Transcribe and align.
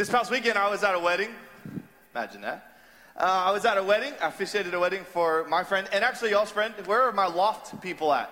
This 0.00 0.08
past 0.08 0.30
weekend, 0.30 0.56
I 0.56 0.70
was 0.70 0.82
at 0.82 0.94
a 0.94 0.98
wedding. 0.98 1.28
Imagine 2.14 2.40
that. 2.40 2.72
Uh, 3.14 3.44
I 3.48 3.50
was 3.50 3.66
at 3.66 3.76
a 3.76 3.84
wedding. 3.84 4.14
I 4.22 4.28
officiated 4.28 4.72
a 4.72 4.80
wedding 4.80 5.04
for 5.04 5.44
my 5.46 5.62
friend, 5.62 5.86
and 5.92 6.02
actually 6.02 6.30
y'all's 6.30 6.50
friend. 6.50 6.72
Where 6.86 7.02
are 7.02 7.12
my 7.12 7.26
loft 7.26 7.78
people 7.82 8.10
at? 8.14 8.30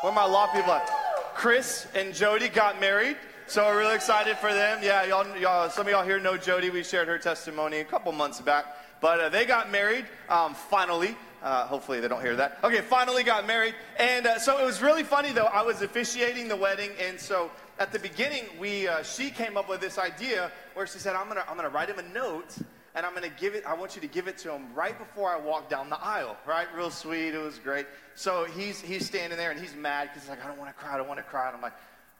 Where 0.00 0.12
are 0.12 0.14
my 0.14 0.24
loft 0.24 0.54
people 0.54 0.72
at? 0.72 0.90
Chris 1.34 1.86
and 1.94 2.14
Jody 2.14 2.48
got 2.48 2.80
married, 2.80 3.18
so 3.46 3.66
we're 3.66 3.80
really 3.80 3.96
excited 3.96 4.38
for 4.38 4.54
them. 4.54 4.78
Yeah, 4.82 5.04
y'all, 5.04 5.36
y'all 5.36 5.68
some 5.68 5.86
of 5.86 5.92
y'all 5.92 6.06
here 6.06 6.18
know 6.18 6.38
Jody. 6.38 6.70
We 6.70 6.82
shared 6.82 7.06
her 7.08 7.18
testimony 7.18 7.80
a 7.80 7.84
couple 7.84 8.12
months 8.12 8.40
back, 8.40 8.64
but 9.02 9.20
uh, 9.20 9.28
they 9.28 9.44
got 9.44 9.70
married 9.70 10.06
um, 10.30 10.54
finally. 10.54 11.18
Uh, 11.42 11.66
hopefully 11.66 12.00
they 12.00 12.08
don't 12.08 12.22
hear 12.22 12.36
that. 12.36 12.58
Okay, 12.64 12.80
finally 12.80 13.24
got 13.24 13.46
married, 13.46 13.74
and 13.98 14.26
uh, 14.26 14.38
so 14.38 14.58
it 14.58 14.64
was 14.64 14.80
really 14.80 15.02
funny 15.02 15.32
though. 15.32 15.44
I 15.44 15.60
was 15.60 15.82
officiating 15.82 16.48
the 16.48 16.56
wedding, 16.56 16.92
and 16.98 17.20
so 17.20 17.50
at 17.80 17.92
the 17.92 17.98
beginning, 17.98 18.44
we 18.60 18.86
uh, 18.86 19.02
she 19.02 19.30
came 19.30 19.56
up 19.56 19.68
with 19.68 19.80
this 19.80 19.98
idea 19.98 20.52
where 20.74 20.86
she 20.86 20.98
said, 20.98 21.16
"I'm 21.16 21.26
gonna 21.28 21.44
I'm 21.48 21.56
gonna 21.56 21.70
write 21.70 21.88
him 21.88 21.98
a 21.98 22.14
note." 22.14 22.56
And 22.92 23.06
I'm 23.06 23.14
gonna 23.14 23.28
give 23.28 23.54
it, 23.54 23.64
I 23.64 23.74
want 23.74 23.94
you 23.94 24.00
to 24.00 24.08
give 24.08 24.26
it 24.26 24.36
to 24.38 24.52
him 24.52 24.74
right 24.74 24.98
before 24.98 25.30
I 25.30 25.38
walk 25.38 25.70
down 25.70 25.90
the 25.90 26.00
aisle, 26.00 26.36
right? 26.44 26.66
Real 26.74 26.90
sweet, 26.90 27.34
it 27.34 27.38
was 27.38 27.56
great. 27.56 27.86
So 28.16 28.46
he's 28.46 28.80
he's 28.80 29.06
standing 29.06 29.38
there 29.38 29.52
and 29.52 29.60
he's 29.60 29.76
mad 29.76 30.08
because 30.08 30.22
he's 30.22 30.30
like, 30.30 30.44
I 30.44 30.48
don't 30.48 30.58
wanna 30.58 30.72
cry, 30.72 30.94
I 30.94 30.96
don't 30.96 31.06
wanna 31.06 31.22
cry. 31.22 31.46
And 31.46 31.54
I'm 31.54 31.62
like, 31.62 31.74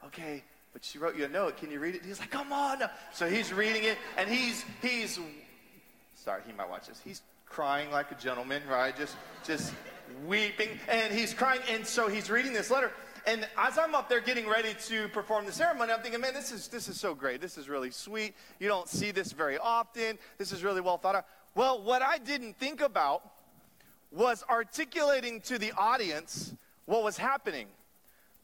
okay, 0.05 0.45
but 0.71 0.85
she 0.85 0.97
wrote 0.97 1.17
you 1.17 1.25
a 1.25 1.27
note. 1.27 1.57
Can 1.57 1.71
you 1.71 1.81
read 1.81 1.95
it? 1.95 2.05
He's 2.05 2.21
like, 2.21 2.31
come 2.31 2.53
on. 2.53 2.83
So 3.11 3.27
he's 3.27 3.51
reading 3.51 3.83
it, 3.83 3.97
and 4.17 4.29
he's 4.29 4.63
he's 4.81 5.19
sorry, 6.15 6.41
he 6.47 6.53
might 6.53 6.69
watch 6.69 6.87
this. 6.87 7.01
He's 7.03 7.21
crying 7.45 7.91
like 7.91 8.09
a 8.11 8.15
gentleman, 8.15 8.61
right? 8.69 8.95
Just 8.95 9.17
just 9.43 9.73
weeping, 10.25 10.69
and 10.87 11.13
he's 11.13 11.33
crying, 11.33 11.59
and 11.69 11.85
so 11.85 12.07
he's 12.07 12.29
reading 12.29 12.53
this 12.53 12.71
letter, 12.71 12.93
and 13.25 13.47
as 13.57 13.77
I'm 13.77 13.95
up 13.95 14.09
there 14.09 14.21
getting 14.21 14.47
ready 14.47 14.75
to 14.87 15.07
perform 15.09 15.45
the 15.45 15.51
ceremony, 15.51 15.91
I'm 15.91 16.01
thinking, 16.01 16.21
man, 16.21 16.33
this 16.33 16.51
is, 16.51 16.67
this 16.67 16.87
is 16.87 16.99
so 16.99 17.13
great. 17.13 17.41
This 17.41 17.57
is 17.57 17.69
really 17.69 17.91
sweet. 17.91 18.33
You 18.59 18.67
don't 18.67 18.87
see 18.87 19.11
this 19.11 19.31
very 19.31 19.57
often. 19.57 20.17
This 20.37 20.51
is 20.51 20.63
really 20.63 20.81
well 20.81 20.97
thought 20.97 21.15
out. 21.15 21.25
Well, 21.55 21.81
what 21.81 22.01
I 22.01 22.17
didn't 22.17 22.57
think 22.57 22.81
about 22.81 23.23
was 24.11 24.43
articulating 24.49 25.41
to 25.41 25.57
the 25.57 25.71
audience 25.77 26.53
what 26.85 27.03
was 27.03 27.17
happening. 27.17 27.67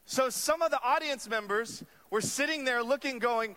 So 0.06 0.30
some 0.30 0.62
of 0.62 0.70
the 0.70 0.82
audience 0.82 1.28
members 1.28 1.84
were 2.10 2.20
sitting 2.20 2.64
there 2.64 2.82
looking, 2.82 3.18
going, 3.18 3.56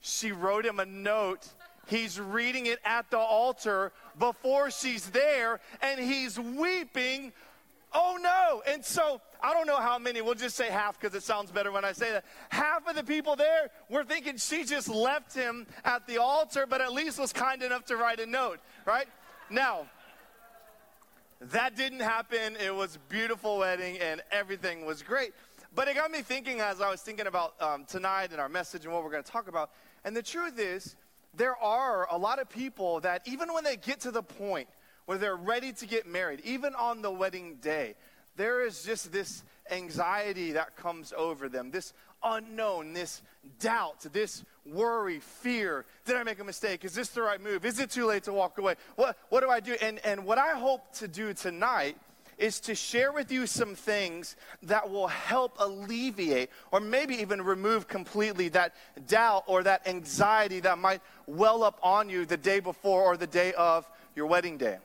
she 0.00 0.32
wrote 0.32 0.64
him 0.64 0.78
a 0.78 0.86
note. 0.86 1.48
He's 1.86 2.20
reading 2.20 2.66
it 2.66 2.78
at 2.84 3.10
the 3.10 3.18
altar 3.18 3.92
before 4.18 4.70
she's 4.70 5.10
there, 5.10 5.58
and 5.82 5.98
he's 5.98 6.38
weeping. 6.38 7.32
Oh 7.92 8.18
no. 8.20 8.62
And 8.70 8.84
so 8.84 9.20
I 9.42 9.52
don't 9.54 9.66
know 9.66 9.76
how 9.76 9.98
many, 9.98 10.20
we'll 10.20 10.34
just 10.34 10.56
say 10.56 10.68
half 10.68 10.98
because 10.98 11.14
it 11.14 11.22
sounds 11.22 11.50
better 11.50 11.70
when 11.70 11.84
I 11.84 11.92
say 11.92 12.10
that. 12.12 12.24
Half 12.48 12.88
of 12.88 12.96
the 12.96 13.04
people 13.04 13.36
there 13.36 13.70
were 13.88 14.04
thinking 14.04 14.36
she 14.36 14.64
just 14.64 14.88
left 14.88 15.34
him 15.34 15.66
at 15.84 16.06
the 16.06 16.18
altar, 16.18 16.66
but 16.66 16.80
at 16.80 16.92
least 16.92 17.18
was 17.18 17.32
kind 17.32 17.62
enough 17.62 17.84
to 17.86 17.96
write 17.96 18.20
a 18.20 18.26
note, 18.26 18.58
right? 18.84 19.06
Now, 19.50 19.86
that 21.40 21.76
didn't 21.76 22.00
happen. 22.00 22.56
It 22.56 22.74
was 22.74 22.96
a 22.96 22.98
beautiful 23.10 23.58
wedding 23.58 23.98
and 23.98 24.22
everything 24.30 24.84
was 24.84 25.02
great. 25.02 25.32
But 25.74 25.86
it 25.86 25.94
got 25.94 26.10
me 26.10 26.22
thinking 26.22 26.60
as 26.60 26.80
I 26.80 26.90
was 26.90 27.02
thinking 27.02 27.26
about 27.26 27.54
um, 27.60 27.84
tonight 27.84 28.32
and 28.32 28.40
our 28.40 28.48
message 28.48 28.84
and 28.84 28.92
what 28.92 29.04
we're 29.04 29.10
going 29.10 29.22
to 29.22 29.30
talk 29.30 29.48
about. 29.48 29.70
And 30.04 30.16
the 30.16 30.22
truth 30.22 30.58
is, 30.58 30.96
there 31.34 31.56
are 31.56 32.08
a 32.10 32.18
lot 32.18 32.40
of 32.40 32.48
people 32.48 33.00
that 33.00 33.22
even 33.26 33.52
when 33.52 33.62
they 33.62 33.76
get 33.76 34.00
to 34.00 34.10
the 34.10 34.22
point 34.22 34.68
where 35.06 35.18
they're 35.18 35.36
ready 35.36 35.72
to 35.72 35.86
get 35.86 36.06
married, 36.06 36.40
even 36.44 36.74
on 36.74 37.02
the 37.02 37.10
wedding 37.10 37.56
day, 37.62 37.94
there 38.38 38.64
is 38.64 38.84
just 38.84 39.12
this 39.12 39.42
anxiety 39.70 40.52
that 40.52 40.76
comes 40.76 41.12
over 41.14 41.48
them, 41.48 41.70
this 41.70 41.92
unknown, 42.22 42.94
this 42.94 43.20
doubt, 43.60 44.06
this 44.12 44.44
worry, 44.64 45.18
fear. 45.18 45.84
Did 46.06 46.16
I 46.16 46.22
make 46.22 46.38
a 46.38 46.44
mistake? 46.44 46.84
Is 46.84 46.94
this 46.94 47.08
the 47.08 47.20
right 47.20 47.42
move? 47.42 47.64
Is 47.64 47.80
it 47.80 47.90
too 47.90 48.06
late 48.06 48.22
to 48.24 48.32
walk 48.32 48.56
away? 48.58 48.76
What, 48.96 49.18
what 49.28 49.40
do 49.40 49.50
I 49.50 49.60
do? 49.60 49.76
And, 49.82 49.98
and 50.04 50.24
what 50.24 50.38
I 50.38 50.58
hope 50.58 50.92
to 50.94 51.08
do 51.08 51.34
tonight 51.34 51.96
is 52.38 52.60
to 52.60 52.74
share 52.74 53.12
with 53.12 53.32
you 53.32 53.46
some 53.46 53.74
things 53.74 54.36
that 54.62 54.88
will 54.88 55.08
help 55.08 55.56
alleviate 55.58 56.50
or 56.70 56.78
maybe 56.78 57.16
even 57.16 57.42
remove 57.42 57.88
completely 57.88 58.48
that 58.50 58.72
doubt 59.08 59.42
or 59.48 59.64
that 59.64 59.86
anxiety 59.88 60.60
that 60.60 60.78
might 60.78 61.00
well 61.26 61.64
up 61.64 61.80
on 61.82 62.08
you 62.08 62.24
the 62.24 62.36
day 62.36 62.60
before 62.60 63.02
or 63.02 63.16
the 63.16 63.26
day 63.26 63.52
of 63.54 63.90
your 64.14 64.26
wedding 64.26 64.56
day. 64.56 64.78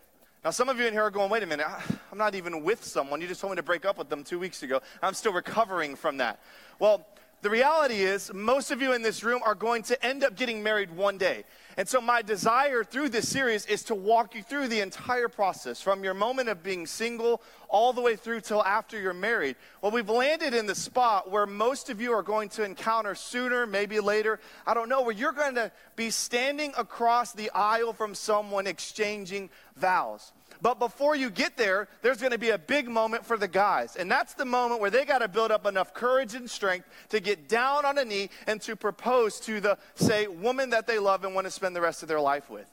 Now, 0.43 0.49
some 0.49 0.67
of 0.67 0.77
you 0.77 0.85
in 0.85 0.91
here 0.91 1.03
are 1.03 1.09
going, 1.09 1.29
wait 1.29 1.41
a 1.41 1.45
minute, 1.45 1.65
I'm 2.11 2.17
not 2.17 2.35
even 2.35 2.65
with 2.65 2.83
someone. 2.83 3.21
You 3.21 3.27
just 3.27 3.39
told 3.39 3.51
me 3.51 3.55
to 3.55 3.63
break 3.63 3.85
up 3.85 3.97
with 3.97 4.09
them 4.09 4.25
two 4.25 4.37
weeks 4.37 4.61
ago. 4.61 4.81
I'm 5.01 5.13
still 5.13 5.31
recovering 5.31 5.95
from 5.95 6.17
that. 6.17 6.41
Well, 6.79 7.07
the 7.43 7.49
reality 7.49 7.95
is, 7.95 8.31
most 8.33 8.71
of 8.71 8.81
you 8.81 8.93
in 8.93 9.01
this 9.01 9.21
room 9.21 9.41
are 9.45 9.53
going 9.53 9.83
to 9.83 10.05
end 10.05 10.23
up 10.23 10.37
getting 10.37 10.63
married 10.63 10.89
one 10.89 11.17
day. 11.17 11.43
And 11.75 11.85
so, 11.89 11.99
my 11.99 12.21
desire 12.21 12.85
through 12.85 13.09
this 13.09 13.27
series 13.27 13.65
is 13.65 13.83
to 13.83 13.95
walk 13.95 14.33
you 14.33 14.41
through 14.41 14.69
the 14.69 14.79
entire 14.79 15.27
process 15.27 15.81
from 15.81 16.05
your 16.05 16.13
moment 16.13 16.47
of 16.47 16.63
being 16.63 16.87
single 16.87 17.41
all 17.67 17.91
the 17.91 17.99
way 17.99 18.15
through 18.15 18.41
till 18.41 18.63
after 18.63 18.97
you're 18.97 19.13
married. 19.13 19.57
Well, 19.81 19.91
we've 19.91 20.07
landed 20.07 20.53
in 20.53 20.67
the 20.67 20.75
spot 20.75 21.29
where 21.29 21.45
most 21.45 21.89
of 21.89 21.99
you 21.99 22.13
are 22.13 22.23
going 22.23 22.47
to 22.49 22.63
encounter 22.63 23.13
sooner, 23.13 23.67
maybe 23.67 23.99
later, 23.99 24.39
I 24.65 24.73
don't 24.73 24.87
know, 24.87 25.01
where 25.01 25.11
you're 25.11 25.33
going 25.33 25.55
to 25.55 25.69
be 25.97 26.11
standing 26.11 26.71
across 26.77 27.33
the 27.33 27.49
aisle 27.49 27.91
from 27.91 28.15
someone 28.15 28.67
exchanging 28.67 29.49
vows. 29.75 30.31
But 30.63 30.79
before 30.79 31.13
you 31.13 31.29
get 31.29 31.57
there, 31.57 31.89
there's 32.01 32.19
going 32.19 32.31
to 32.31 32.37
be 32.37 32.51
a 32.51 32.57
big 32.57 32.87
moment 32.87 33.25
for 33.25 33.35
the 33.35 33.49
guys. 33.49 33.97
And 33.97 34.09
that's 34.09 34.33
the 34.33 34.45
moment 34.45 34.79
where 34.79 34.89
they 34.89 35.03
got 35.03 35.19
to 35.19 35.27
build 35.27 35.51
up 35.51 35.65
enough 35.65 35.93
courage 35.93 36.35
and 36.35 36.49
strength 36.49 36.87
to 37.09 37.19
get 37.19 37.49
down 37.49 37.83
on 37.83 37.97
a 37.97 38.05
knee 38.05 38.29
and 38.47 38.61
to 38.61 38.77
propose 38.77 39.41
to 39.41 39.59
the, 39.59 39.77
say, 39.95 40.25
woman 40.25 40.69
that 40.69 40.87
they 40.87 40.99
love 40.99 41.25
and 41.25 41.35
want 41.35 41.45
to 41.45 41.51
spend 41.51 41.75
the 41.75 41.81
rest 41.81 42.01
of 42.01 42.07
their 42.07 42.21
life 42.21 42.49
with. 42.49 42.65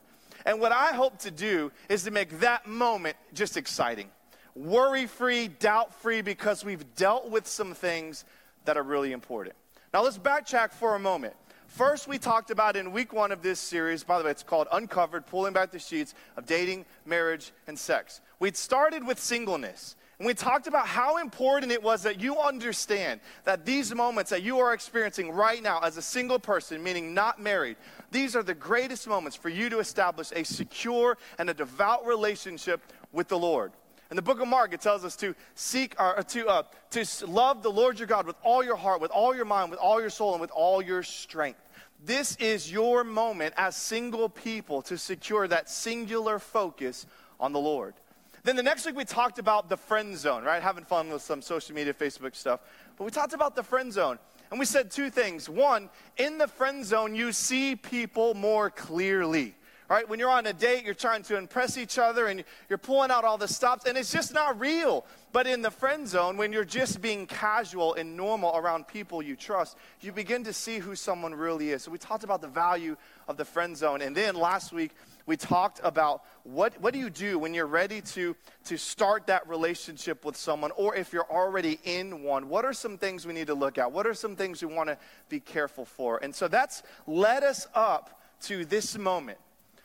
And 0.47 0.61
what 0.61 0.71
I 0.71 0.93
hope 0.93 1.19
to 1.19 1.33
do 1.33 1.73
is 1.89 2.05
to 2.05 2.13
make 2.13 2.39
that 2.39 2.69
moment 2.69 3.17
just 3.35 3.57
exciting. 3.57 4.09
Worry 4.55 5.07
free, 5.07 5.49
doubt 5.49 5.93
free, 5.93 6.23
because 6.23 6.65
we've 6.65 6.95
dealt 6.95 7.29
with 7.29 7.49
some 7.49 7.75
things 7.75 8.25
that 8.67 8.77
are 8.77 8.85
really 8.85 9.11
important. 9.11 9.57
Now 9.93 10.05
let's 10.05 10.17
backtrack 10.17 10.73
for 10.73 10.95
a 10.95 11.01
moment. 11.01 11.35
First, 11.71 12.09
we 12.09 12.19
talked 12.19 12.51
about 12.51 12.75
in 12.75 12.91
week 12.91 13.13
one 13.13 13.31
of 13.31 13.43
this 13.43 13.61
series, 13.61 14.03
by 14.03 14.19
the 14.19 14.25
way, 14.25 14.33
it's 14.33 14.43
called 14.43 14.67
Uncovered 14.73 15.25
Pulling 15.27 15.53
Back 15.53 15.71
the 15.71 15.79
Sheets 15.79 16.15
of 16.37 16.45
Dating, 16.45 16.85
Marriage, 17.07 17.53
and 17.69 17.79
Sex. 17.79 18.21
We'd 18.41 18.57
started 18.57 19.07
with 19.07 19.21
singleness. 19.21 19.95
And 20.19 20.27
we 20.27 20.35
talked 20.35 20.67
about 20.67 20.89
how 20.89 21.19
important 21.19 21.71
it 21.71 21.81
was 21.81 22.03
that 22.03 22.21
you 22.21 22.39
understand 22.39 23.21
that 23.45 23.65
these 23.65 23.95
moments 23.95 24.31
that 24.31 24.43
you 24.43 24.59
are 24.59 24.75
experiencing 24.75 25.31
right 25.31 25.63
now 25.63 25.79
as 25.81 25.97
a 25.97 26.03
single 26.03 26.41
person, 26.41 26.83
meaning 26.83 27.15
not 27.15 27.41
married, 27.41 27.77
these 28.11 28.35
are 28.35 28.43
the 28.43 28.53
greatest 28.53 29.07
moments 29.07 29.37
for 29.37 29.49
you 29.49 29.71
to 29.71 29.79
establish 29.79 30.33
a 30.35 30.45
secure 30.45 31.17
and 31.39 31.49
a 31.49 31.55
devout 31.55 32.05
relationship 32.05 32.83
with 33.13 33.29
the 33.29 33.39
Lord. 33.39 33.71
In 34.11 34.17
the 34.17 34.23
book 34.23 34.41
of 34.41 34.49
Mark, 34.49 34.75
it 34.75 34.81
tells 34.81 35.05
us 35.05 35.15
to 35.17 35.37
seek, 35.55 35.95
or 36.01 36.23
to, 36.23 36.49
uh, 36.49 36.63
to 36.91 37.07
love 37.27 37.63
the 37.63 37.71
Lord 37.71 37.99
your 37.99 38.09
God 38.09 38.27
with 38.27 38.35
all 38.43 38.65
your 38.65 38.75
heart, 38.75 39.01
with 39.01 39.13
all 39.13 39.37
your 39.37 39.45
mind, 39.45 39.71
with 39.71 39.79
all 39.79 40.01
your 40.01 40.11
soul, 40.11 40.33
and 40.33 40.41
with 40.41 40.51
all 40.51 40.83
your 40.83 41.05
strength. 41.05 41.61
This 42.05 42.35
is 42.37 42.73
your 42.73 43.05
moment 43.05 43.55
as 43.57 43.77
single 43.77 44.29
people 44.29 44.83
to 44.83 44.99
secure 44.99 45.47
that 45.47 45.71
singular 45.71 46.41
focus 46.41 47.07
on 47.39 47.53
the 47.53 47.61
Lord. 47.61 47.95
Then 48.43 48.57
the 48.57 48.63
next 48.63 48.85
week 48.87 48.97
we 48.97 49.05
talked 49.05 49.39
about 49.39 49.69
the 49.69 49.77
friend 49.77 50.17
zone, 50.17 50.43
right? 50.43 50.63
Having 50.63 50.87
fun 50.87 51.11
with 51.11 51.23
some 51.23 51.41
social 51.41 51.75
media, 51.77 51.95
Facebook 51.95 52.35
stuff. 52.35 52.61
But 52.97 53.05
we 53.05 53.11
talked 53.11 53.35
about 53.35 53.55
the 53.55 53.63
friend 53.63 53.93
zone. 53.93 54.19
And 54.51 54.59
we 54.59 54.67
said 54.67 54.91
two 54.91 55.11
things. 55.11 55.49
One, 55.49 55.89
in 56.17 56.39
the 56.39 56.49
friend 56.49 56.85
zone, 56.85 57.15
you 57.15 57.31
see 57.31 57.77
people 57.77 58.35
more 58.35 58.71
clearly 58.71 59.55
right? 59.91 60.09
When 60.09 60.21
you're 60.21 60.31
on 60.31 60.47
a 60.47 60.53
date, 60.53 60.85
you're 60.85 60.95
trying 60.95 61.25
to 61.25 61.37
impress 61.37 61.77
each 61.77 61.99
other 61.99 62.29
and 62.29 62.45
you're 62.69 62.79
pulling 62.79 63.11
out 63.11 63.25
all 63.25 63.37
the 63.37 63.49
stops, 63.49 63.87
and 63.87 63.99
it's 63.99 64.13
just 64.13 64.33
not 64.33 64.59
real. 64.61 65.05
But 65.33 65.49
in 65.49 65.63
the 65.63 65.71
friend 65.71 66.07
zone, 66.07 66.37
when 66.37 66.53
you're 66.53 66.65
just 66.65 67.03
being 67.03 67.27
casual 67.27 67.95
and 67.95 68.17
normal 68.17 68.57
around 68.57 68.87
people 68.87 69.21
you 69.21 69.35
trust, 69.35 69.77
you 70.01 70.13
begin 70.13 70.45
to 70.45 70.53
see 70.53 70.79
who 70.79 70.95
someone 70.95 71.35
really 71.35 71.71
is. 71.71 71.83
So 71.83 71.91
we 71.91 71.99
talked 71.99 72.23
about 72.23 72.41
the 72.41 72.49
value 72.49 72.97
of 73.27 73.37
the 73.37 73.45
friend 73.45 73.77
zone. 73.77 74.01
And 74.01 74.17
then 74.17 74.37
last 74.37 74.73
week, 74.73 74.93
we 75.27 75.37
talked 75.37 75.81
about 75.83 76.23
what, 76.45 76.81
what 76.81 76.93
do 76.93 77.01
you 77.01 77.11
do 77.11 77.41
when 77.41 77.53
you're 77.53 77.67
ready 77.67 78.01
to, 78.01 78.37
to 78.67 78.79
start 78.79 79.27
that 79.27 79.49
relationship 79.49 80.25
with 80.25 80.37
someone, 80.37 80.71
or 80.77 80.95
if 80.95 81.13
you're 81.13 81.31
already 81.31 81.81
in 81.83 82.23
one, 82.23 82.49
what 82.49 82.65
are 82.65 82.73
some 82.73 82.97
things 82.97 83.27
we 83.27 83.33
need 83.33 83.49
to 83.49 83.55
look 83.55 83.77
at? 83.77 83.91
What 83.91 84.07
are 84.07 84.15
some 84.15 84.37
things 84.37 84.63
we 84.63 84.73
want 84.73 84.89
to 84.89 84.99
be 85.29 85.41
careful 85.41 85.85
for? 85.85 86.23
And 86.23 86.33
so 86.33 86.47
that's 86.47 86.85
led 87.09 87.43
us 87.43 87.67
up 87.75 88.21
to 88.43 88.65
this 88.65 88.97
moment 88.97 89.39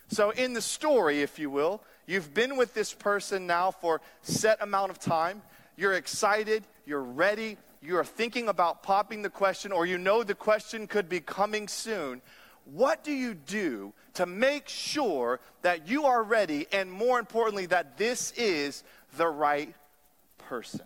so, 0.07 0.29
in 0.29 0.53
the 0.53 0.61
story, 0.61 1.21
if 1.21 1.39
you 1.39 1.49
will, 1.49 1.81
you've 2.05 2.33
been 2.33 2.57
with 2.57 2.73
this 2.73 2.93
person 2.93 3.47
now 3.47 3.71
for 3.71 4.01
set 4.21 4.61
amount 4.61 4.91
of 4.91 4.99
time. 4.99 5.41
You're 5.77 5.93
excited, 5.93 6.63
you're 6.85 7.03
ready, 7.03 7.57
you're 7.81 8.03
thinking 8.03 8.47
about 8.47 8.83
popping 8.83 9.23
the 9.23 9.29
question, 9.29 9.71
or 9.71 9.85
you 9.85 9.97
know 9.97 10.23
the 10.23 10.35
question 10.35 10.87
could 10.87 11.09
be 11.09 11.19
coming 11.19 11.67
soon. 11.67 12.21
What 12.65 13.03
do 13.03 13.11
you 13.11 13.33
do 13.33 13.93
to 14.15 14.25
make 14.25 14.67
sure 14.67 15.39
that 15.61 15.87
you 15.87 16.05
are 16.05 16.23
ready, 16.23 16.67
and 16.71 16.91
more 16.91 17.19
importantly, 17.19 17.65
that 17.67 17.97
this 17.97 18.31
is 18.37 18.83
the 19.17 19.27
right 19.27 19.73
person? 20.37 20.81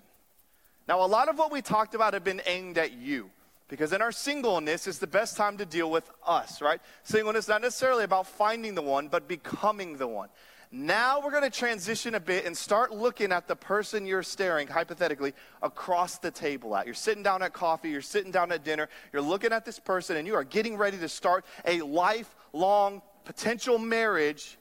Now, 0.88 1.04
a 1.04 1.08
lot 1.08 1.30
of 1.30 1.38
what 1.38 1.52
we 1.52 1.62
talked 1.62 1.94
about 1.94 2.14
have 2.14 2.24
been 2.24 2.42
aimed 2.46 2.78
at 2.78 2.94
you 2.94 3.30
Because 3.70 3.94
in 3.94 4.02
our 4.02 4.12
singleness, 4.12 4.88
it's 4.88 4.98
the 4.98 5.08
best 5.08 5.38
time 5.38 5.58
to 5.58 5.66
deal 5.66 5.90
with 5.90 6.10
us, 6.26 6.60
right? 6.60 6.82
Singleness 7.04 7.48
not 7.48 7.62
necessarily 7.62 8.04
about 8.04 8.28
finding 8.28 8.76
the 8.76 8.82
one, 8.82 9.08
but 9.08 9.28
becoming 9.28 9.98
the 9.98 10.08
one. 10.08 10.30
Now 10.72 11.22
we're 11.22 11.32
going 11.32 11.44
to 11.44 11.50
transition 11.50 12.16
a 12.16 12.20
bit 12.20 12.46
and 12.46 12.56
start 12.58 12.92
looking 12.92 13.32
at 13.32 13.48
the 13.48 13.56
person 13.56 14.06
you're 14.06 14.24
staring, 14.24 14.68
hypothetically, 14.68 15.34
across 15.62 16.18
the 16.18 16.32
table 16.32 16.76
at. 16.76 16.86
You're 16.86 16.96
sitting 16.96 17.24
down 17.24 17.42
at 17.42 17.54
coffee, 17.54 17.90
you're 17.90 18.02
sitting 18.02 18.32
down 18.32 18.52
at 18.52 18.64
dinner, 18.64 18.90
you're 19.14 19.22
looking 19.22 19.52
at 19.52 19.66
this 19.66 19.80
person, 19.80 20.18
and 20.18 20.28
you 20.28 20.36
are 20.36 20.44
getting 20.44 20.76
ready 20.76 20.98
to 20.98 21.10
start 21.10 21.46
a 21.66 21.82
lifelong 21.82 23.02
potential 23.24 23.78
marriage. 23.78 24.58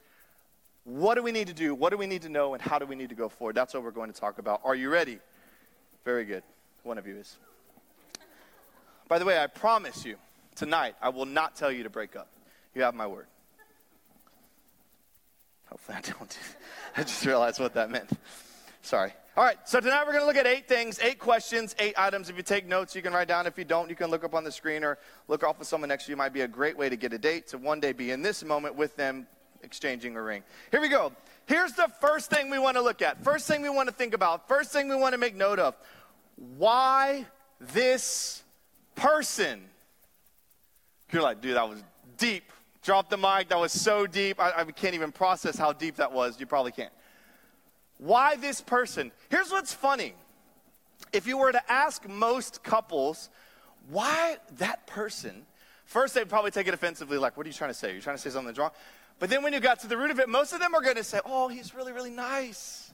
What 0.83 1.15
do 1.15 1.23
we 1.23 1.31
need 1.31 1.47
to 1.47 1.53
do? 1.53 1.75
What 1.75 1.89
do 1.89 1.97
we 1.97 2.07
need 2.07 2.23
to 2.23 2.29
know? 2.29 2.53
And 2.53 2.61
how 2.61 2.79
do 2.79 2.85
we 2.85 2.95
need 2.95 3.09
to 3.09 3.15
go 3.15 3.29
forward? 3.29 3.55
That's 3.55 3.73
what 3.73 3.83
we're 3.83 3.91
going 3.91 4.11
to 4.11 4.19
talk 4.19 4.37
about. 4.39 4.61
Are 4.63 4.75
you 4.75 4.89
ready? 4.89 5.19
Very 6.05 6.25
good. 6.25 6.43
One 6.83 6.97
of 6.97 7.05
you 7.05 7.17
is. 7.17 7.37
By 9.09 9.17
the 9.17 9.25
way, 9.25 9.37
I 9.37 9.47
promise 9.47 10.05
you, 10.05 10.17
tonight, 10.55 10.95
I 11.01 11.09
will 11.09 11.25
not 11.25 11.55
tell 11.55 11.71
you 11.71 11.83
to 11.83 11.89
break 11.89 12.15
up. 12.15 12.29
You 12.75 12.83
have 12.83 12.93
my 12.93 13.07
word. 13.07 13.25
Hopefully, 15.65 15.97
I 15.97 16.01
don't. 16.01 16.39
I 16.97 17.01
just 17.01 17.25
realized 17.25 17.59
what 17.59 17.73
that 17.73 17.89
meant. 17.89 18.09
Sorry. 18.83 19.11
All 19.35 19.43
right, 19.43 19.57
so 19.65 19.79
tonight 19.79 20.03
we're 20.05 20.13
going 20.13 20.23
to 20.23 20.27
look 20.27 20.35
at 20.35 20.45
eight 20.45 20.67
things, 20.67 20.99
eight 21.01 21.17
questions, 21.17 21.75
eight 21.79 21.95
items. 21.97 22.29
If 22.29 22.37
you 22.37 22.43
take 22.43 22.67
notes, 22.67 22.95
you 22.95 23.01
can 23.01 23.11
write 23.13 23.27
down. 23.27 23.47
If 23.47 23.57
you 23.57 23.63
don't, 23.63 23.89
you 23.89 23.95
can 23.95 24.11
look 24.11 24.23
up 24.23 24.35
on 24.35 24.43
the 24.43 24.51
screen 24.51 24.83
or 24.83 24.99
look 25.27 25.43
off 25.43 25.57
with 25.57 25.67
someone 25.67 25.87
next 25.87 26.05
to 26.05 26.11
you. 26.11 26.17
Might 26.17 26.33
be 26.33 26.41
a 26.41 26.47
great 26.47 26.77
way 26.77 26.87
to 26.87 26.95
get 26.95 27.11
a 27.11 27.17
date 27.17 27.47
to 27.47 27.57
one 27.57 27.79
day 27.79 27.93
be 27.93 28.11
in 28.11 28.21
this 28.21 28.43
moment 28.43 28.75
with 28.75 28.95
them 28.95 29.27
exchanging 29.63 30.15
a 30.15 30.21
ring. 30.21 30.43
Here 30.71 30.81
we 30.81 30.89
go. 30.89 31.13
Here's 31.47 31.73
the 31.73 31.89
first 31.99 32.29
thing 32.29 32.51
we 32.51 32.59
want 32.59 32.77
to 32.77 32.81
look 32.81 33.01
at. 33.01 33.23
First 33.23 33.47
thing 33.47 33.63
we 33.63 33.69
want 33.69 33.89
to 33.89 33.95
think 33.95 34.13
about. 34.13 34.47
First 34.47 34.71
thing 34.71 34.87
we 34.87 34.95
want 34.95 35.13
to 35.13 35.17
make 35.17 35.35
note 35.35 35.57
of. 35.57 35.75
Why 36.57 37.25
this 37.59 38.43
person. 38.99 39.61
You're 41.11 41.23
like, 41.23 41.41
dude, 41.41 41.55
that 41.55 41.67
was 41.67 41.83
deep. 42.17 42.51
Drop 42.83 43.09
the 43.09 43.17
mic. 43.17 43.49
That 43.49 43.59
was 43.59 43.71
so 43.71 44.05
deep. 44.05 44.39
I, 44.39 44.51
I 44.57 44.63
can't 44.65 44.93
even 44.93 45.11
process 45.11 45.57
how 45.57 45.73
deep 45.73 45.95
that 45.95 46.11
was. 46.11 46.39
You 46.39 46.45
probably 46.45 46.71
can't. 46.71 46.93
Why 47.97 48.35
this 48.35 48.61
person? 48.61 49.11
Here's 49.29 49.51
what's 49.51 49.73
funny. 49.73 50.13
If 51.11 51.27
you 51.27 51.37
were 51.37 51.51
to 51.51 51.71
ask 51.71 52.07
most 52.07 52.63
couples, 52.63 53.29
why 53.89 54.37
that 54.57 54.85
person? 54.85 55.45
First, 55.85 56.13
they'd 56.13 56.29
probably 56.29 56.51
take 56.51 56.67
it 56.67 56.73
offensively, 56.73 57.17
like, 57.17 57.35
what 57.35 57.45
are 57.45 57.49
you 57.49 57.53
trying 57.53 57.71
to 57.71 57.73
say? 57.73 57.91
Are 57.91 57.95
you 57.95 58.01
trying 58.01 58.15
to 58.15 58.21
say 58.21 58.29
something 58.29 58.53
wrong? 58.55 58.71
But 59.17 59.29
then 59.29 59.43
when 59.43 59.53
you 59.53 59.59
got 59.59 59.79
to 59.81 59.87
the 59.87 59.97
root 59.97 60.11
of 60.11 60.19
it, 60.19 60.29
most 60.29 60.53
of 60.53 60.59
them 60.59 60.75
are 60.75 60.81
going 60.81 60.95
to 60.95 61.03
say, 61.03 61.19
oh, 61.25 61.47
he's 61.47 61.73
really, 61.73 61.91
really 61.91 62.11
nice. 62.11 62.91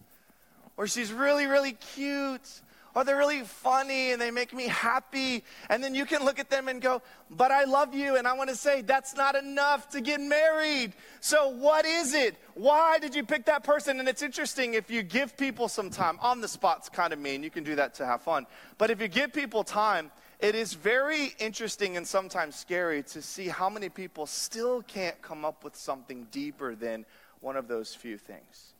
Or 0.78 0.88
she's 0.88 1.12
really, 1.12 1.46
really 1.46 1.74
cute 1.74 2.62
or 2.95 3.03
they're 3.03 3.18
really 3.18 3.42
funny 3.42 4.12
and 4.13 4.21
they 4.21 4.31
make 4.31 4.53
me 4.53 4.68
happy. 4.68 5.44
And 5.69 5.83
then 5.83 5.94
you 5.94 6.06
can 6.06 6.24
look 6.24 6.39
at 6.39 6.50
them 6.50 6.69
and 6.69 6.81
go, 6.81 7.01
but 7.30 7.51
I 7.51 7.65
love 7.65 7.94
you. 7.94 8.15
And 8.15 8.25
I 8.25 8.33
want 8.33 8.50
to 8.50 8.56
say, 8.56 8.81
that's 8.81 9.15
not 9.15 9.36
enough 9.36 9.89
to 9.89 10.01
get 10.01 10.21
married. 10.21 10.94
So 11.19 11.50
what 11.50 11.86
is 11.86 12.13
it? 12.13 12.38
Why 12.53 12.97
did 12.97 13.13
you 13.13 13.25
pick 13.25 13.45
that 13.45 13.65
person? 13.65 14.00
And 14.00 14.07
it's 14.07 14.21
interesting 14.21 14.75
if 14.75 14.89
you 14.89 15.03
give 15.03 15.36
people 15.36 15.68
some 15.68 15.89
time, 15.89 16.18
on 16.21 16.39
the 16.39 16.47
spot's 16.47 16.88
kind 16.88 17.12
of 17.12 17.19
mean. 17.19 17.44
You 17.44 17.50
can 17.50 17.65
do 17.65 17.75
that 17.75 17.94
to 17.95 18.06
have 18.06 18.21
fun. 18.21 18.47
But 18.77 18.89
if 18.89 19.01
you 19.01 19.09
give 19.09 19.33
people 19.33 19.65
time, 19.65 20.09
it 20.39 20.56
is 20.56 20.74
very 20.74 21.36
interesting 21.39 21.97
and 21.97 22.07
sometimes 22.07 22.56
scary 22.56 23.03
to 23.03 23.21
see 23.21 23.50
how 23.50 23.69
many 23.69 23.89
people 23.89 24.25
still 24.25 24.81
can't 24.83 25.21
come 25.21 25.44
up 25.44 25.63
with 25.63 25.75
something 25.75 26.27
deeper 26.31 26.75
than 26.75 27.06
one 27.42 27.57
of 27.57 27.68
those 27.68 27.94
few 27.94 28.18
things. 28.18 28.74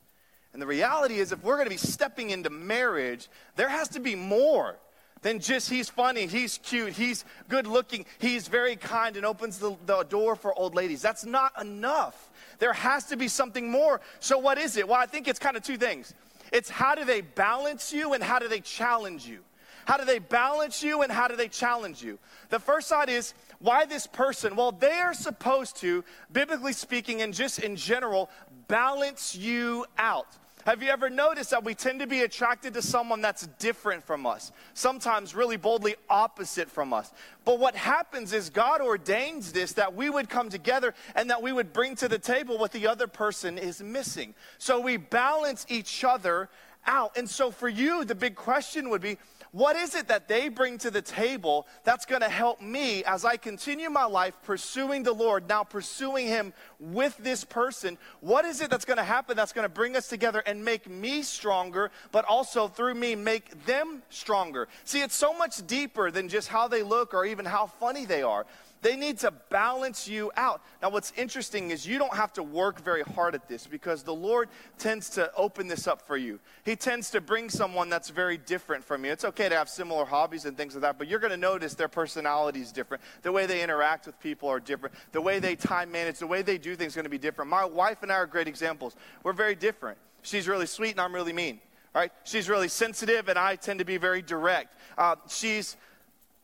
And 0.56 0.62
the 0.62 0.68
reality 0.68 1.16
is, 1.16 1.34
if 1.34 1.44
we're 1.44 1.58
going 1.58 1.66
to 1.66 1.70
be 1.70 1.76
stepping 1.76 2.30
into 2.30 2.50
marriage, 2.50 3.28
there 3.58 3.68
has 3.68 3.90
to 3.90 4.00
be 4.00 4.16
more 4.16 4.78
than 5.22 5.42
just 5.42 5.70
he's 5.70 5.90
funny, 5.90 6.28
he's 6.28 6.60
cute, 6.60 6.94
he's 6.94 7.26
good 7.50 7.68
looking, 7.68 8.06
he's 8.20 8.48
very 8.48 8.78
kind 8.78 9.18
and 9.18 9.26
opens 9.26 9.60
the, 9.60 9.76
the, 9.86 10.04
door 10.04 10.38
for 10.38 10.58
old 10.58 10.74
ladies. 10.74 11.02
That's 11.02 11.26
not 11.26 11.52
enough. 11.60 12.30
There 12.60 12.72
has 12.72 13.04
to 13.08 13.18
be 13.18 13.28
something 13.28 13.70
more. 13.70 14.00
So, 14.22 14.38
what 14.38 14.58
is 14.58 14.78
it? 14.78 14.88
Well, 14.88 14.98
I 14.98 15.08
think 15.08 15.28
it's 15.28 15.40
kind 15.40 15.58
of 15.58 15.64
two 15.64 15.76
things 15.76 16.14
it's 16.54 16.70
how 16.70 16.96
do 16.96 17.04
they 17.04 17.20
balance 17.20 17.92
you 17.92 18.14
and 18.14 18.24
how 18.24 18.40
do 18.40 18.48
they 18.48 18.62
challenge 18.62 19.28
you? 19.28 19.40
How 19.84 19.98
do 19.98 20.06
they 20.06 20.20
balance 20.20 20.82
you 20.82 21.02
and 21.02 21.12
how 21.12 21.28
do 21.28 21.36
they 21.36 21.50
challenge 21.50 22.02
you? 22.02 22.18
The 22.48 22.60
first 22.60 22.88
side 22.88 23.10
is 23.10 23.34
why 23.60 23.86
this 23.86 24.08
person? 24.08 24.56
Well, 24.56 24.72
they 24.72 25.00
are 25.00 25.14
supposed 25.14 25.76
to, 25.78 26.06
biblically 26.32 26.72
speaking, 26.72 27.22
and 27.24 27.34
just 27.34 27.60
in 27.60 27.76
general, 27.76 28.30
balance 28.70 29.36
you 29.36 29.86
out. 29.98 30.28
Have 30.66 30.82
you 30.82 30.90
ever 30.90 31.12
noticed 31.12 31.52
that 31.52 31.64
we 31.64 31.76
tend 31.76 32.00
to 32.00 32.08
be 32.08 32.22
attracted 32.22 32.74
to 32.74 32.82
someone 32.82 33.22
that's 33.22 33.46
different 33.60 34.04
from 34.04 34.26
us? 34.26 34.52
Sometimes 34.74 35.36
really 35.36 35.58
boldly 35.58 35.96
opposite 36.10 36.72
from 36.72 36.92
us. 36.92 37.14
But 37.46 37.60
what 37.60 37.76
happens 37.76 38.34
is 38.34 38.50
God 38.50 38.82
ordains 38.82 39.52
this 39.52 39.74
that 39.74 39.94
we 39.94 40.10
would 40.10 40.28
come 40.28 40.50
together 40.50 40.96
and 41.14 41.30
that 41.30 41.44
we 41.44 41.52
would 41.52 41.72
bring 41.72 41.96
to 41.98 42.08
the 42.08 42.18
table 42.18 42.58
what 42.58 42.72
the 42.72 42.88
other 42.88 43.06
person 43.06 43.60
is 43.60 43.84
missing. 43.84 44.34
So 44.58 44.80
we 44.80 44.98
balance 44.98 45.68
each 45.70 46.04
other 46.04 46.50
out. 46.88 47.16
And 47.16 47.30
so 47.30 47.52
for 47.52 47.70
you, 47.70 48.04
the 48.04 48.16
big 48.16 48.34
question 48.34 48.90
would 48.90 49.02
be 49.02 49.20
what 49.56 49.78
is 49.78 49.96
it 49.96 50.10
that 50.10 50.28
they 50.28 50.50
bring 50.50 50.78
to 50.80 50.92
the 50.92 51.02
table 51.02 51.66
that's 51.86 52.06
going 52.06 52.20
to 52.20 52.28
help 52.28 52.60
me 52.60 53.06
as 53.06 53.24
I 53.24 53.38
continue 53.38 53.90
my 53.90 54.04
life 54.04 54.34
pursuing 54.44 55.04
the 55.04 55.14
Lord, 55.14 55.48
now 55.48 55.64
pursuing 55.64 56.28
Him 56.28 56.52
with 56.78 57.16
this 57.20 57.46
person? 57.46 57.98
What 58.20 58.44
is 58.44 58.60
it 58.60 58.70
that's 58.70 58.84
going 58.84 58.98
to 58.98 59.04
happen 59.06 59.38
that's 59.38 59.54
going 59.54 59.64
to 59.64 59.70
bring 59.70 59.96
us 59.96 60.10
together 60.10 60.44
and 60.46 60.66
make 60.66 60.90
me 60.90 61.22
stronger, 61.22 61.90
but 62.12 62.26
also 62.26 62.68
through 62.68 62.96
me 62.96 63.16
make 63.16 63.66
them 63.66 64.04
stronger? 64.10 64.68
See, 64.84 65.02
it's 65.02 65.16
so 65.16 65.34
much 65.34 65.66
deeper 65.66 66.12
than 66.12 66.28
just 66.28 66.50
how 66.50 66.68
they 66.68 66.84
look 66.84 67.14
or 67.14 67.24
even 67.24 67.46
how 67.46 67.68
funny 67.68 68.04
they 68.04 68.24
are. 68.24 68.46
They 68.86 68.96
need 68.96 69.18
to 69.22 69.32
balance 69.32 70.08
you 70.08 70.32
out. 70.38 70.62
Now, 70.80 70.92
what's 70.92 71.12
interesting 71.18 71.72
is 71.72 71.88
you 71.88 71.98
don't 71.98 72.14
have 72.14 72.32
to 72.34 72.44
work 72.44 72.84
very 72.84 73.02
hard 73.02 73.34
at 73.34 73.48
this 73.48 73.66
because 73.66 74.04
the 74.04 74.14
Lord 74.14 74.48
tends 74.78 75.10
to 75.16 75.34
open 75.34 75.68
this 75.68 75.88
up 75.88 76.04
for 76.04 76.18
you. 76.18 76.40
He 76.66 76.76
tends 76.76 77.10
to 77.10 77.20
bring 77.20 77.50
someone 77.50 77.90
that's 77.90 78.12
very 78.12 78.38
different 78.38 78.84
from 78.84 79.04
you. 79.04 79.12
It's 79.12 79.26
okay 79.26 79.50
to 79.50 79.56
have 79.56 79.70
similar 79.70 80.06
hobbies 80.06 80.46
and 80.46 80.56
things 80.56 80.76
like 80.76 80.84
that, 80.84 81.00
but 81.00 81.08
you're 81.08 81.18
going 81.18 81.32
to 81.32 81.36
notice 81.38 81.74
their 81.74 81.88
personality 81.88 82.62
is 82.62 82.72
different. 82.72 83.02
The 83.24 83.32
way 83.32 83.48
they 83.48 83.64
interact 83.64 84.06
with 84.06 84.20
people 84.20 84.50
are 84.50 84.60
different. 84.60 84.94
The 85.14 85.22
way 85.22 85.40
they 85.40 85.56
time 85.56 85.92
manage, 85.92 86.20
the 86.20 86.28
way 86.28 86.44
they 86.44 86.60
do 86.60 86.76
things 86.76 86.92
is 86.92 86.96
going 86.96 87.06
to 87.06 87.10
be 87.10 87.18
different. 87.18 87.50
My 87.50 87.66
wife 87.66 88.04
and 88.04 88.12
I 88.12 88.18
are 88.18 88.28
great 88.28 88.48
examples. 88.48 88.96
We're 89.24 89.34
very 89.34 89.56
different. 89.56 89.98
She's 90.22 90.48
really 90.48 90.68
sweet 90.68 90.92
and 90.92 91.02
I'm 91.02 91.16
really 91.16 91.34
mean. 91.34 91.60
Right? 91.96 92.12
She's 92.24 92.48
really 92.48 92.68
sensitive 92.68 93.30
and 93.30 93.40
I 93.40 93.56
tend 93.56 93.80
to 93.80 93.86
be 93.86 93.98
very 93.98 94.22
direct. 94.22 94.78
Uh, 94.96 95.16
she's 95.28 95.76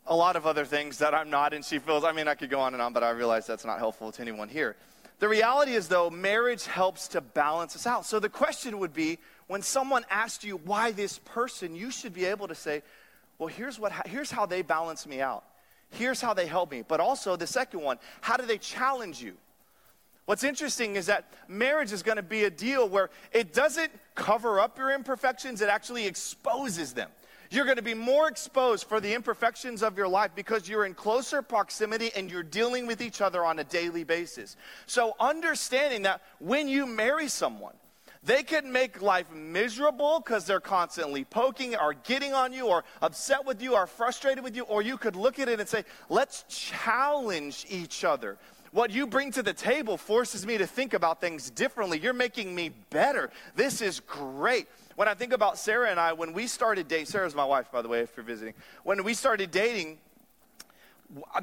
a 0.08 0.16
lot 0.16 0.36
of 0.36 0.46
other 0.46 0.66
things 0.66 0.98
that 0.98 1.14
I'm 1.14 1.30
not, 1.30 1.54
and 1.54 1.64
she 1.64 1.80
feels, 1.80 2.04
I 2.04 2.12
mean, 2.12 2.28
I 2.28 2.36
could 2.36 2.50
go 2.50 2.60
on 2.60 2.74
and 2.74 2.82
on, 2.82 2.94
but 2.94 3.04
I 3.04 3.12
realize 3.12 3.48
that's 3.48 3.66
not 3.66 3.80
helpful 3.80 4.12
to 4.12 4.22
anyone 4.22 4.50
here. 4.50 4.76
The 5.20 5.30
reality 5.30 5.74
is, 5.74 5.88
though, 5.88 6.10
marriage 6.10 6.66
helps 6.66 7.08
to 7.10 7.22
balance 7.22 7.76
us 7.76 7.86
out. 7.86 8.06
So 8.08 8.20
the 8.20 8.30
question 8.30 8.80
would 8.80 8.94
be 8.94 9.20
when 9.48 9.62
someone 9.62 10.04
asks 10.10 10.44
you 10.44 10.58
why 10.58 10.92
this 10.92 11.20
person, 11.20 11.76
you 11.76 11.92
should 11.92 12.14
be 12.14 12.26
able 12.26 12.48
to 12.48 12.56
say, 12.56 12.82
well, 13.38 13.48
here's, 13.48 13.80
what, 13.80 13.92
here's 14.08 14.32
how 14.32 14.46
they 14.46 14.64
balance 14.64 15.06
me 15.06 15.22
out. 15.22 15.44
Here's 15.92 16.22
how 16.22 16.34
they 16.34 16.48
help 16.48 16.72
me. 16.72 16.84
But 16.88 17.00
also, 17.00 17.36
the 17.36 17.46
second 17.46 17.82
one, 17.82 18.00
how 18.22 18.38
do 18.38 18.46
they 18.46 18.58
challenge 18.58 19.22
you? 19.22 19.34
What's 20.26 20.44
interesting 20.44 20.96
is 20.96 21.08
that 21.08 21.32
marriage 21.48 21.92
is 21.92 22.04
going 22.04 22.16
to 22.16 22.24
be 22.24 22.46
a 22.46 22.50
deal 22.50 22.88
where 22.88 23.10
it 23.32 23.54
doesn't 23.54 23.92
cover 24.16 24.60
up 24.60 24.78
your 24.78 24.92
imperfections, 24.92 25.62
it 25.62 25.70
actually 25.70 26.06
exposes 26.06 26.94
them. 26.94 27.10
You're 27.52 27.66
going 27.66 27.76
to 27.76 27.84
be 27.84 27.94
more 27.94 28.30
exposed 28.30 28.88
for 28.88 29.02
the 29.02 29.14
imperfections 29.14 29.84
of 29.84 29.98
your 29.98 30.08
life 30.08 30.32
because 30.34 30.70
you're 30.70 30.86
in 30.86 30.94
closer 30.94 31.42
proximity 31.42 32.10
and 32.16 32.32
you're 32.32 32.44
dealing 32.44 32.88
with 32.88 33.02
each 33.02 33.20
other 33.20 33.44
on 33.44 33.60
a 33.60 33.66
daily 33.66 34.06
basis. 34.06 34.56
So, 34.86 35.16
understanding 35.20 36.04
that 36.04 36.22
when 36.40 36.70
you 36.70 36.86
marry 36.86 37.28
someone, 37.28 37.76
they 38.24 38.44
can 38.44 38.72
make 38.72 39.02
life 39.02 39.30
miserable 39.34 40.22
because 40.24 40.46
they're 40.46 40.62
constantly 40.62 41.26
poking 41.26 41.76
or 41.76 41.94
getting 41.94 42.34
on 42.34 42.54
you 42.54 42.68
or 42.68 42.86
upset 43.02 43.46
with 43.46 43.62
you 43.62 43.74
or 43.76 43.86
frustrated 43.86 44.44
with 44.46 44.56
you. 44.56 44.64
Or 44.64 44.82
you 44.82 44.96
could 44.96 45.18
look 45.18 45.38
at 45.38 45.50
it 45.50 45.60
and 45.60 45.68
say, 45.68 45.84
let's 46.08 46.46
challenge 46.48 47.66
each 47.68 48.06
other. 48.06 48.38
What 48.72 48.92
you 48.92 49.06
bring 49.06 49.32
to 49.32 49.44
the 49.44 49.54
table 49.54 49.98
forces 49.98 50.46
me 50.46 50.58
to 50.58 50.66
think 50.66 50.94
about 50.94 51.20
things 51.20 51.50
differently. 51.50 52.00
You're 52.00 52.14
making 52.14 52.56
me 52.56 52.70
better. 52.90 53.30
This 53.54 53.82
is 53.82 54.00
great. 54.00 54.68
When 54.96 55.10
I 55.10 55.14
think 55.14 55.34
about 55.34 55.58
Sarah 55.58 55.90
and 55.90 56.00
I, 56.00 56.14
when 56.14 56.32
we 56.32 56.48
started 56.48 56.88
dating, 56.88 57.08
Sarah's 57.08 57.36
my 57.36 57.44
wife, 57.44 57.70
by 57.70 57.82
the 57.82 57.90
way, 57.90 58.00
if 58.00 58.16
you're 58.16 58.26
visiting. 58.26 58.54
When 58.84 59.04
we 59.04 59.14
started 59.14 59.52
dating, 59.52 59.98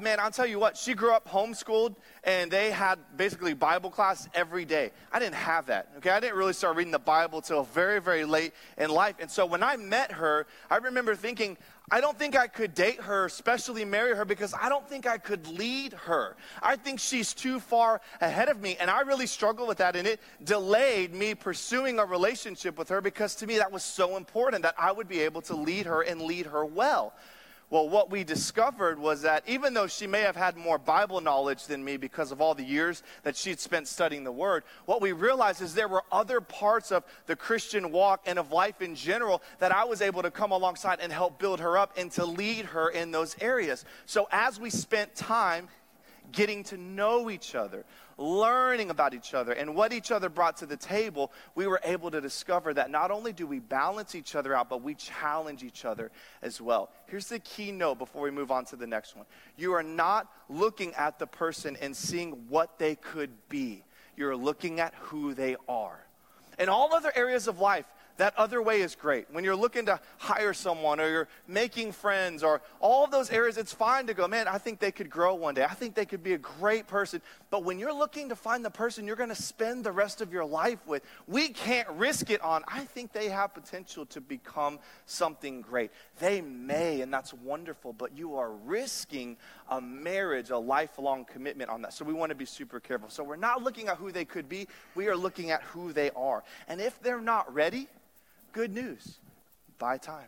man, 0.01 0.19
I'll 0.19 0.31
tell 0.31 0.47
you 0.47 0.59
what, 0.59 0.77
she 0.77 0.93
grew 0.93 1.13
up 1.13 1.27
homeschooled 1.27 1.95
and 2.23 2.51
they 2.51 2.71
had 2.71 2.99
basically 3.15 3.53
Bible 3.53 3.89
class 3.89 4.27
every 4.33 4.65
day. 4.65 4.91
I 5.11 5.19
didn't 5.19 5.35
have 5.35 5.67
that, 5.67 5.89
okay? 5.97 6.09
I 6.09 6.19
didn't 6.19 6.37
really 6.37 6.53
start 6.53 6.75
reading 6.75 6.91
the 6.91 6.99
Bible 6.99 7.41
till 7.41 7.63
very, 7.63 8.01
very 8.01 8.25
late 8.25 8.53
in 8.77 8.89
life. 8.89 9.15
And 9.19 9.29
so 9.29 9.45
when 9.45 9.63
I 9.63 9.77
met 9.77 10.11
her, 10.13 10.47
I 10.69 10.77
remember 10.77 11.15
thinking, 11.15 11.57
I 11.91 12.01
don't 12.01 12.17
think 12.17 12.35
I 12.35 12.47
could 12.47 12.75
date 12.75 13.01
her, 13.01 13.25
especially 13.25 13.83
marry 13.83 14.15
her, 14.15 14.23
because 14.23 14.53
I 14.53 14.69
don't 14.69 14.87
think 14.87 15.07
I 15.07 15.17
could 15.17 15.47
lead 15.47 15.93
her. 15.93 16.35
I 16.61 16.75
think 16.75 16.99
she's 16.99 17.33
too 17.33 17.59
far 17.59 18.01
ahead 18.21 18.47
of 18.47 18.61
me. 18.61 18.77
And 18.79 18.91
I 18.91 19.01
really 19.01 19.25
struggled 19.25 19.67
with 19.67 19.79
that. 19.79 19.95
And 19.95 20.07
it 20.07 20.19
delayed 20.43 21.13
me 21.15 21.33
pursuing 21.33 21.97
a 21.97 22.05
relationship 22.05 22.77
with 22.77 22.89
her 22.89 23.01
because 23.01 23.33
to 23.35 23.47
me 23.47 23.57
that 23.57 23.71
was 23.71 23.83
so 23.83 24.17
important 24.17 24.61
that 24.63 24.75
I 24.77 24.91
would 24.91 25.07
be 25.07 25.21
able 25.21 25.41
to 25.43 25.55
lead 25.55 25.87
her 25.87 26.01
and 26.01 26.21
lead 26.21 26.45
her 26.47 26.63
well. 26.63 27.13
Well, 27.71 27.87
what 27.87 28.09
we 28.09 28.23
discovered 28.23 28.97
was 28.97 29.21
that 29.21 29.43
even 29.47 29.75
though 29.75 29.85
she 29.85 30.07
may 30.07 30.21
have 30.21 30.35
had 30.35 30.57
more 30.57 30.79
Bible 30.79 31.21
knowledge 31.21 31.65
than 31.65 31.83
me 31.83 31.97
because 31.97 32.31
of 32.31 32.41
all 32.41 32.55
the 32.55 32.63
years 32.63 33.03
that 33.21 33.35
she'd 33.35 33.59
spent 33.59 33.87
studying 33.87 34.23
the 34.23 34.31
Word, 34.31 34.63
what 34.85 35.01
we 35.01 35.11
realized 35.11 35.61
is 35.61 35.75
there 35.75 35.87
were 35.87 36.03
other 36.11 36.41
parts 36.41 36.91
of 36.91 37.03
the 37.27 37.35
Christian 37.35 37.91
walk 37.91 38.21
and 38.25 38.39
of 38.39 38.51
life 38.51 38.81
in 38.81 38.95
general 38.95 39.43
that 39.59 39.71
I 39.71 39.83
was 39.83 40.01
able 40.01 40.23
to 40.23 40.31
come 40.31 40.51
alongside 40.51 40.99
and 40.99 41.13
help 41.13 41.37
build 41.37 41.59
her 41.59 41.77
up 41.77 41.93
and 41.95 42.11
to 42.13 42.25
lead 42.25 42.65
her 42.65 42.89
in 42.89 43.11
those 43.11 43.35
areas. 43.39 43.85
So 44.07 44.27
as 44.31 44.59
we 44.59 44.71
spent 44.71 45.13
time 45.13 45.67
getting 46.31 46.63
to 46.65 46.77
know 46.77 47.29
each 47.29 47.55
other, 47.55 47.85
learning 48.17 48.89
about 48.89 49.13
each 49.13 49.33
other 49.33 49.53
and 49.53 49.75
what 49.75 49.93
each 49.93 50.11
other 50.11 50.29
brought 50.29 50.57
to 50.57 50.65
the 50.65 50.77
table, 50.77 51.31
we 51.55 51.67
were 51.67 51.79
able 51.83 52.11
to 52.11 52.21
discover 52.21 52.73
that 52.73 52.89
not 52.89 53.11
only 53.11 53.33
do 53.33 53.47
we 53.47 53.59
balance 53.59 54.15
each 54.15 54.35
other 54.35 54.55
out, 54.55 54.69
but 54.69 54.81
we 54.81 54.95
challenge 54.95 55.63
each 55.63 55.85
other 55.85 56.11
as 56.41 56.59
well. 56.59 56.89
Here's 57.07 57.27
the 57.27 57.39
key 57.39 57.71
note 57.71 57.97
before 57.97 58.21
we 58.21 58.31
move 58.31 58.51
on 58.51 58.65
to 58.65 58.75
the 58.75 58.87
next 58.87 59.15
one 59.15 59.25
you 59.57 59.73
are 59.73 59.83
not 59.83 60.27
looking 60.49 60.93
at 60.95 61.19
the 61.19 61.27
person 61.27 61.77
and 61.81 61.95
seeing 61.95 62.31
what 62.49 62.79
they 62.79 62.95
could 62.95 63.31
be, 63.49 63.83
you're 64.15 64.35
looking 64.35 64.79
at 64.79 64.93
who 64.95 65.33
they 65.33 65.55
are. 65.67 65.99
In 66.57 66.67
all 66.67 66.93
other 66.93 67.11
areas 67.15 67.47
of 67.47 67.59
life, 67.59 67.85
that 68.19 68.37
other 68.37 68.61
way 68.61 68.81
is 68.81 68.95
great. 68.95 69.27
When 69.31 69.45
you're 69.45 69.55
looking 69.55 69.85
to 69.85 69.99
hire 70.17 70.53
someone 70.53 70.99
or 70.99 71.09
you're 71.09 71.27
making 71.47 71.93
friends 71.93 72.43
or 72.43 72.61
all 72.81 73.05
of 73.05 73.11
those 73.11 73.31
areas, 73.31 73.57
it's 73.57 73.71
fine 73.71 74.07
to 74.07 74.13
go, 74.13 74.27
man, 74.27 74.47
I 74.47 74.57
think 74.57 74.79
they 74.79 74.91
could 74.91 75.09
grow 75.09 75.35
one 75.35 75.55
day. 75.55 75.63
I 75.63 75.73
think 75.73 75.95
they 75.95 76.05
could 76.05 76.21
be 76.21 76.33
a 76.33 76.37
great 76.37 76.85
person. 76.85 77.21
But 77.49 77.63
when 77.63 77.79
you're 77.79 77.93
looking 77.93 78.27
to 78.29 78.35
find 78.35 78.63
the 78.63 78.69
person 78.69 79.07
you're 79.07 79.15
going 79.15 79.29
to 79.29 79.35
spend 79.35 79.85
the 79.85 79.93
rest 79.93 80.19
of 80.19 80.33
your 80.33 80.43
life 80.43 80.85
with, 80.85 81.01
we 81.27 81.47
can't 81.49 81.87
risk 81.91 82.29
it 82.29 82.41
on, 82.41 82.63
I 82.67 82.81
think 82.81 83.13
they 83.13 83.29
have 83.29 83.53
potential 83.53 84.05
to 84.07 84.19
become 84.19 84.79
something 85.05 85.61
great. 85.61 85.89
They 86.19 86.41
may, 86.41 86.99
and 86.99 87.13
that's 87.13 87.33
wonderful, 87.33 87.93
but 87.93 88.17
you 88.17 88.35
are 88.35 88.51
risking 88.51 89.37
a 89.69 89.79
marriage, 89.79 90.49
a 90.49 90.57
lifelong 90.57 91.23
commitment 91.23 91.69
on 91.69 91.83
that. 91.83 91.93
So 91.93 92.03
we 92.03 92.13
want 92.13 92.31
to 92.31 92.35
be 92.35 92.45
super 92.45 92.81
careful. 92.81 93.09
So 93.09 93.23
we're 93.23 93.37
not 93.37 93.63
looking 93.63 93.87
at 93.87 93.95
who 93.95 94.11
they 94.11 94.25
could 94.25 94.49
be, 94.49 94.67
we 94.93 95.07
are 95.07 95.15
looking 95.15 95.51
at 95.51 95.63
who 95.63 95.93
they 95.93 96.11
are. 96.17 96.43
And 96.67 96.81
if 96.81 97.01
they're 97.01 97.21
not 97.21 97.53
ready, 97.53 97.87
Good 98.53 98.73
news. 98.73 99.19
Buy 99.77 99.97
time. 99.97 100.27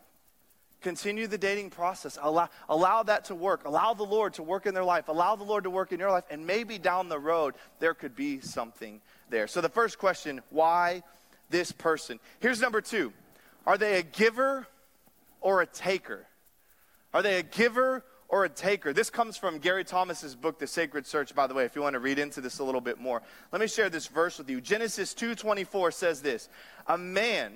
Continue 0.80 1.28
the 1.28 1.38
dating 1.38 1.70
process. 1.70 2.18
Allow, 2.20 2.48
allow 2.68 3.04
that 3.04 3.26
to 3.26 3.34
work. 3.34 3.64
Allow 3.64 3.94
the 3.94 4.02
Lord 4.02 4.34
to 4.34 4.42
work 4.42 4.66
in 4.66 4.74
their 4.74 4.84
life. 4.84 5.08
Allow 5.08 5.36
the 5.36 5.44
Lord 5.44 5.64
to 5.64 5.70
work 5.70 5.92
in 5.92 6.00
your 6.00 6.10
life. 6.10 6.24
And 6.30 6.46
maybe 6.46 6.76
down 6.76 7.08
the 7.08 7.18
road, 7.18 7.54
there 7.78 7.94
could 7.94 8.16
be 8.16 8.40
something 8.40 9.00
there. 9.30 9.46
So, 9.46 9.60
the 9.60 9.68
first 9.68 9.98
question 9.98 10.42
why 10.50 11.04
this 11.50 11.70
person? 11.70 12.18
Here's 12.40 12.60
number 12.60 12.80
two 12.80 13.12
Are 13.64 13.78
they 13.78 14.00
a 14.00 14.02
giver 14.02 14.66
or 15.40 15.62
a 15.62 15.66
taker? 15.66 16.26
Are 17.14 17.22
they 17.22 17.38
a 17.38 17.42
giver 17.42 18.04
or 18.32 18.46
a 18.46 18.48
taker. 18.48 18.94
This 18.94 19.10
comes 19.10 19.36
from 19.36 19.58
Gary 19.58 19.84
Thomas's 19.84 20.34
book, 20.34 20.58
The 20.58 20.66
Sacred 20.66 21.06
Search, 21.06 21.34
by 21.34 21.46
the 21.46 21.52
way, 21.52 21.66
if 21.66 21.76
you 21.76 21.82
want 21.82 21.92
to 21.92 22.00
read 22.00 22.18
into 22.18 22.40
this 22.40 22.58
a 22.58 22.64
little 22.64 22.80
bit 22.80 22.98
more. 22.98 23.20
Let 23.52 23.60
me 23.60 23.68
share 23.68 23.90
this 23.90 24.06
verse 24.06 24.38
with 24.38 24.48
you. 24.48 24.60
Genesis 24.60 25.14
2:24 25.14 25.92
says 25.92 26.22
this: 26.22 26.48
A 26.86 26.96
man 26.96 27.52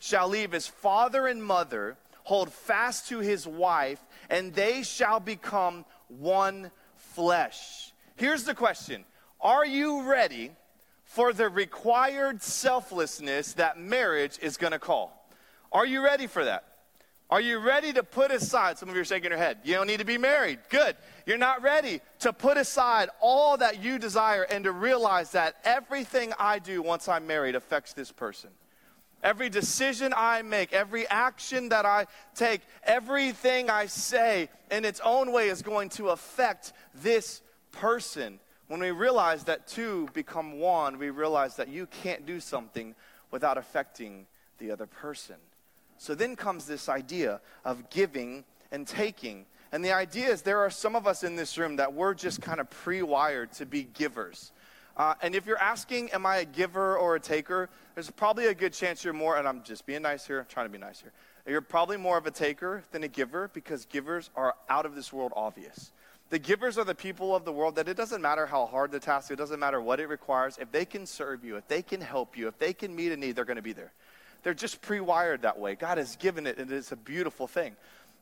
shall 0.00 0.28
leave 0.28 0.50
his 0.50 0.66
father 0.66 1.28
and 1.28 1.44
mother, 1.44 1.96
hold 2.24 2.52
fast 2.52 3.08
to 3.08 3.20
his 3.20 3.46
wife, 3.46 4.00
and 4.28 4.52
they 4.52 4.82
shall 4.82 5.20
become 5.20 5.84
one 6.08 6.72
flesh. 6.96 7.92
Here's 8.16 8.44
the 8.44 8.54
question 8.54 9.04
Are 9.40 9.64
you 9.64 10.02
ready 10.02 10.50
for 11.04 11.32
the 11.32 11.48
required 11.48 12.42
selflessness 12.42 13.52
that 13.54 13.78
marriage 13.78 14.38
is 14.42 14.56
going 14.56 14.72
to 14.72 14.78
call? 14.78 15.16
Are 15.70 15.86
you 15.86 16.02
ready 16.02 16.26
for 16.26 16.44
that? 16.44 16.64
Are 17.30 17.40
you 17.40 17.58
ready 17.58 17.92
to 17.92 18.02
put 18.02 18.32
aside? 18.32 18.76
Some 18.76 18.88
of 18.88 18.96
you 18.96 19.02
are 19.02 19.04
shaking 19.04 19.30
your 19.30 19.38
head. 19.38 19.58
You 19.62 19.74
don't 19.74 19.86
need 19.86 20.00
to 20.00 20.04
be 20.04 20.18
married. 20.18 20.58
Good. 20.68 20.96
You're 21.26 21.38
not 21.38 21.62
ready 21.62 22.00
to 22.20 22.32
put 22.32 22.56
aside 22.56 23.08
all 23.20 23.56
that 23.58 23.80
you 23.80 24.00
desire 24.00 24.42
and 24.42 24.64
to 24.64 24.72
realize 24.72 25.30
that 25.32 25.54
everything 25.64 26.32
I 26.40 26.58
do 26.58 26.82
once 26.82 27.08
I'm 27.08 27.28
married 27.28 27.54
affects 27.54 27.92
this 27.92 28.10
person. 28.10 28.50
Every 29.22 29.50
decision 29.50 30.14
I 30.16 30.42
make, 30.42 30.72
every 30.72 31.06
action 31.08 31.68
that 31.68 31.84
I 31.84 32.06
take, 32.34 32.62
everything 32.84 33.68
I 33.68 33.86
say 33.86 34.48
in 34.70 34.84
its 34.84 35.00
own 35.04 35.32
way 35.32 35.48
is 35.48 35.60
going 35.60 35.90
to 35.90 36.08
affect 36.08 36.72
this 36.94 37.42
person. 37.70 38.40
When 38.68 38.80
we 38.80 38.92
realize 38.92 39.44
that 39.44 39.66
two 39.66 40.08
become 40.14 40.58
one, 40.58 40.96
we 40.96 41.10
realize 41.10 41.56
that 41.56 41.68
you 41.68 41.86
can't 41.86 42.24
do 42.24 42.40
something 42.40 42.94
without 43.30 43.58
affecting 43.58 44.26
the 44.58 44.70
other 44.70 44.86
person. 44.86 45.36
So 45.98 46.14
then 46.14 46.34
comes 46.34 46.66
this 46.66 46.88
idea 46.88 47.40
of 47.64 47.90
giving 47.90 48.44
and 48.72 48.86
taking. 48.86 49.44
And 49.72 49.84
the 49.84 49.92
idea 49.92 50.28
is 50.28 50.42
there 50.42 50.60
are 50.60 50.70
some 50.70 50.96
of 50.96 51.06
us 51.06 51.24
in 51.24 51.36
this 51.36 51.58
room 51.58 51.76
that 51.76 51.92
we're 51.92 52.14
just 52.14 52.40
kind 52.40 52.58
of 52.58 52.70
pre 52.70 53.02
wired 53.02 53.52
to 53.54 53.66
be 53.66 53.82
givers. 53.82 54.52
Uh, 55.00 55.14
and 55.22 55.34
if 55.34 55.46
you're 55.46 55.56
asking, 55.56 56.10
am 56.10 56.26
I 56.26 56.40
a 56.40 56.44
giver 56.44 56.98
or 56.98 57.16
a 57.16 57.20
taker? 57.20 57.70
There's 57.94 58.10
probably 58.10 58.48
a 58.48 58.54
good 58.54 58.74
chance 58.74 59.02
you're 59.02 59.14
more, 59.14 59.38
and 59.38 59.48
I'm 59.48 59.62
just 59.62 59.86
being 59.86 60.02
nice 60.02 60.26
here, 60.26 60.40
I'm 60.40 60.46
trying 60.46 60.66
to 60.66 60.70
be 60.70 60.76
nice 60.76 61.00
here. 61.00 61.10
You're 61.46 61.62
probably 61.62 61.96
more 61.96 62.18
of 62.18 62.26
a 62.26 62.30
taker 62.30 62.84
than 62.92 63.02
a 63.02 63.08
giver 63.08 63.48
because 63.54 63.86
givers 63.86 64.28
are 64.36 64.54
out 64.68 64.84
of 64.84 64.94
this 64.94 65.10
world 65.10 65.32
obvious. 65.34 65.92
The 66.28 66.38
givers 66.38 66.76
are 66.76 66.84
the 66.84 66.94
people 66.94 67.34
of 67.34 67.46
the 67.46 67.52
world 67.52 67.76
that 67.76 67.88
it 67.88 67.96
doesn't 67.96 68.20
matter 68.20 68.44
how 68.44 68.66
hard 68.66 68.92
the 68.92 69.00
task, 69.00 69.30
it 69.30 69.36
doesn't 69.36 69.58
matter 69.58 69.80
what 69.80 70.00
it 70.00 70.06
requires. 70.06 70.58
If 70.58 70.70
they 70.70 70.84
can 70.84 71.06
serve 71.06 71.46
you, 71.46 71.56
if 71.56 71.66
they 71.66 71.80
can 71.80 72.02
help 72.02 72.36
you, 72.36 72.46
if 72.48 72.58
they 72.58 72.74
can 72.74 72.94
meet 72.94 73.10
a 73.10 73.16
need, 73.16 73.36
they're 73.36 73.46
going 73.46 73.56
to 73.56 73.62
be 73.62 73.72
there. 73.72 73.92
They're 74.42 74.52
just 74.52 74.82
pre 74.82 75.00
wired 75.00 75.40
that 75.42 75.58
way. 75.58 75.76
God 75.76 75.96
has 75.96 76.16
given 76.16 76.46
it, 76.46 76.58
and 76.58 76.70
it's 76.70 76.92
a 76.92 76.96
beautiful 76.96 77.46
thing. 77.46 77.74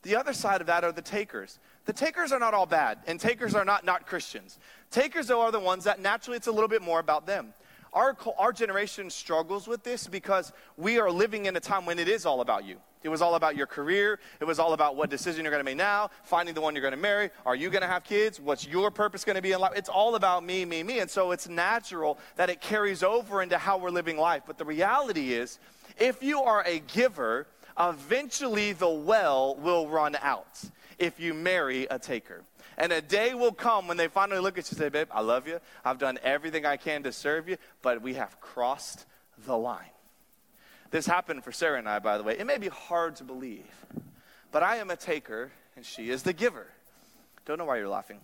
The 0.03 0.15
other 0.15 0.33
side 0.33 0.61
of 0.61 0.69
that 0.69 0.85
are 0.85 0.93
the 0.93 1.03
takers. 1.03 1.59
The 1.87 1.93
takers 1.93 2.31
are 2.31 2.39
not 2.39 2.55
all 2.55 2.67
bad, 2.67 2.99
and 3.09 3.19
takers 3.19 3.57
are 3.57 3.65
not 3.65 3.85
not 3.85 4.07
Christians. 4.07 4.61
Takers, 4.91 5.27
though, 5.27 5.43
are 5.43 5.53
the 5.53 5.61
ones 5.61 5.85
that 5.85 6.01
naturally 6.01 6.37
it's 6.37 6.47
a 6.47 6.53
little 6.53 6.69
bit 6.69 6.83
more 6.83 7.01
about 7.01 7.27
them. 7.27 7.53
Our, 7.93 8.17
our 8.39 8.53
generation 8.53 9.11
struggles 9.11 9.67
with 9.67 9.83
this 9.83 10.07
because 10.07 10.53
we 10.77 10.99
are 10.99 11.11
living 11.11 11.47
in 11.47 11.57
a 11.57 11.61
time 11.61 11.87
when 11.87 11.99
it 11.99 12.09
is 12.09 12.27
all 12.27 12.41
about 12.41 12.65
you. 12.65 12.77
It 13.03 13.09
was 13.09 13.23
all 13.23 13.37
about 13.37 13.57
your 13.57 13.67
career. 13.67 14.19
It 14.41 14.45
was 14.45 14.59
all 14.59 14.73
about 14.73 14.97
what 14.97 15.09
decision 15.09 15.45
you're 15.45 15.53
going 15.53 15.61
to 15.61 15.65
make 15.65 15.77
now, 15.77 16.11
finding 16.25 16.55
the 16.55 16.61
one 16.61 16.75
you're 16.75 16.83
going 16.83 16.93
to 16.93 16.99
marry. 16.99 17.31
Are 17.47 17.55
you 17.55 17.71
going 17.71 17.83
to 17.83 17.89
have 17.89 18.05
kids? 18.05 18.41
What's 18.41 18.67
your 18.67 18.91
purpose 18.91 19.25
going 19.25 19.37
to 19.37 19.43
be 19.43 19.53
in 19.53 19.61
life? 19.61 19.73
It's 19.77 19.89
all 19.89 20.17
about 20.17 20.45
me, 20.45 20.65
me, 20.65 20.83
me. 20.83 20.99
And 20.99 21.11
so 21.11 21.31
it's 21.31 21.49
natural 21.49 22.19
that 22.37 22.51
it 22.51 22.61
carries 22.61 23.03
over 23.03 23.41
into 23.41 23.57
how 23.57 23.79
we're 23.79 23.91
living 23.91 24.19
life. 24.19 24.43
But 24.47 24.59
the 24.59 24.65
reality 24.65 25.33
is, 25.33 25.59
if 25.99 26.23
you 26.23 26.43
are 26.43 26.65
a 26.67 26.81
giver, 26.81 27.47
eventually 27.79 28.73
the 28.73 28.89
well 28.89 29.55
will 29.57 29.89
run 29.89 30.17
out 30.21 30.63
if 30.99 31.21
you 31.21 31.35
marry 31.35 31.87
a 31.91 31.99
taker. 31.99 32.43
And 32.79 32.93
a 32.93 33.03
day 33.03 33.35
will 33.35 33.53
come 33.53 33.89
when 33.89 33.97
they 33.97 34.07
finally 34.07 34.41
look 34.41 34.57
at 34.57 34.71
you 34.71 34.77
and 34.77 34.79
say, 34.79 34.89
Babe, 34.89 35.09
I 35.11 35.21
love 35.21 35.49
you. 35.49 35.59
I've 35.85 35.99
done 35.99 36.19
everything 36.23 36.65
I 36.65 36.77
can 36.77 37.03
to 37.03 37.13
serve 37.13 37.49
you, 37.49 37.57
but 37.83 38.01
we 38.01 38.15
have 38.15 38.41
crossed 38.41 39.05
the 39.45 39.59
line. 39.59 39.91
This 40.93 41.05
happened 41.05 41.43
for 41.43 41.51
Sarah 41.51 41.79
and 41.79 41.89
I, 41.89 41.99
by 41.99 42.17
the 42.17 42.25
way. 42.25 42.39
It 42.39 42.47
may 42.47 42.57
be 42.57 42.69
hard 42.69 43.17
to 43.17 43.25
believe, 43.25 43.67
but 44.53 44.63
I 44.63 44.77
am 44.77 44.91
a 44.91 44.97
taker 44.97 45.51
and 45.75 45.85
she 45.85 46.09
is 46.09 46.23
the 46.23 46.33
giver. 46.33 46.69
Don't 47.45 47.59
know 47.59 47.65
why 47.65 47.79
you're 47.79 47.89
laughing. 47.89 48.21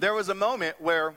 There 0.00 0.12
was 0.12 0.28
a 0.28 0.34
moment 0.34 0.80
where 0.80 1.14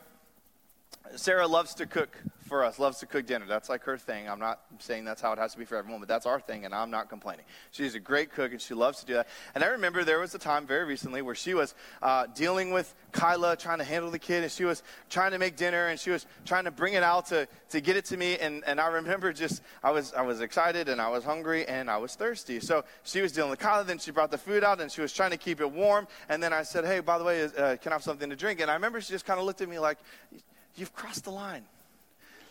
Sarah 1.16 1.48
loves 1.48 1.74
to 1.76 1.88
cook 1.88 2.16
for 2.52 2.66
us, 2.66 2.80
loves 2.80 3.00
to 3.00 3.06
cook 3.06 3.26
dinner. 3.26 3.46
That's 3.48 3.70
like 3.70 3.82
her 3.86 3.98
thing. 3.98 4.28
I'm 4.28 4.38
not 4.38 4.60
saying 4.80 5.06
that's 5.06 5.22
how 5.22 5.32
it 5.32 5.40
has 5.40 5.54
to 5.54 5.58
be 5.58 5.64
for 5.64 5.78
everyone, 5.78 6.02
but 6.02 6.10
that's 6.10 6.26
our 6.26 6.42
thing, 6.42 6.66
and 6.66 6.76
I'm 6.76 6.92
not 6.92 7.08
complaining. 7.08 7.46
She's 7.72 7.96
a 7.96 8.00
great 8.02 8.34
cook, 8.34 8.52
and 8.52 8.62
she 8.62 8.74
loves 8.74 9.00
to 9.00 9.06
do 9.06 9.14
that. 9.14 9.30
And 9.56 9.64
I 9.64 9.68
remember 9.68 10.04
there 10.04 10.20
was 10.20 10.36
a 10.36 10.38
time 10.38 10.68
very 10.68 10.84
recently 10.84 11.22
where 11.22 11.34
she 11.34 11.54
was 11.54 11.74
uh, 12.02 12.28
dealing 12.36 12.72
with 12.72 12.94
Kyla, 13.14 13.56
trying 13.56 13.78
to 13.78 13.86
handle 13.86 14.12
the 14.12 14.20
kid, 14.20 14.44
and 14.44 14.52
she 14.52 14.66
was 14.66 14.84
trying 15.10 15.32
to 15.32 15.40
make 15.40 15.56
dinner, 15.56 15.88
and 15.88 15.98
she 15.98 16.10
was 16.10 16.26
trying 16.44 16.66
to 16.66 16.72
bring 16.72 16.94
it 16.94 17.04
out 17.04 17.28
to, 17.28 17.48
to 17.70 17.80
get 17.80 17.96
it 17.96 18.04
to 18.04 18.18
me. 18.18 18.38
And, 18.38 18.66
and 18.68 18.82
I 18.82 18.88
remember 18.88 19.32
just, 19.32 19.62
I 19.82 19.92
was, 19.92 20.14
I 20.14 20.24
was 20.24 20.42
excited, 20.42 20.90
and 20.90 21.00
I 21.00 21.08
was 21.08 21.24
hungry, 21.24 21.66
and 21.70 21.90
I 21.90 22.00
was 22.00 22.16
thirsty. 22.16 22.60
So 22.60 22.84
she 23.04 23.22
was 23.22 23.32
dealing 23.32 23.52
with 23.52 23.60
Kyla, 23.60 23.86
then 23.86 23.98
she 23.98 24.12
brought 24.12 24.30
the 24.30 24.38
food 24.38 24.66
out, 24.66 24.82
and 24.82 24.92
she 24.92 25.00
was 25.00 25.14
trying 25.14 25.32
to 25.32 25.38
keep 25.38 25.62
it 25.62 25.72
warm. 25.72 26.06
And 26.28 26.44
then 26.44 26.52
I 26.52 26.64
said, 26.64 26.84
hey, 26.84 27.00
by 27.00 27.18
the 27.18 27.24
way, 27.24 27.46
uh, 27.46 27.78
can 27.78 27.94
I 27.94 27.96
have 27.96 28.04
something 28.04 28.30
to 28.30 28.36
drink? 28.36 28.60
And 28.60 28.70
I 28.70 28.74
remember 28.74 29.00
she 29.00 29.14
just 29.14 29.26
kind 29.26 29.40
of 29.40 29.46
looked 29.46 29.62
at 29.62 29.70
me 29.70 29.80
like, 29.80 30.00
you've 30.76 30.94
crossed 30.94 31.24
the 31.24 31.32
line. 31.32 31.64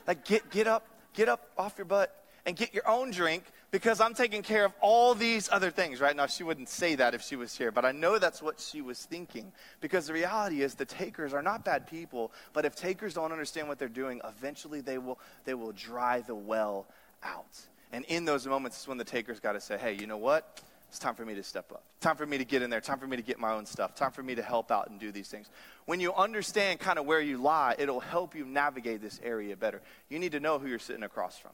Like, 0.07 0.25
get, 0.25 0.51
get 0.51 0.67
up, 0.67 0.87
get 1.15 1.29
up 1.29 1.51
off 1.57 1.75
your 1.79 1.85
butt 1.85 2.15
and 2.47 2.57
get 2.57 2.75
your 2.75 2.89
own 2.89 3.11
drink 3.11 3.45
because 3.71 4.01
I'm 4.01 4.15
taking 4.15 4.43
care 4.43 4.65
of 4.65 4.73
all 4.81 5.15
these 5.15 5.49
other 5.53 5.71
things. 5.71 6.01
Right 6.01 6.17
now, 6.17 6.27
she 6.27 6.43
wouldn't 6.43 6.69
say 6.69 6.95
that 6.97 7.15
if 7.15 7.23
she 7.23 7.37
was 7.37 7.57
here, 7.57 7.71
but 7.71 7.85
I 7.85 7.93
know 7.93 8.19
that's 8.19 8.43
what 8.43 8.61
she 8.61 8.81
was 8.81 9.05
thinking. 9.05 9.53
Because 9.81 10.07
the 10.07 10.13
reality 10.13 10.63
is, 10.63 10.75
the 10.75 10.85
takers 10.85 11.33
are 11.33 11.43
not 11.43 11.65
bad 11.65 11.87
people, 11.87 12.33
but 12.53 12.65
if 12.65 12.75
takers 12.75 13.15
don't 13.15 13.33
understand 13.33 13.69
what 13.69 13.79
they're 13.79 13.89
doing, 13.89 14.21
eventually 14.25 14.81
they 14.81 14.99
will, 14.99 15.19
they 15.45 15.55
will 15.55 15.73
dry 15.73 16.21
the 16.21 16.35
well 16.35 16.87
out. 17.23 17.61
And 17.93 18.05
in 18.07 18.25
those 18.25 18.47
moments 18.47 18.81
is 18.81 18.89
when 18.89 18.99
the 18.99 19.05
takers 19.05 19.41
got 19.41 19.53
to 19.53 19.61
say, 19.61 19.77
hey, 19.77 19.93
you 19.93 20.07
know 20.07 20.17
what? 20.17 20.61
It's 20.91 20.99
time 20.99 21.15
for 21.15 21.25
me 21.25 21.37
to 21.37 21.43
step 21.45 21.71
up. 21.71 21.85
Time 22.01 22.17
for 22.17 22.27
me 22.27 22.37
to 22.37 22.45
get 22.45 22.63
in 22.63 22.69
there. 22.69 22.81
Time 22.81 22.99
for 22.99 23.07
me 23.07 23.17
to 23.17 23.23
get 23.23 23.39
my 23.39 23.53
own 23.53 23.65
stuff. 23.65 23.95
Time 23.95 24.11
for 24.11 24.25
me 24.25 24.35
to 24.35 24.43
help 24.43 24.73
out 24.73 24.91
and 24.91 24.99
do 24.99 25.13
these 25.13 25.29
things. 25.29 25.49
When 25.87 26.01
you 26.01 26.13
understand 26.13 26.81
kind 26.81 26.99
of 26.99 27.07
where 27.07 27.21
you 27.21 27.39
lie, 27.39 27.77
it'll 27.79 28.01
help 28.01 28.35
you 28.35 28.45
navigate 28.45 29.01
this 29.01 29.21
area 29.23 29.57
better. 29.57 29.83
You 30.09 30.19
need 30.19 30.33
to 30.33 30.41
know 30.41 30.59
who 30.59 30.67
you're 30.67 30.81
sitting 30.81 31.05
across 31.05 31.39
from. 31.39 31.53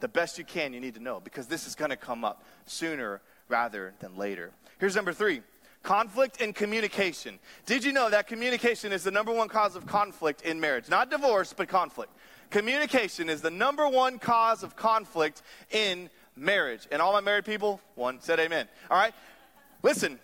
The 0.00 0.08
best 0.08 0.38
you 0.38 0.44
can, 0.44 0.72
you 0.72 0.80
need 0.80 0.94
to 0.94 1.02
know 1.02 1.20
because 1.20 1.48
this 1.48 1.66
is 1.66 1.74
going 1.74 1.90
to 1.90 1.98
come 1.98 2.24
up 2.24 2.44
sooner 2.64 3.20
rather 3.50 3.92
than 4.00 4.16
later. 4.16 4.52
Here's 4.78 4.96
number 4.96 5.12
three 5.12 5.42
conflict 5.82 6.40
and 6.40 6.54
communication. 6.54 7.38
Did 7.66 7.84
you 7.84 7.92
know 7.92 8.08
that 8.08 8.26
communication 8.26 8.90
is 8.90 9.04
the 9.04 9.10
number 9.10 9.32
one 9.32 9.48
cause 9.48 9.76
of 9.76 9.84
conflict 9.84 10.42
in 10.42 10.60
marriage? 10.60 10.88
Not 10.88 11.10
divorce, 11.10 11.52
but 11.52 11.68
conflict. 11.68 12.12
Communication 12.50 13.28
is 13.28 13.42
the 13.42 13.50
number 13.50 13.88
one 13.88 14.18
cause 14.18 14.62
of 14.62 14.76
conflict 14.76 15.42
in 15.70 16.08
marriage. 16.36 16.86
And 16.90 17.02
all 17.02 17.12
my 17.12 17.20
married 17.20 17.44
people, 17.44 17.80
one 17.94 18.20
said 18.20 18.40
amen. 18.40 18.68
All 18.90 18.98
right? 18.98 19.14
Listen, 19.82 20.18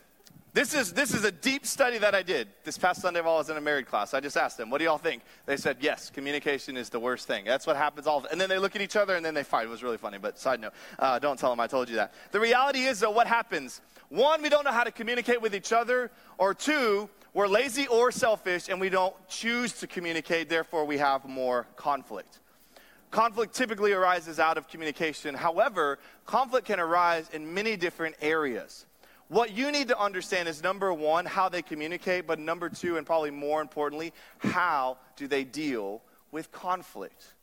this 0.55 0.75
is, 0.75 0.93
this 0.93 1.15
is 1.15 1.25
a 1.25 1.31
deep 1.31 1.67
study 1.67 1.99
that 1.99 2.15
I 2.15 2.23
did 2.23 2.49
this 2.65 2.79
past 2.79 3.03
Sunday 3.03 3.21
while 3.21 3.35
I 3.35 3.39
was 3.39 3.51
in 3.51 3.57
a 3.57 3.61
married 3.61 3.87
class. 3.87 4.15
I 4.15 4.21
just 4.21 4.37
asked 4.37 4.57
them, 4.57 4.71
what 4.71 4.79
do 4.79 4.85
y'all 4.85 4.99
think? 4.99 5.23
They 5.47 5.57
said, 5.57 5.77
yes, 5.81 6.11
communication 6.11 6.77
is 6.77 6.89
the 6.89 6.99
worst 6.99 7.29
thing. 7.29 7.45
That's 7.45 7.67
what 7.67 7.77
happens 7.77 8.07
all 8.07 8.27
And 8.31 8.41
then 8.41 8.49
they 8.49 8.59
look 8.59 8.75
at 8.75 8.83
each 8.83 8.97
other 8.97 9.15
and 9.15 9.25
then 9.25 9.35
they 9.35 9.45
fight. 9.45 9.67
It 9.67 9.71
was 9.71 9.83
really 9.83 9.99
funny, 9.99 10.19
but 10.19 10.39
side 10.39 10.61
note, 10.61 10.73
uh, 10.99 11.19
don't 11.19 11.39
tell 11.39 11.51
them 11.51 11.61
I 11.61 11.67
told 11.67 11.89
you 11.89 11.97
that. 11.97 12.15
The 12.33 12.41
reality 12.41 12.85
is, 12.85 12.99
though, 13.01 13.11
what 13.11 13.27
happens? 13.27 13.81
One, 14.09 14.43
we 14.43 14.49
don't 14.49 14.65
know 14.65 14.73
how 14.73 14.85
to 14.85 14.91
communicate 14.91 15.41
with 15.43 15.55
each 15.55 15.73
other, 15.73 16.11
or 16.39 16.55
two, 16.55 17.11
we're 17.35 17.47
lazy 17.47 17.87
or 17.87 18.11
selfish 18.11 18.69
and 18.69 18.81
we 18.81 18.89
don't 18.89 19.15
choose 19.29 19.75
to 19.75 19.87
communicate, 19.87 20.49
therefore, 20.49 20.85
we 20.87 20.99
have 20.99 21.25
more 21.27 21.67
conflict. 21.77 22.41
Conflict 23.11 23.55
typically 23.55 23.93
arises 23.93 24.39
out 24.39 24.59
of 24.59 24.69
communication. 24.69 25.35
However, 25.35 25.99
conflict 26.27 26.67
can 26.67 26.79
arise 26.79 27.29
in 27.33 27.55
many 27.55 27.77
different 27.77 28.17
areas. 28.21 28.85
What 29.29 29.53
you 29.53 29.71
need 29.71 29.89
to 29.89 29.99
understand 29.99 30.49
is 30.49 30.63
number 30.63 30.93
one, 30.93 31.27
how 31.27 31.49
they 31.49 31.63
communicate, 31.63 32.27
but 32.27 32.39
number 32.39 32.69
two, 32.69 32.97
and 32.97 33.07
probably 33.07 33.31
more 33.31 33.61
importantly, 33.61 34.13
how 34.39 34.99
do 35.17 35.27
they 35.27 35.45
deal 35.45 36.03
with 36.33 36.51
conflict? 36.51 37.35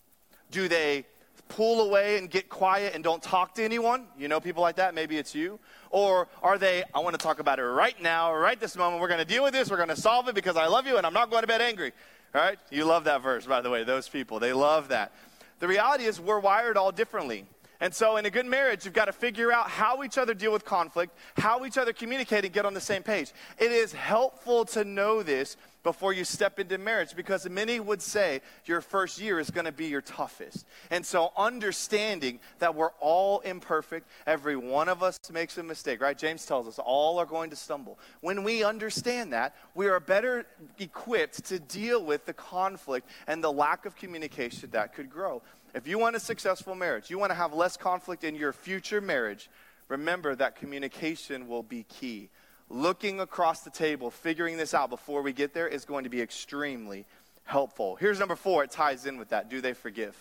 Do 0.52 0.68
they 0.68 1.06
pull 1.48 1.82
away 1.82 2.18
and 2.18 2.30
get 2.30 2.50
quiet 2.50 2.96
and 2.96 3.04
don't 3.04 3.22
talk 3.22 3.54
to 3.56 3.64
anyone? 3.64 4.06
You 4.18 4.28
know 4.28 4.40
people 4.40 4.64
like 4.64 4.78
that? 4.78 4.96
Maybe 4.96 5.18
it's 5.18 5.36
you. 5.36 5.60
Or 5.92 6.28
are 6.42 6.58
they, 6.58 6.84
I 6.94 7.00
want 7.00 7.18
to 7.18 7.24
talk 7.24 7.40
about 7.40 7.60
it 7.60 7.64
right 7.64 8.00
now, 8.02 8.34
right 8.34 8.60
this 8.60 8.76
moment. 8.76 9.00
We're 9.00 9.08
going 9.08 9.20
to 9.20 9.26
deal 9.26 9.44
with 9.44 9.54
this. 9.54 9.70
We're 9.70 9.78
going 9.78 9.90
to 9.90 9.96
solve 9.96 10.28
it 10.28 10.36
because 10.36 10.58
I 10.58 10.66
love 10.66 10.88
you 10.88 10.98
and 10.98 11.06
I'm 11.06 11.14
not 11.14 11.30
going 11.30 11.42
to 11.42 11.48
bed 11.48 11.62
angry. 11.62 11.92
All 12.34 12.42
right? 12.42 12.58
You 12.72 12.86
love 12.86 13.04
that 13.04 13.22
verse, 13.22 13.46
by 13.46 13.62
the 13.62 13.70
way, 13.70 13.84
those 13.84 14.10
people. 14.10 14.40
They 14.40 14.54
love 14.54 14.88
that. 14.90 15.12
The 15.60 15.68
reality 15.68 16.06
is, 16.06 16.20
we're 16.20 16.40
wired 16.40 16.78
all 16.78 16.92
differently. 16.92 17.46
And 17.80 17.94
so, 17.94 18.18
in 18.18 18.26
a 18.26 18.30
good 18.30 18.46
marriage, 18.46 18.86
you've 18.86 18.94
got 18.94 19.06
to 19.06 19.14
figure 19.14 19.52
out 19.52 19.70
how 19.70 20.04
each 20.04 20.18
other 20.18 20.34
deal 20.34 20.52
with 20.52 20.64
conflict, 20.64 21.18
how 21.38 21.66
each 21.66 21.78
other 21.78 21.94
communicate, 21.94 22.46
and 22.46 22.54
get 22.54 22.66
on 22.66 22.74
the 22.74 22.82
same 22.82 23.04
page. 23.04 23.32
It 23.58 23.72
is 23.72 23.94
helpful 23.94 24.66
to 24.66 24.84
know 24.84 25.24
this 25.24 25.58
before 25.84 26.14
you 26.14 26.24
step 26.26 26.60
into 26.60 26.78
marriage 26.80 27.16
because 27.16 27.48
many 27.48 27.80
would 27.80 28.02
say 28.02 28.42
your 28.66 28.82
first 28.82 29.22
year 29.22 29.40
is 29.40 29.52
going 29.52 29.66
to 29.66 29.72
be 29.72 29.86
your 29.86 30.02
toughest. 30.02 30.66
And 30.90 31.06
so, 31.06 31.32
understanding 31.38 32.40
that 32.60 32.74
we're 32.74 32.94
all 33.00 33.40
imperfect, 33.42 34.08
every 34.26 34.56
one 34.56 34.90
of 34.90 35.04
us 35.04 35.20
makes 35.32 35.58
a 35.58 35.64
mistake, 35.64 36.02
right? 36.02 36.18
James 36.18 36.46
tells 36.46 36.68
us 36.68 36.80
all 36.80 37.20
are 37.20 37.26
going 37.26 37.50
to 37.52 37.56
stumble. 37.56 38.00
When 38.22 38.44
we 38.44 38.64
understand 38.64 39.32
that, 39.34 39.56
we 39.76 39.88
are 39.88 40.00
better 40.00 40.46
equipped 40.80 41.46
to 41.46 41.60
deal 41.60 42.04
with 42.04 42.26
the 42.26 42.34
conflict 42.34 43.08
and 43.28 43.44
the 43.44 43.52
lack 43.52 43.86
of 43.86 43.96
communication 43.96 44.70
that 44.72 44.94
could 44.94 45.10
grow. 45.10 45.42
If 45.76 45.88
you 45.88 46.00
want 46.00 46.16
a 46.16 46.22
successful 46.22 46.74
marriage, 46.74 47.10
you 47.10 47.20
want 47.20 47.32
to 47.32 47.36
have 47.36 47.54
less 47.54 47.76
conflict 47.76 48.24
in 48.24 48.34
your 48.34 48.54
future 48.54 49.02
marriage, 49.02 49.50
remember 49.90 50.34
that 50.34 50.56
communication 50.56 51.50
will 51.50 51.64
be 51.64 51.84
key. 51.84 52.30
Looking 52.70 53.20
across 53.20 53.60
the 53.60 53.70
table, 53.70 54.10
figuring 54.10 54.56
this 54.56 54.74
out 54.74 54.90
before 54.90 55.22
we 55.22 55.34
get 55.34 55.54
there 55.54 55.68
is 55.68 55.84
going 55.84 56.06
to 56.06 56.10
be 56.10 56.22
extremely 56.22 57.06
helpful. 57.44 57.98
Here's 57.98 58.20
number 58.20 58.38
four, 58.38 58.64
it 58.64 58.72
ties 58.72 59.06
in 59.06 59.18
with 59.18 59.30
that. 59.30 59.50
Do 59.50 59.60
they 59.60 59.74
forgive? 59.74 60.16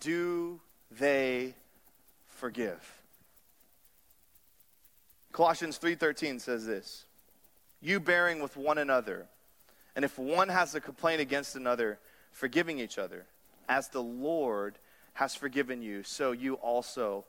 Do 0.00 0.60
they 0.90 1.54
forgive? 2.26 3.00
Colossians 5.30 5.78
3:13 5.78 6.40
says 6.40 6.66
this. 6.66 7.04
You 7.80 8.00
bearing 8.00 8.42
with 8.42 8.56
one 8.56 8.78
another, 8.78 9.28
and 9.94 10.04
if 10.04 10.18
one 10.18 10.48
has 10.48 10.74
a 10.74 10.80
complaint 10.80 11.20
against 11.20 11.54
another, 11.54 12.00
forgiving 12.32 12.80
each 12.80 12.98
other 12.98 13.24
as 13.68 13.88
the 13.88 14.02
Lord 14.02 14.78
has 15.14 15.34
forgiven 15.34 15.82
you, 15.82 16.02
so 16.02 16.32
you 16.32 16.54
also 16.54 17.24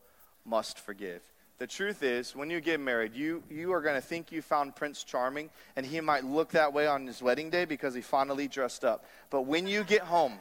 must 0.45 0.79
forgive. 0.79 1.21
The 1.59 1.67
truth 1.67 2.03
is, 2.03 2.35
when 2.35 2.49
you 2.49 2.59
get 2.59 2.79
married, 2.79 3.13
you, 3.13 3.43
you 3.49 3.71
are 3.73 3.81
going 3.81 3.95
to 3.95 4.01
think 4.01 4.31
you 4.31 4.41
found 4.41 4.75
Prince 4.75 5.03
Charming, 5.03 5.49
and 5.75 5.85
he 5.85 6.01
might 6.01 6.25
look 6.25 6.51
that 6.51 6.73
way 6.73 6.87
on 6.87 7.05
his 7.05 7.21
wedding 7.21 7.49
day 7.49 7.65
because 7.65 7.93
he 7.93 8.01
finally 8.01 8.47
dressed 8.47 8.83
up. 8.83 9.05
But 9.29 9.43
when 9.43 9.67
you 9.67 9.83
get 9.83 10.01
home, 10.01 10.33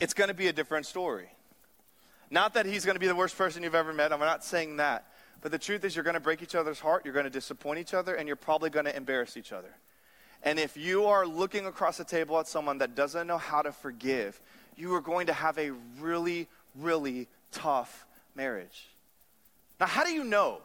it's 0.00 0.14
going 0.14 0.28
to 0.28 0.34
be 0.34 0.46
a 0.46 0.52
different 0.52 0.86
story. 0.86 1.28
Not 2.30 2.54
that 2.54 2.66
he's 2.66 2.84
going 2.84 2.94
to 2.94 3.00
be 3.00 3.08
the 3.08 3.16
worst 3.16 3.36
person 3.36 3.62
you've 3.62 3.74
ever 3.74 3.92
met. 3.92 4.12
I'm 4.12 4.20
not 4.20 4.44
saying 4.44 4.76
that. 4.76 5.06
But 5.40 5.50
the 5.50 5.58
truth 5.58 5.84
is, 5.84 5.94
you're 5.94 6.04
going 6.04 6.14
to 6.14 6.20
break 6.20 6.42
each 6.42 6.54
other's 6.54 6.80
heart, 6.80 7.04
you're 7.04 7.14
going 7.14 7.24
to 7.24 7.30
disappoint 7.30 7.78
each 7.78 7.94
other, 7.94 8.14
and 8.14 8.26
you're 8.26 8.36
probably 8.36 8.70
going 8.70 8.86
to 8.86 8.96
embarrass 8.96 9.36
each 9.36 9.52
other. 9.52 9.74
And 10.42 10.58
if 10.58 10.76
you 10.76 11.06
are 11.06 11.26
looking 11.26 11.66
across 11.66 11.98
the 11.98 12.04
table 12.04 12.38
at 12.38 12.46
someone 12.46 12.78
that 12.78 12.94
doesn't 12.94 13.26
know 13.26 13.38
how 13.38 13.62
to 13.62 13.72
forgive, 13.72 14.40
you 14.76 14.94
are 14.94 15.00
going 15.00 15.26
to 15.26 15.32
have 15.32 15.58
a 15.58 15.72
really, 15.98 16.46
really 16.76 17.26
tough 17.50 18.06
marriage. 18.34 18.86
Now, 19.80 19.86
how 19.86 20.04
do 20.04 20.12
you 20.12 20.24
know? 20.24 20.58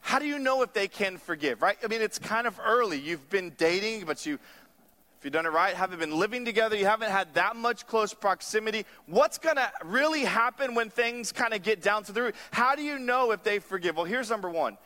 How 0.00 0.18
do 0.18 0.26
you 0.26 0.38
know 0.38 0.62
if 0.62 0.72
they 0.72 0.88
can 0.88 1.18
forgive, 1.18 1.60
right? 1.60 1.76
I 1.82 1.88
mean, 1.88 2.00
it's 2.00 2.18
kind 2.18 2.46
of 2.46 2.58
early. 2.64 2.98
You've 2.98 3.28
been 3.28 3.52
dating, 3.58 4.04
but 4.04 4.24
you, 4.24 4.34
if 4.34 5.24
you've 5.24 5.32
done 5.32 5.46
it 5.46 5.50
right, 5.50 5.74
haven't 5.74 5.98
been 5.98 6.16
living 6.16 6.44
together, 6.44 6.76
you 6.76 6.86
haven't 6.86 7.10
had 7.10 7.34
that 7.34 7.56
much 7.56 7.86
close 7.86 8.14
proximity. 8.14 8.86
What's 9.06 9.38
going 9.38 9.56
to 9.56 9.70
really 9.84 10.24
happen 10.24 10.74
when 10.74 10.90
things 10.90 11.32
kind 11.32 11.54
of 11.54 11.62
get 11.62 11.82
down 11.82 12.04
to 12.04 12.12
the 12.12 12.22
root? 12.22 12.34
How 12.50 12.76
do 12.76 12.82
you 12.82 12.98
know 12.98 13.32
if 13.32 13.42
they 13.42 13.58
forgive? 13.58 13.96
Well, 13.96 14.04
here's 14.04 14.30
number 14.30 14.48
one 14.48 14.78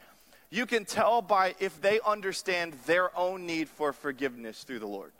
you 0.50 0.66
can 0.66 0.84
tell 0.84 1.22
by 1.22 1.54
if 1.60 1.80
they 1.80 2.00
understand 2.04 2.74
their 2.86 3.16
own 3.16 3.46
need 3.46 3.68
for 3.68 3.92
forgiveness 3.92 4.64
through 4.64 4.80
the 4.80 4.86
Lord. 4.86 5.12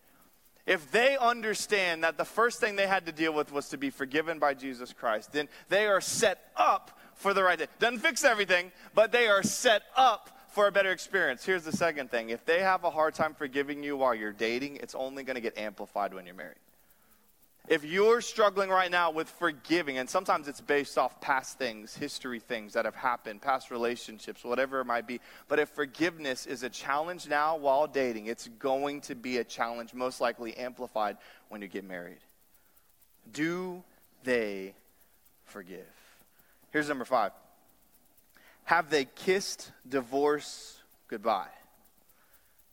If 0.66 0.90
they 0.90 1.16
understand 1.16 2.04
that 2.04 2.18
the 2.18 2.24
first 2.24 2.60
thing 2.60 2.76
they 2.76 2.86
had 2.86 3.06
to 3.06 3.12
deal 3.12 3.32
with 3.32 3.52
was 3.52 3.68
to 3.70 3.76
be 3.76 3.90
forgiven 3.90 4.38
by 4.38 4.54
Jesus 4.54 4.92
Christ, 4.92 5.32
then 5.32 5.48
they 5.68 5.86
are 5.86 6.00
set 6.00 6.50
up 6.56 6.98
for 7.14 7.34
the 7.34 7.42
right 7.42 7.58
thing. 7.58 7.68
Doesn't 7.78 8.00
fix 8.00 8.24
everything, 8.24 8.70
but 8.94 9.12
they 9.12 9.26
are 9.26 9.42
set 9.42 9.82
up 9.96 10.30
for 10.48 10.66
a 10.66 10.72
better 10.72 10.90
experience. 10.90 11.44
Here's 11.44 11.64
the 11.64 11.72
second 11.72 12.10
thing 12.10 12.30
if 12.30 12.44
they 12.44 12.60
have 12.60 12.84
a 12.84 12.90
hard 12.90 13.14
time 13.14 13.34
forgiving 13.34 13.82
you 13.82 13.96
while 13.96 14.14
you're 14.14 14.32
dating, 14.32 14.76
it's 14.76 14.94
only 14.94 15.22
going 15.22 15.36
to 15.36 15.40
get 15.40 15.56
amplified 15.56 16.12
when 16.12 16.26
you're 16.26 16.34
married. 16.34 16.58
If 17.70 17.85
you're 17.85 18.20
struggling 18.20 18.68
right 18.68 18.90
now 18.90 19.12
with 19.12 19.30
forgiving, 19.30 19.98
and 19.98 20.11
sometimes 20.11 20.48
it's 20.48 20.61
based 20.61 20.98
off 20.98 21.20
past 21.20 21.56
things, 21.56 21.94
history 21.94 22.40
things 22.40 22.72
that 22.72 22.85
have 22.85 22.96
happened, 22.96 23.42
past 23.42 23.70
relationships, 23.70 24.42
whatever 24.42 24.80
it 24.80 24.87
might 24.87 25.06
be, 25.06 25.20
but 25.46 25.61
if 25.61 25.68
forgiveness 25.68 26.46
is 26.46 26.64
a 26.64 26.68
challenge 26.68 27.28
now 27.28 27.56
while 27.56 27.87
dating, 27.87 28.26
it's 28.26 28.48
going 28.59 29.00
to 29.02 29.14
be 29.14 29.38
a 29.38 29.44
challenge, 29.44 29.94
most 29.94 30.20
likely 30.20 30.56
amplified 30.56 31.16
when 31.48 31.62
you 31.62 31.68
get 31.68 31.85
married. 31.85 32.18
Do 33.33 33.85
they 34.24 34.74
forgive? 35.44 35.87
Here's 36.72 36.88
number 36.88 37.04
five 37.04 37.30
Have 38.64 38.90
they 38.90 39.04
kissed 39.04 39.70
divorce 39.88 40.76
goodbye? 41.06 41.46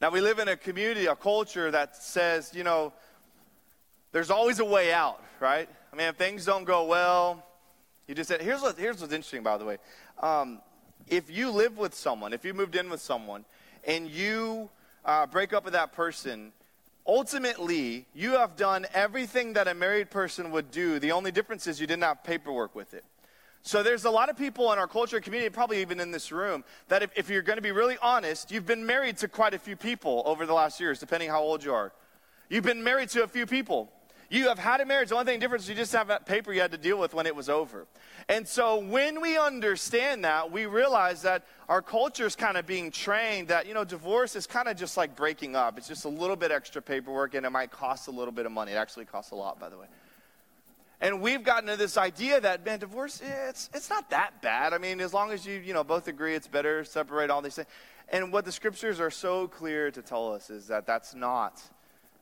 Now, 0.02 0.10
we 0.10 0.22
live 0.22 0.40
in 0.40 0.48
a 0.48 0.58
community, 0.58 1.08
a 1.08 1.16
culture 1.16 1.70
that 1.72 1.96
says, 1.96 2.52
you 2.54 2.64
know, 2.64 2.94
there's 4.12 4.32
always 4.32 4.60
a 4.60 4.66
way 4.66 4.94
out, 4.94 5.24
right? 5.40 5.68
I 5.92 5.96
mean, 5.96 6.08
if 6.08 6.16
things 6.16 6.46
don't 6.46 6.64
go 6.64 6.86
well, 6.86 7.44
you 8.08 8.16
just 8.16 8.30
said, 8.30 8.42
here's, 8.42 8.62
what, 8.62 8.78
here's 8.78 9.02
what's 9.02 9.14
interesting, 9.14 9.44
by 9.44 9.58
the 9.58 9.66
way. 9.66 9.78
Um, 10.22 10.62
if 11.08 11.30
you 11.30 11.52
live 11.52 11.78
with 11.78 11.94
someone, 11.94 12.34
if 12.34 12.46
you 12.46 12.54
moved 12.54 12.76
in 12.76 12.90
with 12.90 13.02
someone, 13.02 13.46
and 13.86 14.10
you 14.10 14.70
uh, 15.06 15.26
break 15.26 15.54
up 15.54 15.64
with 15.64 15.74
that 15.74 15.94
person, 15.94 16.52
ultimately, 17.06 18.06
you 18.14 18.32
have 18.32 18.56
done 18.56 18.86
everything 18.94 19.54
that 19.54 19.68
a 19.68 19.74
married 19.74 20.10
person 20.10 20.52
would 20.52 20.72
do. 20.72 21.00
The 21.00 21.12
only 21.12 21.32
difference 21.32 21.68
is 21.68 21.80
you 21.80 21.88
didn't 21.88 22.04
have 22.04 22.24
paperwork 22.24 22.76
with 22.76 22.94
it. 22.94 23.04
So 23.62 23.84
there's 23.84 24.06
a 24.06 24.10
lot 24.10 24.30
of 24.30 24.38
people 24.38 24.72
in 24.72 24.80
our 24.80 24.88
culture 24.88 25.20
community, 25.20 25.50
probably 25.50 25.82
even 25.82 26.00
in 26.00 26.12
this 26.12 26.32
room, 26.32 26.64
that 26.88 27.04
if, 27.04 27.12
if 27.16 27.30
you're 27.30 27.42
going 27.42 27.58
to 27.58 27.62
be 27.62 27.72
really 27.72 27.98
honest, 28.02 28.52
you've 28.52 28.66
been 28.66 28.86
married 28.86 29.18
to 29.18 29.28
quite 29.28 29.54
a 29.54 29.60
few 29.60 29.76
people 29.76 30.24
over 30.26 30.46
the 30.46 30.54
last 30.54 30.80
years, 30.80 31.00
depending 31.00 31.30
how 31.30 31.42
old 31.42 31.64
you 31.64 31.74
are. 31.74 31.92
You've 32.50 32.64
been 32.64 32.84
married 32.84 33.10
to 33.10 33.24
a 33.24 33.28
few 33.28 33.46
people. 33.46 33.92
You 34.30 34.50
have 34.50 34.60
had 34.60 34.82
a 34.82 34.86
marriage. 34.86 35.10
The 35.10 35.16
only 35.16 35.26
thing 35.26 35.40
different 35.40 35.64
is 35.64 35.70
you 35.70 35.76
just 35.76 35.94
have 35.94 36.08
that 36.10 36.26
paper 36.26 36.52
you 36.52 36.60
had 36.60 36.72
to 36.72 36.78
deal 36.78 37.00
with 37.00 37.14
when 37.14 37.26
it 37.26 37.36
was 37.36 37.48
over. 37.48 37.88
And 38.28 38.46
so 38.46 38.78
when 38.80 39.22
we 39.22 39.38
understand 39.38 40.26
that, 40.26 40.52
we 40.52 40.66
realize 40.66 41.22
that 41.22 41.46
our 41.70 41.82
culture 41.82 42.26
is 42.26 42.36
kind 42.36 42.58
of 42.58 42.66
being 42.66 42.92
trained 42.92 43.48
that, 43.48 43.68
you 43.68 43.74
know, 43.74 43.86
divorce 43.86 44.36
is 44.36 44.46
kind 44.46 44.68
of 44.68 44.76
just 44.76 44.98
like 44.98 45.16
breaking 45.16 45.56
up. 45.56 45.78
It's 45.78 45.88
just 45.88 46.04
a 46.04 46.10
little 46.10 46.36
bit 46.36 46.52
extra 46.52 46.82
paperwork 46.82 47.36
and 47.36 47.46
it 47.46 47.52
might 47.52 47.72
cost 47.72 48.10
a 48.10 48.12
little 48.12 48.34
bit 48.34 48.46
of 48.46 48.52
money. 48.52 48.74
It 48.74 48.76
actually 48.76 49.06
costs 49.06 49.32
a 49.32 49.36
lot, 49.36 49.60
by 49.60 49.70
the 49.70 49.78
way. 49.78 49.88
And 51.00 51.22
we've 51.22 51.44
gotten 51.44 51.70
to 51.70 51.78
this 51.78 51.96
idea 51.96 52.42
that, 52.42 52.66
man, 52.66 52.80
divorce, 52.80 53.22
it's, 53.24 53.70
it's 53.74 53.90
not 53.90 54.10
that 54.10 54.42
bad. 54.42 54.74
I 54.74 54.78
mean, 54.78 55.00
as 55.00 55.14
long 55.14 55.32
as 55.32 55.46
you, 55.46 55.60
you 55.60 55.74
know, 55.74 55.84
both 55.84 56.08
agree 56.08 56.34
it's 56.34 56.48
better, 56.48 56.84
separate 56.84 57.30
all 57.30 57.42
these 57.42 57.56
things. 57.56 57.68
And 58.10 58.34
what 58.34 58.46
the 58.46 58.52
scriptures 58.52 59.00
are 59.00 59.12
so 59.12 59.48
clear 59.48 59.92
to 59.92 60.02
tell 60.02 60.34
us 60.34 60.50
is 60.50 60.68
that 60.68 60.88
that's 60.88 61.14
not 61.14 61.62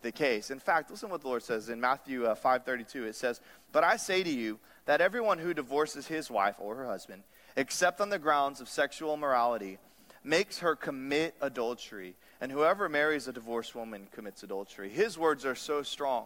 the 0.06 0.12
case. 0.14 0.52
In 0.52 0.60
fact, 0.60 0.90
listen 0.90 1.10
to 1.10 1.14
what 1.14 1.22
the 1.22 1.28
Lord 1.28 1.44
says 1.44 1.68
in 1.68 1.82
Matthew 1.82 2.26
uh, 2.26 2.36
5:32. 2.36 3.08
It 3.08 3.16
says, 3.16 3.42
"But 3.74 3.84
I 3.84 3.98
say 3.98 4.24
to 4.24 4.30
you 4.30 4.60
that 4.86 5.02
everyone 5.02 5.40
who 5.40 5.54
divorces 5.54 6.08
his 6.08 6.32
wife 6.32 6.56
or 6.60 6.76
her 6.76 6.86
husband 6.86 7.24
except 7.56 8.02
on 8.02 8.10
the 8.10 8.20
grounds 8.20 8.62
of 8.62 8.70
sexual 8.70 9.14
immorality, 9.14 9.78
makes 10.24 10.60
her 10.60 10.76
commit 10.76 11.36
adultery. 11.42 12.16
And 12.42 12.52
whoever 12.52 12.90
marries 12.90 13.28
a 13.28 13.34
divorced 13.34 13.76
woman 13.76 14.08
commits 14.12 14.44
adultery. 14.44 14.90
His 14.90 15.18
words 15.18 15.46
are 15.46 15.56
so 15.56 15.84
strong, 15.84 16.26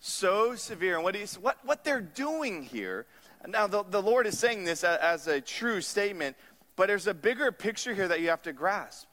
so 0.00 0.54
severe. 0.54 0.96
And 0.96 1.04
what, 1.04 1.14
he's, 1.14 1.38
what, 1.38 1.58
what 1.64 1.84
they're 1.84 2.00
doing 2.00 2.62
here, 2.62 3.06
now 3.48 3.66
the, 3.66 3.82
the 3.82 4.02
Lord 4.02 4.26
is 4.26 4.38
saying 4.38 4.64
this 4.64 4.84
as 4.84 5.26
a 5.26 5.40
true 5.40 5.80
statement, 5.80 6.36
but 6.76 6.86
there's 6.88 7.06
a 7.06 7.14
bigger 7.14 7.50
picture 7.50 7.94
here 7.94 8.08
that 8.08 8.20
you 8.20 8.28
have 8.28 8.42
to 8.42 8.52
grasp. 8.52 9.06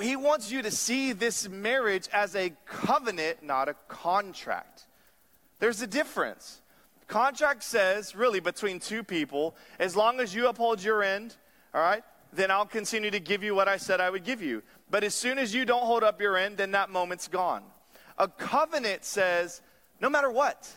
He 0.00 0.16
wants 0.16 0.50
you 0.50 0.62
to 0.62 0.70
see 0.70 1.12
this 1.12 1.48
marriage 1.48 2.08
as 2.12 2.36
a 2.36 2.52
covenant, 2.66 3.42
not 3.42 3.68
a 3.68 3.74
contract. 3.88 4.86
There's 5.58 5.80
a 5.80 5.86
difference. 5.86 6.60
Contract 7.06 7.62
says, 7.62 8.14
really, 8.14 8.40
between 8.40 8.78
two 8.78 9.02
people, 9.02 9.56
as 9.78 9.96
long 9.96 10.20
as 10.20 10.34
you 10.34 10.48
uphold 10.48 10.82
your 10.82 11.02
end, 11.02 11.34
all 11.74 11.80
right, 11.80 12.02
then 12.32 12.50
I'll 12.50 12.66
continue 12.66 13.10
to 13.10 13.20
give 13.20 13.42
you 13.42 13.54
what 13.54 13.68
I 13.68 13.76
said 13.76 14.00
I 14.00 14.10
would 14.10 14.24
give 14.24 14.42
you. 14.42 14.62
But 14.90 15.02
as 15.02 15.14
soon 15.14 15.38
as 15.38 15.54
you 15.54 15.64
don't 15.64 15.84
hold 15.84 16.04
up 16.04 16.20
your 16.20 16.36
end, 16.36 16.56
then 16.56 16.72
that 16.72 16.90
moment's 16.90 17.28
gone. 17.28 17.62
A 18.18 18.28
covenant 18.28 19.04
says, 19.04 19.62
no 20.00 20.10
matter 20.10 20.30
what, 20.30 20.68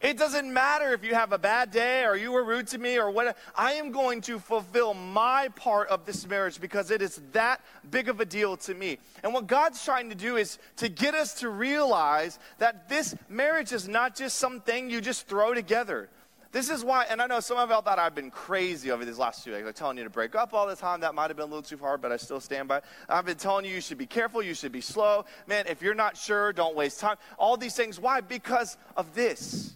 it 0.00 0.16
doesn't 0.16 0.52
matter 0.52 0.92
if 0.92 1.04
you 1.04 1.14
have 1.14 1.32
a 1.32 1.38
bad 1.38 1.72
day 1.72 2.04
or 2.04 2.16
you 2.16 2.30
were 2.30 2.44
rude 2.44 2.68
to 2.68 2.78
me 2.78 2.98
or 2.98 3.10
what. 3.10 3.36
I 3.56 3.72
am 3.72 3.90
going 3.90 4.20
to 4.22 4.38
fulfill 4.38 4.94
my 4.94 5.48
part 5.56 5.88
of 5.88 6.06
this 6.06 6.24
marriage 6.26 6.60
because 6.60 6.92
it 6.92 7.02
is 7.02 7.20
that 7.32 7.60
big 7.90 8.08
of 8.08 8.20
a 8.20 8.24
deal 8.24 8.56
to 8.58 8.74
me. 8.74 8.98
And 9.24 9.34
what 9.34 9.48
God's 9.48 9.84
trying 9.84 10.08
to 10.10 10.14
do 10.14 10.36
is 10.36 10.58
to 10.76 10.88
get 10.88 11.14
us 11.14 11.34
to 11.40 11.48
realize 11.48 12.38
that 12.58 12.88
this 12.88 13.16
marriage 13.28 13.72
is 13.72 13.88
not 13.88 14.14
just 14.14 14.38
something 14.38 14.88
you 14.88 15.00
just 15.00 15.26
throw 15.26 15.52
together. 15.52 16.08
This 16.50 16.70
is 16.70 16.82
why, 16.82 17.04
and 17.10 17.20
I 17.20 17.26
know 17.26 17.40
some 17.40 17.58
of 17.58 17.68
y'all 17.68 17.82
thought 17.82 17.98
I've 17.98 18.14
been 18.14 18.30
crazy 18.30 18.90
over 18.90 19.04
these 19.04 19.18
last 19.18 19.44
two 19.44 19.50
days, 19.50 19.64
like 19.64 19.74
telling 19.74 19.98
you 19.98 20.04
to 20.04 20.10
break 20.10 20.34
up 20.34 20.54
all 20.54 20.66
the 20.66 20.76
time. 20.76 21.00
That 21.00 21.14
might 21.14 21.28
have 21.28 21.36
been 21.36 21.44
a 21.44 21.48
little 21.48 21.60
too 21.60 21.76
hard, 21.76 22.00
but 22.00 22.10
I 22.10 22.16
still 22.16 22.40
stand 22.40 22.68
by. 22.68 22.80
I've 23.08 23.26
been 23.26 23.36
telling 23.36 23.66
you 23.66 23.74
you 23.74 23.82
should 23.82 23.98
be 23.98 24.06
careful, 24.06 24.42
you 24.42 24.54
should 24.54 24.72
be 24.72 24.80
slow. 24.80 25.26
Man, 25.46 25.66
if 25.66 25.82
you're 25.82 25.94
not 25.94 26.16
sure, 26.16 26.52
don't 26.54 26.74
waste 26.74 27.00
time. 27.00 27.16
All 27.36 27.56
these 27.58 27.76
things. 27.76 28.00
Why? 28.00 28.22
Because 28.22 28.78
of 28.96 29.14
this. 29.14 29.74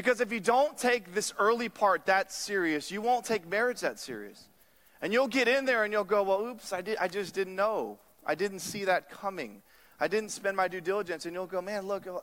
Because 0.00 0.22
if 0.22 0.32
you 0.32 0.40
don't 0.40 0.78
take 0.78 1.12
this 1.12 1.34
early 1.38 1.68
part 1.68 2.06
that 2.06 2.32
serious, 2.32 2.90
you 2.90 3.02
won't 3.02 3.26
take 3.26 3.46
marriage 3.46 3.80
that 3.80 3.98
serious. 3.98 4.48
And 5.02 5.12
you'll 5.12 5.28
get 5.28 5.46
in 5.46 5.66
there 5.66 5.84
and 5.84 5.92
you'll 5.92 6.04
go, 6.04 6.22
well, 6.22 6.40
oops, 6.40 6.72
I, 6.72 6.80
did, 6.80 6.96
I 6.96 7.06
just 7.06 7.34
didn't 7.34 7.54
know. 7.54 7.98
I 8.24 8.34
didn't 8.34 8.60
see 8.60 8.86
that 8.86 9.10
coming. 9.10 9.60
I 10.00 10.08
didn't 10.08 10.30
spend 10.30 10.56
my 10.56 10.68
due 10.68 10.80
diligence. 10.80 11.26
And 11.26 11.34
you'll 11.34 11.46
go, 11.46 11.60
man, 11.60 11.86
look, 11.86 12.06
uh, 12.06 12.20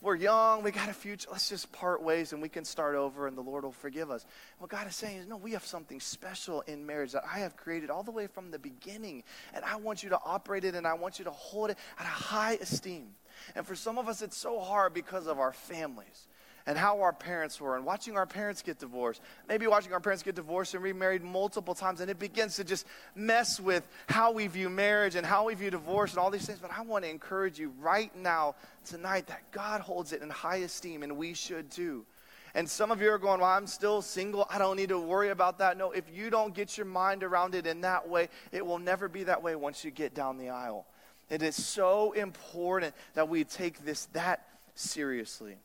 we're 0.00 0.16
young, 0.16 0.64
we 0.64 0.72
got 0.72 0.88
a 0.88 0.92
future. 0.92 1.28
Let's 1.30 1.48
just 1.48 1.70
part 1.70 2.02
ways 2.02 2.32
and 2.32 2.42
we 2.42 2.48
can 2.48 2.64
start 2.64 2.96
over 2.96 3.28
and 3.28 3.38
the 3.38 3.42
Lord 3.42 3.62
will 3.62 3.70
forgive 3.70 4.10
us. 4.10 4.26
What 4.58 4.68
God 4.68 4.88
is 4.88 4.96
saying 4.96 5.18
is, 5.18 5.28
no, 5.28 5.36
we 5.36 5.52
have 5.52 5.64
something 5.64 6.00
special 6.00 6.62
in 6.62 6.86
marriage 6.86 7.12
that 7.12 7.22
I 7.24 7.38
have 7.38 7.56
created 7.56 7.88
all 7.88 8.02
the 8.02 8.10
way 8.10 8.26
from 8.26 8.50
the 8.50 8.58
beginning. 8.58 9.22
And 9.54 9.64
I 9.64 9.76
want 9.76 10.02
you 10.02 10.08
to 10.08 10.18
operate 10.24 10.64
it 10.64 10.74
and 10.74 10.88
I 10.88 10.94
want 10.94 11.20
you 11.20 11.24
to 11.26 11.30
hold 11.30 11.70
it 11.70 11.78
at 12.00 12.04
a 12.04 12.08
high 12.08 12.54
esteem. 12.54 13.10
And 13.54 13.64
for 13.64 13.76
some 13.76 13.96
of 13.96 14.08
us, 14.08 14.22
it's 14.22 14.36
so 14.36 14.58
hard 14.58 14.92
because 14.92 15.28
of 15.28 15.38
our 15.38 15.52
families 15.52 16.26
and 16.66 16.76
how 16.76 17.00
our 17.00 17.12
parents 17.12 17.60
were 17.60 17.76
and 17.76 17.84
watching 17.84 18.16
our 18.16 18.26
parents 18.26 18.60
get 18.60 18.78
divorced. 18.78 19.20
Maybe 19.48 19.66
watching 19.66 19.92
our 19.92 20.00
parents 20.00 20.22
get 20.22 20.34
divorced 20.34 20.74
and 20.74 20.82
remarried 20.82 21.22
multiple 21.22 21.74
times, 21.74 22.00
and 22.00 22.10
it 22.10 22.18
begins 22.18 22.56
to 22.56 22.64
just 22.64 22.86
mess 23.14 23.60
with 23.60 23.86
how 24.08 24.32
we 24.32 24.48
view 24.48 24.68
marriage 24.68 25.14
and 25.14 25.24
how 25.24 25.46
we 25.46 25.54
view 25.54 25.70
divorce 25.70 26.10
and 26.10 26.18
all 26.18 26.30
these 26.30 26.46
things. 26.46 26.58
But 26.58 26.72
I 26.76 26.82
want 26.82 27.04
to 27.04 27.10
encourage 27.10 27.58
you 27.58 27.72
right 27.80 28.14
now, 28.16 28.56
tonight, 28.84 29.28
that 29.28 29.50
God 29.52 29.80
holds 29.80 30.12
it 30.12 30.22
in 30.22 30.30
high 30.30 30.56
esteem, 30.56 31.02
and 31.02 31.16
we 31.16 31.34
should 31.34 31.70
too. 31.70 32.04
And 32.54 32.68
some 32.68 32.90
of 32.90 33.02
you 33.02 33.10
are 33.10 33.18
going, 33.18 33.40
Well, 33.42 33.50
I'm 33.50 33.66
still 33.66 34.00
single. 34.00 34.46
I 34.48 34.58
don't 34.58 34.76
need 34.76 34.88
to 34.88 34.98
worry 34.98 35.28
about 35.28 35.58
that. 35.58 35.76
No, 35.76 35.92
if 35.92 36.04
you 36.12 36.30
don't 36.30 36.54
get 36.54 36.76
your 36.78 36.86
mind 36.86 37.22
around 37.22 37.54
it 37.54 37.66
in 37.66 37.82
that 37.82 38.08
way, 38.08 38.28
it 38.50 38.64
will 38.64 38.78
never 38.78 39.08
be 39.08 39.24
that 39.24 39.42
way 39.42 39.54
once 39.54 39.84
you 39.84 39.90
get 39.90 40.14
down 40.14 40.38
the 40.38 40.48
aisle. 40.48 40.86
It 41.28 41.42
is 41.42 41.54
so 41.54 42.12
important 42.12 42.94
that 43.14 43.28
we 43.28 43.44
take 43.44 43.84
this 43.84 44.06
that 44.06 44.46
seriously. 44.74 45.56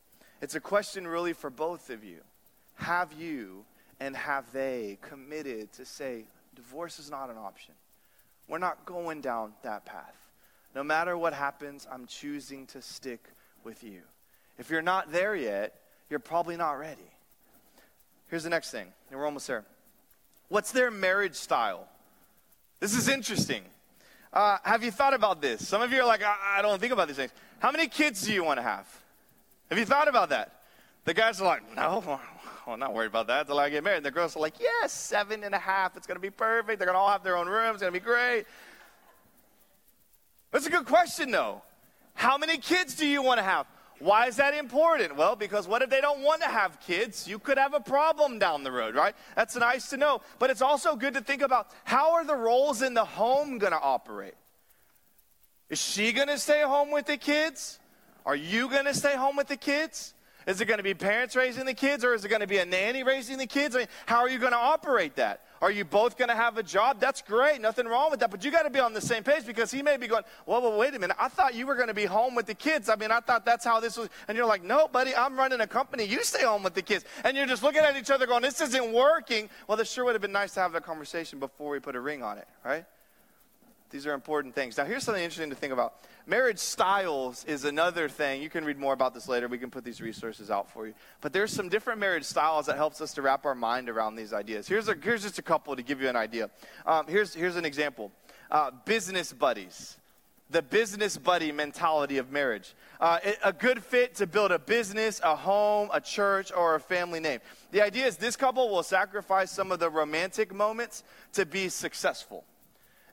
It's 0.42 0.56
a 0.56 0.60
question 0.60 1.06
really 1.06 1.32
for 1.32 1.50
both 1.50 1.88
of 1.88 2.02
you. 2.02 2.18
Have 2.74 3.12
you 3.12 3.64
and 4.00 4.16
have 4.16 4.52
they 4.52 4.98
committed 5.00 5.72
to 5.74 5.84
say, 5.84 6.24
divorce 6.56 6.98
is 6.98 7.10
not 7.10 7.30
an 7.30 7.36
option? 7.38 7.74
We're 8.48 8.58
not 8.58 8.84
going 8.84 9.20
down 9.20 9.52
that 9.62 9.86
path. 9.86 10.16
No 10.74 10.82
matter 10.82 11.16
what 11.16 11.32
happens, 11.32 11.86
I'm 11.90 12.06
choosing 12.06 12.66
to 12.66 12.82
stick 12.82 13.20
with 13.62 13.84
you. 13.84 14.00
If 14.58 14.68
you're 14.68 14.82
not 14.82 15.12
there 15.12 15.36
yet, 15.36 15.74
you're 16.10 16.18
probably 16.18 16.56
not 16.56 16.72
ready. 16.72 17.10
Here's 18.28 18.42
the 18.42 18.50
next 18.50 18.72
thing, 18.72 18.88
and 19.10 19.20
we're 19.20 19.26
almost 19.26 19.46
there. 19.46 19.64
What's 20.48 20.72
their 20.72 20.90
marriage 20.90 21.36
style? 21.36 21.86
This 22.80 22.96
is 22.96 23.08
interesting. 23.08 23.62
Uh, 24.32 24.58
have 24.64 24.82
you 24.82 24.90
thought 24.90 25.14
about 25.14 25.40
this? 25.40 25.68
Some 25.68 25.82
of 25.82 25.92
you 25.92 26.00
are 26.00 26.06
like, 26.06 26.22
I, 26.24 26.58
I 26.58 26.62
don't 26.62 26.80
think 26.80 26.92
about 26.92 27.06
these 27.06 27.16
things. 27.16 27.32
How 27.60 27.70
many 27.70 27.86
kids 27.86 28.22
do 28.22 28.32
you 28.32 28.42
want 28.42 28.58
to 28.58 28.62
have? 28.62 29.01
Have 29.72 29.78
you 29.78 29.86
thought 29.86 30.06
about 30.06 30.28
that? 30.28 30.52
The 31.06 31.14
guys 31.14 31.40
are 31.40 31.46
like, 31.46 31.74
no, 31.74 32.20
I'm 32.66 32.78
not 32.78 32.92
worried 32.92 33.06
about 33.06 33.28
that 33.28 33.40
until 33.40 33.58
I 33.58 33.70
get 33.70 33.82
married. 33.82 33.96
And 33.96 34.04
the 34.04 34.10
girls 34.10 34.36
are 34.36 34.40
like, 34.40 34.60
yes, 34.60 34.92
seven 34.92 35.44
and 35.44 35.54
a 35.54 35.58
half. 35.58 35.96
It's 35.96 36.06
going 36.06 36.16
to 36.16 36.20
be 36.20 36.28
perfect. 36.28 36.78
They're 36.78 36.84
going 36.84 36.94
to 36.94 37.00
all 37.00 37.08
have 37.08 37.24
their 37.24 37.38
own 37.38 37.48
rooms. 37.48 37.76
It's 37.76 37.80
going 37.80 37.94
to 37.94 37.98
be 37.98 38.04
great. 38.04 38.44
That's 40.50 40.66
a 40.66 40.70
good 40.70 40.84
question, 40.84 41.30
though. 41.30 41.62
How 42.12 42.36
many 42.36 42.58
kids 42.58 42.94
do 42.96 43.06
you 43.06 43.22
want 43.22 43.38
to 43.38 43.44
have? 43.44 43.64
Why 43.98 44.26
is 44.26 44.36
that 44.36 44.52
important? 44.52 45.16
Well, 45.16 45.36
because 45.36 45.66
what 45.66 45.80
if 45.80 45.88
they 45.88 46.02
don't 46.02 46.20
want 46.20 46.42
to 46.42 46.48
have 46.48 46.78
kids? 46.80 47.26
You 47.26 47.38
could 47.38 47.56
have 47.56 47.72
a 47.72 47.80
problem 47.80 48.38
down 48.38 48.64
the 48.64 48.72
road, 48.72 48.94
right? 48.94 49.14
That's 49.36 49.56
nice 49.56 49.88
to 49.88 49.96
know. 49.96 50.20
But 50.38 50.50
it's 50.50 50.60
also 50.60 50.96
good 50.96 51.14
to 51.14 51.22
think 51.22 51.40
about 51.40 51.70
how 51.84 52.12
are 52.12 52.26
the 52.26 52.36
roles 52.36 52.82
in 52.82 52.92
the 52.92 53.06
home 53.06 53.56
going 53.56 53.72
to 53.72 53.80
operate? 53.80 54.34
Is 55.70 55.80
she 55.80 56.12
going 56.12 56.28
to 56.28 56.36
stay 56.36 56.60
home 56.60 56.90
with 56.90 57.06
the 57.06 57.16
kids? 57.16 57.78
Are 58.24 58.36
you 58.36 58.68
going 58.68 58.84
to 58.84 58.94
stay 58.94 59.16
home 59.16 59.36
with 59.36 59.48
the 59.48 59.56
kids? 59.56 60.14
Is 60.46 60.60
it 60.60 60.64
going 60.66 60.78
to 60.78 60.84
be 60.84 60.94
parents 60.94 61.36
raising 61.36 61.66
the 61.66 61.74
kids 61.74 62.04
or 62.04 62.14
is 62.14 62.24
it 62.24 62.28
going 62.28 62.40
to 62.40 62.48
be 62.48 62.58
a 62.58 62.64
nanny 62.64 63.02
raising 63.02 63.38
the 63.38 63.46
kids? 63.46 63.76
I 63.76 63.80
mean, 63.80 63.88
how 64.06 64.18
are 64.18 64.28
you 64.28 64.38
going 64.38 64.52
to 64.52 64.58
operate 64.58 65.16
that? 65.16 65.42
Are 65.60 65.70
you 65.70 65.84
both 65.84 66.18
going 66.18 66.28
to 66.28 66.34
have 66.34 66.58
a 66.58 66.62
job? 66.62 66.98
That's 66.98 67.22
great. 67.22 67.60
Nothing 67.60 67.86
wrong 67.86 68.10
with 68.10 68.18
that. 68.20 68.32
But 68.32 68.44
you 68.44 68.50
got 68.50 68.64
to 68.64 68.70
be 68.70 68.80
on 68.80 68.92
the 68.92 69.00
same 69.00 69.22
page 69.22 69.46
because 69.46 69.70
he 69.70 69.80
may 69.80 69.96
be 69.96 70.08
going, 70.08 70.24
well, 70.44 70.60
well, 70.60 70.76
wait 70.76 70.92
a 70.94 70.98
minute. 70.98 71.16
I 71.20 71.28
thought 71.28 71.54
you 71.54 71.68
were 71.68 71.76
going 71.76 71.86
to 71.86 71.94
be 71.94 72.04
home 72.04 72.34
with 72.34 72.46
the 72.46 72.54
kids. 72.54 72.88
I 72.88 72.96
mean, 72.96 73.12
I 73.12 73.20
thought 73.20 73.44
that's 73.44 73.64
how 73.64 73.78
this 73.78 73.96
was. 73.96 74.08
And 74.26 74.36
you're 74.36 74.46
like, 74.46 74.64
no, 74.64 74.88
buddy, 74.88 75.14
I'm 75.14 75.36
running 75.36 75.60
a 75.60 75.66
company. 75.68 76.04
You 76.04 76.24
stay 76.24 76.42
home 76.42 76.64
with 76.64 76.74
the 76.74 76.82
kids. 76.82 77.04
And 77.24 77.36
you're 77.36 77.46
just 77.46 77.62
looking 77.62 77.82
at 77.82 77.96
each 77.96 78.10
other 78.10 78.26
going, 78.26 78.42
this 78.42 78.60
isn't 78.60 78.92
working. 78.92 79.48
Well, 79.68 79.76
this 79.76 79.92
sure 79.92 80.04
would 80.04 80.16
have 80.16 80.22
been 80.22 80.32
nice 80.32 80.54
to 80.54 80.60
have 80.60 80.72
that 80.72 80.84
conversation 80.84 81.38
before 81.38 81.70
we 81.70 81.78
put 81.78 81.94
a 81.94 82.00
ring 82.00 82.24
on 82.24 82.38
it, 82.38 82.48
right? 82.64 82.84
These 83.92 84.06
are 84.06 84.14
important 84.14 84.54
things. 84.54 84.78
Now, 84.78 84.86
here's 84.86 85.04
something 85.04 85.22
interesting 85.22 85.50
to 85.50 85.54
think 85.54 85.72
about. 85.72 85.94
Marriage 86.26 86.58
styles 86.58 87.44
is 87.44 87.64
another 87.64 88.08
thing. 88.08 88.40
You 88.40 88.48
can 88.48 88.64
read 88.64 88.78
more 88.78 88.94
about 88.94 89.12
this 89.12 89.28
later. 89.28 89.48
We 89.48 89.58
can 89.58 89.70
put 89.70 89.84
these 89.84 90.00
resources 90.00 90.50
out 90.50 90.70
for 90.70 90.86
you. 90.86 90.94
But 91.20 91.34
there's 91.34 91.52
some 91.52 91.68
different 91.68 92.00
marriage 92.00 92.24
styles 92.24 92.66
that 92.66 92.76
helps 92.76 93.02
us 93.02 93.12
to 93.14 93.22
wrap 93.22 93.44
our 93.44 93.54
mind 93.54 93.90
around 93.90 94.16
these 94.16 94.32
ideas. 94.32 94.66
Here's, 94.66 94.88
a, 94.88 94.96
here's 95.00 95.22
just 95.22 95.38
a 95.38 95.42
couple 95.42 95.76
to 95.76 95.82
give 95.82 96.00
you 96.00 96.08
an 96.08 96.16
idea. 96.16 96.48
Um, 96.86 97.06
here's, 97.06 97.34
here's 97.34 97.56
an 97.56 97.66
example. 97.66 98.10
Uh, 98.50 98.70
business 98.86 99.30
buddies. 99.30 99.98
The 100.48 100.62
business 100.62 101.18
buddy 101.18 101.52
mentality 101.52 102.16
of 102.16 102.30
marriage. 102.30 102.74
Uh, 102.98 103.18
a 103.44 103.52
good 103.52 103.82
fit 103.82 104.14
to 104.16 104.26
build 104.26 104.52
a 104.52 104.58
business, 104.58 105.20
a 105.22 105.36
home, 105.36 105.90
a 105.92 106.00
church, 106.00 106.50
or 106.50 106.76
a 106.76 106.80
family 106.80 107.20
name. 107.20 107.40
The 107.72 107.82
idea 107.82 108.06
is 108.06 108.16
this 108.16 108.36
couple 108.36 108.70
will 108.70 108.82
sacrifice 108.82 109.50
some 109.50 109.70
of 109.70 109.80
the 109.80 109.90
romantic 109.90 110.54
moments 110.54 111.04
to 111.34 111.44
be 111.44 111.68
successful. 111.68 112.44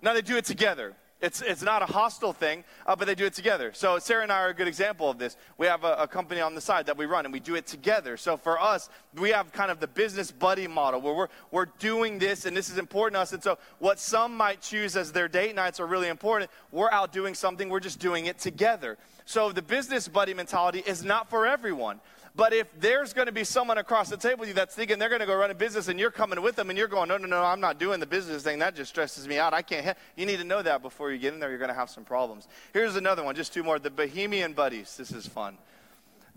Now 0.02 0.14
they 0.14 0.22
do 0.22 0.38
it 0.38 0.46
together. 0.46 0.96
It's, 1.22 1.42
it's 1.42 1.62
not 1.62 1.82
a 1.82 1.86
hostile 1.86 2.32
thing, 2.32 2.64
uh, 2.88 2.96
but 2.96 3.06
they 3.06 3.16
do 3.16 3.26
it 3.26 3.34
together. 3.34 3.74
So 3.74 4.00
Sarah 4.00 4.24
and 4.24 4.32
I 4.32 4.40
are 4.40 4.50
a 4.50 4.54
good 4.54 4.70
example 4.70 5.10
of 5.10 5.18
this. 5.18 5.36
We 5.58 5.68
have 5.68 5.84
a, 5.84 5.96
a, 5.96 6.08
company 6.08 6.40
on 6.40 6.56
the 6.56 6.62
side 6.62 6.86
that 6.86 6.96
we 6.96 7.06
run, 7.06 7.26
and 7.26 7.34
we 7.34 7.42
do 7.42 7.56
it 7.56 7.68
together. 7.68 8.16
So 8.16 8.38
for 8.38 8.58
us, 8.58 8.90
we 9.14 9.32
have 9.32 9.52
kind 9.52 9.70
of 9.70 9.82
the 9.82 9.88
business 9.88 10.32
buddy 10.32 10.66
model 10.66 11.02
where 11.02 11.14
we're, 11.14 11.28
we're 11.52 11.68
doing 11.78 12.20
this, 12.20 12.46
and 12.46 12.56
this 12.56 12.70
is 12.70 12.78
important 12.78 13.18
to 13.18 13.22
us. 13.22 13.34
And 13.34 13.44
so 13.44 13.58
what 13.80 14.00
some 14.00 14.38
might 14.38 14.62
choose 14.62 14.96
as 14.96 15.12
their 15.12 15.28
date 15.28 15.56
nights 15.56 15.82
are 15.82 15.88
really 15.88 16.08
important. 16.08 16.50
We're 16.72 16.92
out 16.92 17.12
doing 17.12 17.36
something, 17.36 17.68
we're 17.68 17.82
just 17.82 18.00
doing 18.00 18.28
it 18.28 18.40
together. 18.40 18.98
So 19.26 19.52
the 19.52 19.62
business 19.62 20.08
buddy 20.08 20.34
mentality 20.34 20.84
is 20.88 21.04
not 21.04 21.30
for 21.30 21.46
everyone. 21.46 22.00
But 22.36 22.54
if 22.54 22.68
there's 22.80 23.14
going 23.14 23.26
to 23.26 23.32
be 23.32 23.44
someone 23.44 23.78
across 23.78 24.10
the 24.10 24.18
table 24.18 24.42
with 24.42 24.50
you 24.50 24.56
that's 24.56 24.76
thinking 24.76 25.00
they're 25.00 25.10
going 25.10 25.22
to 25.22 25.26
go 25.26 25.36
run 25.36 25.52
a 25.52 25.56
business 25.56 25.88
and 25.88 26.00
you're 26.00 26.12
coming 26.12 26.42
with 26.42 26.56
them 26.56 26.70
and 26.70 26.78
you're 26.78 26.88
going, 26.88 27.10
no, 27.10 27.18
no, 27.18 27.28
no, 27.28 27.44
I'm 27.44 27.60
not 27.60 27.80
doing 27.80 28.00
the 28.00 28.06
business 28.06 28.44
thing. 28.44 28.60
That 28.60 28.76
just 28.76 28.90
stresses 28.90 29.28
me 29.28 29.38
out. 29.38 29.54
I 29.54 29.62
can't. 29.62 29.86
Ha-. 29.86 29.96
You 30.16 30.26
need 30.26 30.38
to 30.38 30.44
know 30.44 30.62
that 30.62 30.82
before 30.82 31.12
you 31.12 31.18
get 31.18 31.34
in 31.34 31.40
there. 31.40 31.50
You're 31.50 31.60
going 31.60 31.70
to 31.70 31.76
have 31.76 31.90
some 31.90 32.04
problems. 32.06 32.48
Here's 32.74 32.96
another 32.96 33.24
one, 33.24 33.36
just 33.36 33.54
two 33.54 33.64
more. 33.64 33.80
The 33.80 33.90
Bohemian 33.90 34.54
Buddies. 34.54 34.96
This 34.96 35.12
is 35.12 35.28
fun. 35.28 35.58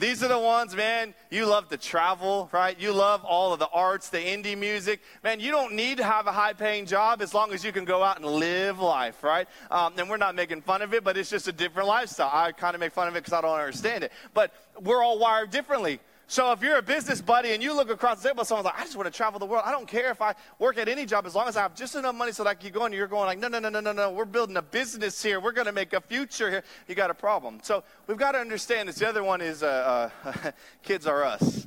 These 0.03 0.25
are 0.25 0.29
the 0.29 0.37
ones, 0.37 0.75
man, 0.75 1.15
you 1.31 1.47
love 1.47 1.69
to 1.69 1.77
travel, 1.77 2.51
right? 2.51 2.77
You 2.77 2.93
love 2.93 3.25
all 3.25 3.53
of 3.53 3.61
the 3.61 3.69
arts, 3.69 4.09
the 4.09 4.19
indie 4.19 4.59
music. 4.59 5.01
Man, 5.23 5.39
you 5.39 5.53
don't 5.53 5.75
need 5.75 5.99
to 5.99 6.03
have 6.03 6.27
a 6.27 6.33
high 6.33 6.55
paying 6.55 6.87
job 6.87 7.23
as 7.23 7.33
long 7.33 7.53
as 7.53 7.65
you 7.65 7.71
can 7.71 7.85
go 7.85 8.03
out 8.03 8.17
and 8.17 8.27
live 8.27 8.81
life, 8.81 9.23
right? 9.23 9.47
Um, 9.71 9.95
and 9.97 10.11
we're 10.11 10.17
not 10.17 10.35
making 10.35 10.63
fun 10.63 10.83
of 10.83 10.93
it, 10.93 11.05
but 11.05 11.17
it's 11.17 11.31
just 11.31 11.47
a 11.47 11.53
different 11.53 11.87
lifestyle. 11.87 12.33
I 12.33 12.51
kind 12.51 12.75
of 12.75 12.81
make 12.81 12.91
fun 12.91 13.07
of 13.07 13.15
it 13.15 13.21
because 13.21 13.33
I 13.33 13.43
don't 13.43 13.57
understand 13.57 14.03
it. 14.03 14.11
But 14.35 14.53
we're 14.81 15.05
all 15.05 15.21
wired 15.21 15.53
differently. 15.53 16.01
So 16.27 16.53
if 16.53 16.63
you're 16.63 16.79
a 16.79 16.83
business 16.83 17.21
buddy 17.21 17.53
and 17.53 17.63
you 17.63 17.75
look 17.75 17.91
across 17.91 18.23
the 18.23 18.29
table, 18.31 18.45
someone's 18.45 18.65
like, 18.65 18.79
I 18.79 18.85
just 18.85 18.97
want 18.97 19.07
to 19.07 19.17
travel 19.17 19.39
the 19.39 19.47
world. 19.47 19.65
I 19.67 19.71
don't 19.71 19.87
care 19.87 20.11
if 20.11 20.23
I 20.23 20.35
work 20.59 20.79
at 20.79 20.89
any 20.89 21.05
job 21.05 21.27
as 21.27 21.35
long 21.35 21.47
as 21.47 21.57
I 21.57 21.63
have 21.63 21.75
just 21.75 21.95
enough 21.95 22.15
money 22.15 22.33
so 22.33 22.45
that 22.45 22.51
I 22.51 22.55
can 22.55 22.63
keep 22.63 22.75
going. 22.75 22.93
You're 22.93 23.07
going 23.07 23.27
like, 23.27 23.39
no, 23.39 23.49
no, 23.49 23.59
no, 23.59 23.69
no, 23.69 23.81
no, 23.81 23.93
no. 23.93 24.11
We're 24.11 24.25
building 24.25 24.57
a 24.57 24.63
business 24.63 25.23
here. 25.23 25.41
We're 25.41 25.53
going 25.53 25.67
to 25.67 25.73
make 25.73 25.93
a 25.93 26.01
future 26.01 26.51
here. 26.51 26.65
You 26.89 26.95
got 26.95 27.11
a 27.11 27.15
problem. 27.15 27.61
So 27.63 27.85
we've 28.07 28.17
got 28.17 28.33
to 28.33 28.39
understand 28.39 28.89
this. 28.89 28.97
The 28.97 29.09
other 29.09 29.23
one 29.23 29.41
is 29.41 29.63
uh, 29.63 30.11
uh, 30.25 30.51
kids 30.83 31.07
are 31.07 31.23
us. 31.23 31.67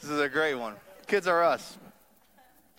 This 0.00 0.10
is 0.10 0.20
a 0.20 0.28
great 0.28 0.54
one. 0.54 0.74
Kids 1.06 1.26
are 1.26 1.42
us. 1.42 1.76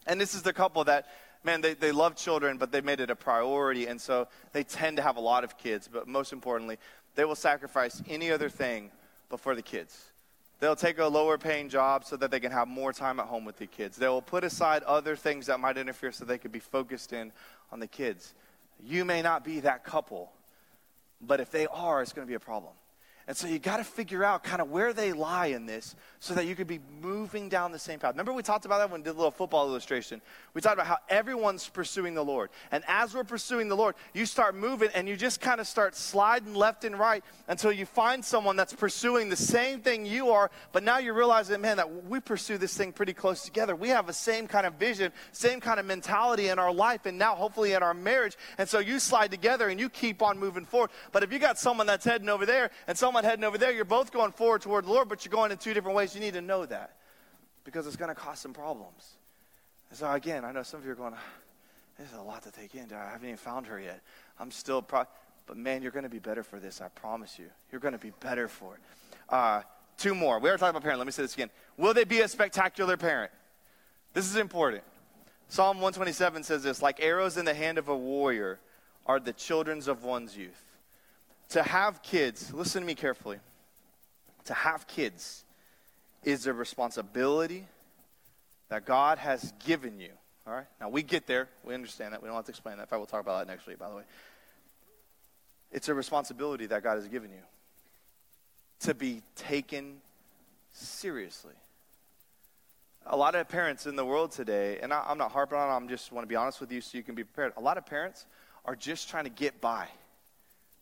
And 0.07 0.21
this 0.21 0.35
is 0.35 0.41
the 0.43 0.53
couple 0.53 0.83
that, 0.85 1.07
man, 1.43 1.61
they, 1.61 1.73
they 1.73 1.91
love 1.91 2.15
children, 2.15 2.57
but 2.57 2.71
they 2.71 2.81
made 2.81 2.99
it 2.99 3.09
a 3.09 3.15
priority. 3.15 3.87
And 3.87 3.99
so 3.99 4.27
they 4.53 4.63
tend 4.63 4.97
to 4.97 5.03
have 5.03 5.17
a 5.17 5.21
lot 5.21 5.43
of 5.43 5.57
kids. 5.57 5.89
But 5.91 6.07
most 6.07 6.31
importantly, 6.31 6.77
they 7.15 7.25
will 7.25 7.35
sacrifice 7.35 8.01
any 8.07 8.31
other 8.31 8.49
thing 8.49 8.91
before 9.29 9.55
the 9.55 9.61
kids. 9.61 10.11
They'll 10.59 10.75
take 10.75 10.99
a 10.99 11.05
lower 11.05 11.37
paying 11.37 11.69
job 11.69 12.05
so 12.05 12.15
that 12.17 12.31
they 12.31 12.39
can 12.39 12.51
have 12.51 12.67
more 12.67 12.93
time 12.93 13.19
at 13.19 13.25
home 13.25 13.45
with 13.45 13.57
the 13.57 13.67
kids. 13.67 13.97
They 13.97 14.07
will 14.07 14.21
put 14.21 14.43
aside 14.43 14.83
other 14.83 15.15
things 15.15 15.47
that 15.47 15.59
might 15.59 15.77
interfere 15.77 16.11
so 16.11 16.23
they 16.23 16.37
could 16.37 16.51
be 16.51 16.59
focused 16.59 17.11
in 17.13 17.31
on 17.71 17.79
the 17.79 17.87
kids. 17.87 18.33
You 18.83 19.03
may 19.05 19.21
not 19.21 19.43
be 19.43 19.59
that 19.61 19.83
couple, 19.83 20.31
but 21.21 21.39
if 21.39 21.51
they 21.51 21.67
are, 21.67 22.01
it's 22.01 22.13
going 22.13 22.25
to 22.25 22.29
be 22.29 22.35
a 22.35 22.39
problem. 22.39 22.73
And 23.27 23.35
so 23.35 23.47
you 23.47 23.57
got 23.57 23.77
to 23.77 23.83
figure 23.83 24.23
out 24.23 24.43
kind 24.43 24.61
of 24.61 24.69
where 24.69 24.93
they 24.93 25.11
lie 25.11 25.47
in 25.47 25.65
this 25.65 25.95
so 26.19 26.35
that 26.35 26.45
you 26.45 26.55
could 26.55 26.67
be 26.67 26.79
moving 27.01 27.49
down 27.49 27.71
the 27.71 27.79
same 27.79 27.97
path. 27.97 28.11
Remember, 28.11 28.31
we 28.31 28.43
talked 28.43 28.65
about 28.65 28.77
that 28.77 28.91
when 28.91 29.01
we 29.01 29.05
did 29.05 29.11
a 29.11 29.17
little 29.17 29.31
football 29.31 29.67
illustration. 29.67 30.21
We 30.53 30.61
talked 30.61 30.75
about 30.75 30.85
how 30.85 30.97
everyone's 31.09 31.67
pursuing 31.67 32.13
the 32.13 32.23
Lord. 32.23 32.51
And 32.71 32.83
as 32.87 33.15
we're 33.15 33.23
pursuing 33.23 33.67
the 33.67 33.75
Lord, 33.75 33.95
you 34.13 34.27
start 34.27 34.53
moving 34.53 34.89
and 34.93 35.07
you 35.07 35.15
just 35.15 35.41
kind 35.41 35.59
of 35.59 35.65
start 35.65 35.95
sliding 35.95 36.53
left 36.53 36.83
and 36.83 36.99
right 36.99 37.23
until 37.47 37.71
you 37.71 37.87
find 37.87 38.23
someone 38.23 38.55
that's 38.55 38.73
pursuing 38.73 39.29
the 39.29 39.35
same 39.35 39.79
thing 39.79 40.05
you 40.05 40.29
are. 40.29 40.51
But 40.71 40.83
now 40.83 40.99
you 40.99 41.13
realize 41.13 41.47
that, 41.47 41.59
man, 41.59 41.77
that 41.77 42.05
we 42.05 42.19
pursue 42.19 42.59
this 42.59 42.77
thing 42.77 42.91
pretty 42.91 43.13
close 43.13 43.41
together. 43.43 43.75
We 43.75 43.89
have 43.89 44.05
the 44.05 44.13
same 44.13 44.47
kind 44.47 44.67
of 44.67 44.75
vision, 44.75 45.11
same 45.31 45.59
kind 45.59 45.79
of 45.79 45.87
mentality 45.87 46.49
in 46.49 46.59
our 46.59 46.71
life, 46.71 47.07
and 47.07 47.17
now 47.17 47.33
hopefully 47.33 47.73
in 47.73 47.81
our 47.81 47.95
marriage. 47.95 48.37
And 48.59 48.69
so 48.69 48.77
you 48.77 48.99
slide 48.99 49.31
together 49.31 49.69
and 49.69 49.79
you 49.79 49.89
keep 49.89 50.21
on 50.21 50.37
moving 50.37 50.65
forward. 50.65 50.91
But 51.11 51.23
if 51.23 51.33
you 51.33 51.39
got 51.39 51.57
someone 51.57 51.87
that's 51.87 52.05
heading 52.05 52.29
over 52.29 52.45
there 52.45 52.69
and 52.87 52.95
someone 52.95 53.14
someone 53.15 53.29
heading 53.29 53.45
over 53.45 53.57
there, 53.57 53.71
you're 53.71 53.85
both 53.85 54.11
going 54.11 54.33
forward 54.33 54.61
toward 54.61 54.83
the 54.83 54.91
Lord, 54.91 55.07
but 55.07 55.23
you're 55.23 55.31
going 55.31 55.49
in 55.49 55.57
two 55.57 55.73
different 55.73 55.95
ways. 55.95 56.13
You 56.13 56.19
need 56.19 56.33
to 56.33 56.41
know 56.41 56.65
that 56.65 56.97
because 57.63 57.87
it's 57.87 57.95
going 57.95 58.09
to 58.09 58.15
cause 58.15 58.39
some 58.39 58.51
problems. 58.51 59.15
And 59.89 59.97
so, 59.97 60.11
again, 60.11 60.43
I 60.43 60.51
know 60.51 60.63
some 60.63 60.81
of 60.81 60.85
you 60.85 60.91
are 60.91 60.95
going, 60.95 61.13
this 61.97 62.11
is 62.11 62.17
a 62.17 62.21
lot 62.21 62.43
to 62.43 62.51
take 62.51 62.75
in. 62.75 62.91
I 62.91 63.11
haven't 63.11 63.23
even 63.23 63.37
found 63.37 63.67
her 63.67 63.79
yet. 63.79 64.01
I'm 64.37 64.51
still, 64.51 64.81
pro- 64.81 65.05
but 65.47 65.55
man, 65.55 65.81
you're 65.81 65.93
going 65.93 66.03
to 66.03 66.09
be 66.09 66.19
better 66.19 66.43
for 66.43 66.59
this. 66.59 66.81
I 66.81 66.89
promise 66.89 67.39
you. 67.39 67.45
You're 67.71 67.79
going 67.79 67.93
to 67.93 67.97
be 67.97 68.11
better 68.19 68.49
for 68.49 68.75
it. 68.75 68.81
Uh, 69.29 69.61
two 69.97 70.13
more. 70.13 70.39
We 70.39 70.49
are 70.49 70.57
talking 70.57 70.71
about 70.71 70.83
parent. 70.83 70.99
Let 70.99 71.05
me 71.05 71.13
say 71.13 71.21
this 71.21 71.35
again. 71.35 71.51
Will 71.77 71.93
they 71.93 72.03
be 72.03 72.19
a 72.19 72.27
spectacular 72.27 72.97
parent? 72.97 73.31
This 74.13 74.29
is 74.29 74.35
important. 74.35 74.83
Psalm 75.47 75.77
127 75.77 76.43
says 76.43 76.63
this 76.63 76.81
like 76.81 76.99
arrows 76.99 77.37
in 77.37 77.45
the 77.45 77.53
hand 77.53 77.77
of 77.77 77.87
a 77.87 77.95
warrior 77.95 78.59
are 79.05 79.21
the 79.21 79.31
children's 79.31 79.87
of 79.87 80.03
one's 80.03 80.35
youth 80.35 80.65
to 81.49 81.63
have 81.63 82.01
kids, 82.01 82.53
listen 82.53 82.81
to 82.81 82.87
me 82.87 82.95
carefully, 82.95 83.39
to 84.45 84.53
have 84.53 84.87
kids 84.87 85.43
is 86.23 86.47
a 86.47 86.53
responsibility 86.53 87.67
that 88.69 88.85
God 88.85 89.17
has 89.19 89.53
given 89.65 89.99
you. 89.99 90.11
All 90.47 90.53
right? 90.53 90.65
Now, 90.79 90.89
we 90.89 91.03
get 91.03 91.27
there. 91.27 91.49
We 91.63 91.73
understand 91.73 92.13
that. 92.13 92.21
We 92.21 92.27
don't 92.27 92.35
have 92.35 92.45
to 92.45 92.51
explain 92.51 92.77
that. 92.77 92.83
In 92.83 92.87
fact, 92.87 92.99
we'll 92.99 93.07
talk 93.07 93.21
about 93.21 93.45
that 93.45 93.51
next 93.51 93.67
week, 93.67 93.79
by 93.79 93.89
the 93.89 93.95
way. 93.95 94.03
It's 95.71 95.89
a 95.89 95.93
responsibility 95.93 96.67
that 96.67 96.83
God 96.83 96.95
has 96.95 97.07
given 97.07 97.31
you 97.31 97.41
to 98.81 98.93
be 98.93 99.21
taken 99.35 99.97
seriously. 100.71 101.53
A 103.07 103.15
lot 103.15 103.35
of 103.35 103.47
parents 103.47 103.85
in 103.85 103.95
the 103.95 104.05
world 104.05 104.31
today, 104.31 104.79
and 104.81 104.91
I, 104.91 105.11
am 105.11 105.17
not 105.17 105.31
harping 105.31 105.57
on 105.57 105.83
it, 105.83 105.85
I 105.85 105.87
just 105.89 106.11
want 106.11 106.23
to 106.23 106.27
be 106.27 106.35
honest 106.35 106.59
with 106.59 106.71
you 106.71 106.81
so 106.81 106.97
you 106.97 107.03
can 107.03 107.15
be 107.15 107.23
prepared. 107.23 107.53
A 107.57 107.61
lot 107.61 107.77
of 107.77 107.85
parents 107.85 108.25
are 108.65 108.75
just 108.75 109.09
trying 109.09 109.25
to 109.25 109.29
get 109.29 109.61
by. 109.61 109.87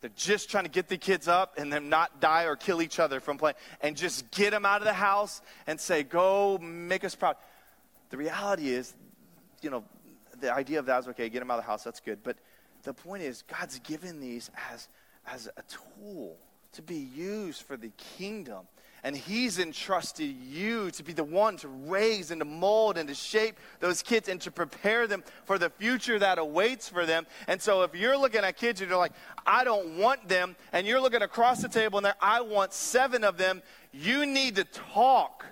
They're 0.03 0.11
just 0.17 0.49
trying 0.49 0.65
to 0.65 0.69
get 0.69 0.89
the 0.89 0.97
kids 0.97 1.29
up 1.29 1.57
and 1.57 1.71
them 1.71 1.87
not 1.87 2.19
die 2.19 2.43
or 2.43 2.57
kill 2.57 2.81
each 2.81 2.99
other 2.99 3.21
from 3.21 3.37
playing 3.37 3.55
and 3.79 3.95
just 3.95 4.29
get 4.31 4.51
them 4.51 4.65
out 4.65 4.81
of 4.81 4.85
the 4.85 4.91
house 4.91 5.41
and 5.65 5.79
say, 5.79 6.03
go 6.03 6.57
make 6.57 7.05
us 7.05 7.15
proud. 7.15 7.37
The 8.09 8.17
reality 8.17 8.67
is, 8.67 8.93
you 9.61 9.69
know, 9.69 9.85
the 10.41 10.53
idea 10.53 10.79
of 10.79 10.87
that 10.87 10.99
is 10.99 11.07
okay, 11.07 11.29
get 11.29 11.39
them 11.39 11.49
out 11.49 11.57
of 11.57 11.63
the 11.63 11.71
house, 11.71 11.85
that's 11.85 12.01
good. 12.01 12.19
But 12.21 12.35
the 12.83 12.93
point 12.93 13.23
is, 13.23 13.43
God's 13.43 13.79
given 13.79 14.19
these 14.19 14.51
as, 14.73 14.89
as 15.25 15.47
a 15.55 15.63
tool 15.71 16.35
to 16.73 16.81
be 16.81 16.97
used 16.97 17.61
for 17.61 17.77
the 17.77 17.91
kingdom. 18.17 18.67
And 19.03 19.17
He's 19.17 19.59
entrusted 19.59 20.35
you 20.41 20.89
to 20.91 21.03
be 21.03 21.11
the 21.11 21.23
one 21.23 21.57
to 21.57 21.67
raise 21.67 22.31
and 22.31 22.39
to 22.39 22.45
mold 22.45 22.97
and 22.97 23.09
to 23.09 23.15
shape 23.15 23.59
those 23.79 24.01
kids 24.01 24.29
and 24.29 24.39
to 24.41 24.51
prepare 24.51 25.07
them 25.07 25.23
for 25.43 25.57
the 25.57 25.69
future 25.69 26.17
that 26.19 26.37
awaits 26.37 26.87
for 26.87 27.05
them. 27.05 27.27
And 27.47 27.61
so 27.61 27.83
if 27.83 27.93
you're 27.95 28.17
looking 28.17 28.43
at 28.45 28.57
kids 28.57 28.79
and 28.79 28.89
you're 28.89 28.97
like, 28.97 29.13
I 29.45 29.63
don't 29.63 29.97
want 29.97 30.29
them, 30.29 30.55
and 30.71 30.87
you're 30.87 31.01
looking 31.01 31.21
across 31.21 31.61
the 31.61 31.67
table 31.67 31.97
and 31.97 32.05
there, 32.05 32.15
I 32.21 32.41
want 32.41 32.71
seven 32.73 33.23
of 33.23 33.37
them, 33.37 33.61
you 33.91 34.25
need 34.25 34.55
to 34.55 34.63
talk. 34.63 35.45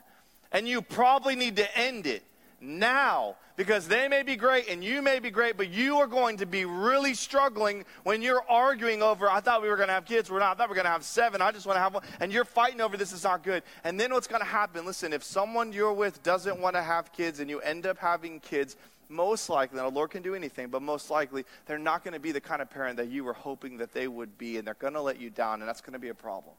And 0.54 0.68
you 0.68 0.82
probably 0.82 1.36
need 1.36 1.58
to 1.58 1.78
end 1.78 2.08
it 2.08 2.24
now 2.62 3.36
because 3.62 3.88
they 3.88 4.08
may 4.08 4.24
be 4.24 4.36
great 4.36 4.68
and 4.70 4.84
you 4.84 5.04
may 5.04 5.20
be 5.20 5.30
great, 5.30 5.56
but 5.56 5.70
you 5.70 5.98
are 5.98 6.08
going 6.08 6.36
to 6.36 6.48
be 6.48 6.66
really 6.66 7.14
struggling 7.14 7.86
when 8.02 8.24
you're 8.24 8.44
arguing 8.50 9.04
over, 9.04 9.30
I 9.30 9.40
thought 9.40 9.62
we 9.62 9.70
were 9.70 9.76
going 9.76 9.90
to 9.90 9.94
have 9.94 10.06
kids, 10.06 10.32
we're 10.32 10.40
not, 10.40 10.56
I 10.56 10.58
thought 10.58 10.68
we 10.68 10.72
were 10.72 10.78
going 10.78 10.86
to 10.86 10.92
have 10.92 11.04
seven, 11.04 11.44
I 11.44 11.52
just 11.52 11.68
want 11.68 11.76
to 11.76 11.80
have 11.82 11.94
one, 11.94 12.02
and 12.20 12.34
you're 12.34 12.44
fighting 12.44 12.82
over 12.82 12.98
this 12.98 13.14
is 13.14 13.24
not 13.24 13.44
good. 13.44 13.62
And 13.84 14.00
then 14.00 14.14
what's 14.14 14.26
going 14.26 14.42
to 14.42 14.48
happen, 14.48 14.84
listen, 14.84 15.14
if 15.14 15.24
someone 15.24 15.74
you're 15.74 15.94
with 15.94 16.24
doesn't 16.24 16.60
want 16.60 16.76
to 16.76 16.82
have 16.82 17.14
kids 17.14 17.40
and 17.40 17.52
you 17.52 17.60
end 17.60 17.86
up 17.86 18.00
having 18.00 18.40
kids, 18.40 18.78
most 19.10 19.48
likely, 19.48 19.78
the 19.78 19.88
Lord 19.90 20.10
can 20.10 20.24
do 20.24 20.34
anything, 20.34 20.70
but 20.70 20.82
most 20.82 21.12
likely, 21.12 21.46
they're 21.68 21.78
not 21.78 22.04
going 22.04 22.16
to 22.16 22.20
be 22.20 22.32
the 22.32 22.42
kind 22.42 22.64
of 22.64 22.70
parent 22.72 22.98
that 22.98 23.10
you 23.10 23.24
were 23.24 23.34
hoping 23.34 23.78
that 23.78 23.94
they 23.94 24.08
would 24.08 24.40
be, 24.40 24.58
and 24.58 24.66
they're 24.66 24.74
going 24.74 24.94
to 24.94 25.02
let 25.02 25.22
you 25.22 25.30
down, 25.30 25.60
and 25.60 25.70
that's 25.70 25.82
going 25.82 25.94
to 25.94 26.00
be 26.00 26.10
a 26.10 26.16
problem. 26.16 26.56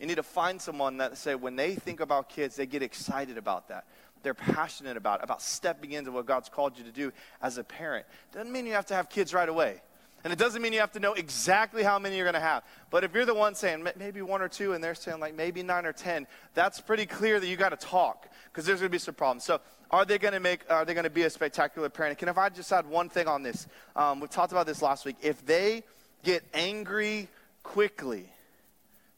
You 0.00 0.06
need 0.06 0.14
to 0.14 0.22
find 0.22 0.62
someone 0.62 0.96
that 0.96 1.18
say 1.18 1.34
when 1.34 1.56
they 1.56 1.74
think 1.74 2.00
about 2.00 2.30
kids, 2.30 2.56
they 2.56 2.64
get 2.64 2.82
excited 2.82 3.36
about 3.36 3.68
that 3.68 3.84
they're 4.22 4.34
passionate 4.34 4.96
about, 4.96 5.22
about 5.22 5.42
stepping 5.42 5.92
into 5.92 6.12
what 6.12 6.26
God's 6.26 6.48
called 6.48 6.78
you 6.78 6.84
to 6.84 6.92
do 6.92 7.12
as 7.40 7.58
a 7.58 7.64
parent. 7.64 8.06
Doesn't 8.32 8.52
mean 8.52 8.66
you 8.66 8.74
have 8.74 8.86
to 8.86 8.94
have 8.94 9.08
kids 9.08 9.34
right 9.34 9.48
away. 9.48 9.80
And 10.24 10.32
it 10.32 10.38
doesn't 10.38 10.62
mean 10.62 10.72
you 10.72 10.78
have 10.78 10.92
to 10.92 11.00
know 11.00 11.14
exactly 11.14 11.82
how 11.82 11.98
many 11.98 12.16
you're 12.16 12.24
going 12.24 12.34
to 12.34 12.40
have. 12.40 12.62
But 12.90 13.02
if 13.02 13.12
you're 13.12 13.26
the 13.26 13.34
one 13.34 13.56
saying 13.56 13.86
maybe 13.96 14.22
one 14.22 14.40
or 14.40 14.48
two 14.48 14.72
and 14.72 14.82
they're 14.82 14.94
saying 14.94 15.18
like 15.18 15.34
maybe 15.34 15.64
nine 15.64 15.84
or 15.84 15.92
ten, 15.92 16.28
that's 16.54 16.80
pretty 16.80 17.06
clear 17.06 17.40
that 17.40 17.46
you 17.46 17.56
got 17.56 17.70
to 17.70 17.76
talk 17.76 18.28
because 18.44 18.64
there's 18.64 18.78
going 18.78 18.88
to 18.88 18.92
be 18.92 18.98
some 18.98 19.14
problems. 19.14 19.42
So 19.42 19.60
are 19.90 20.04
they 20.04 20.18
going 20.18 20.34
to 20.34 20.40
make, 20.40 20.60
are 20.70 20.84
they 20.84 20.94
going 20.94 21.04
to 21.04 21.10
be 21.10 21.24
a 21.24 21.30
spectacular 21.30 21.88
parent? 21.88 22.18
Can 22.18 22.28
if 22.28 22.38
I 22.38 22.48
just 22.50 22.72
add 22.72 22.86
one 22.86 23.08
thing 23.08 23.26
on 23.26 23.42
this? 23.42 23.66
Um, 23.96 24.20
we 24.20 24.28
talked 24.28 24.52
about 24.52 24.66
this 24.66 24.80
last 24.80 25.04
week. 25.04 25.16
If 25.22 25.44
they 25.44 25.82
get 26.22 26.44
angry 26.54 27.28
quickly, 27.64 28.26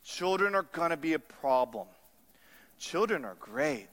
children 0.05 0.55
are 0.55 0.63
going 0.63 0.91
to 0.91 0.97
be 0.97 1.13
a 1.13 1.19
problem. 1.19 1.87
Children 2.79 3.25
are 3.25 3.37
great. 3.39 3.89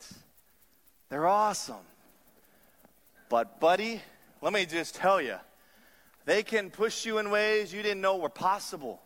They're 1.11 1.27
awesome. 1.27 1.75
But, 3.27 3.59
buddy, 3.59 4.01
let 4.41 4.53
me 4.53 4.65
just 4.65 4.95
tell 4.95 5.21
you, 5.21 5.35
they 6.23 6.41
can 6.41 6.69
push 6.69 7.05
you 7.05 7.17
in 7.17 7.29
ways 7.29 7.73
you 7.73 7.83
didn't 7.83 7.99
know 7.99 8.15
were 8.15 8.29
possible. 8.29 9.01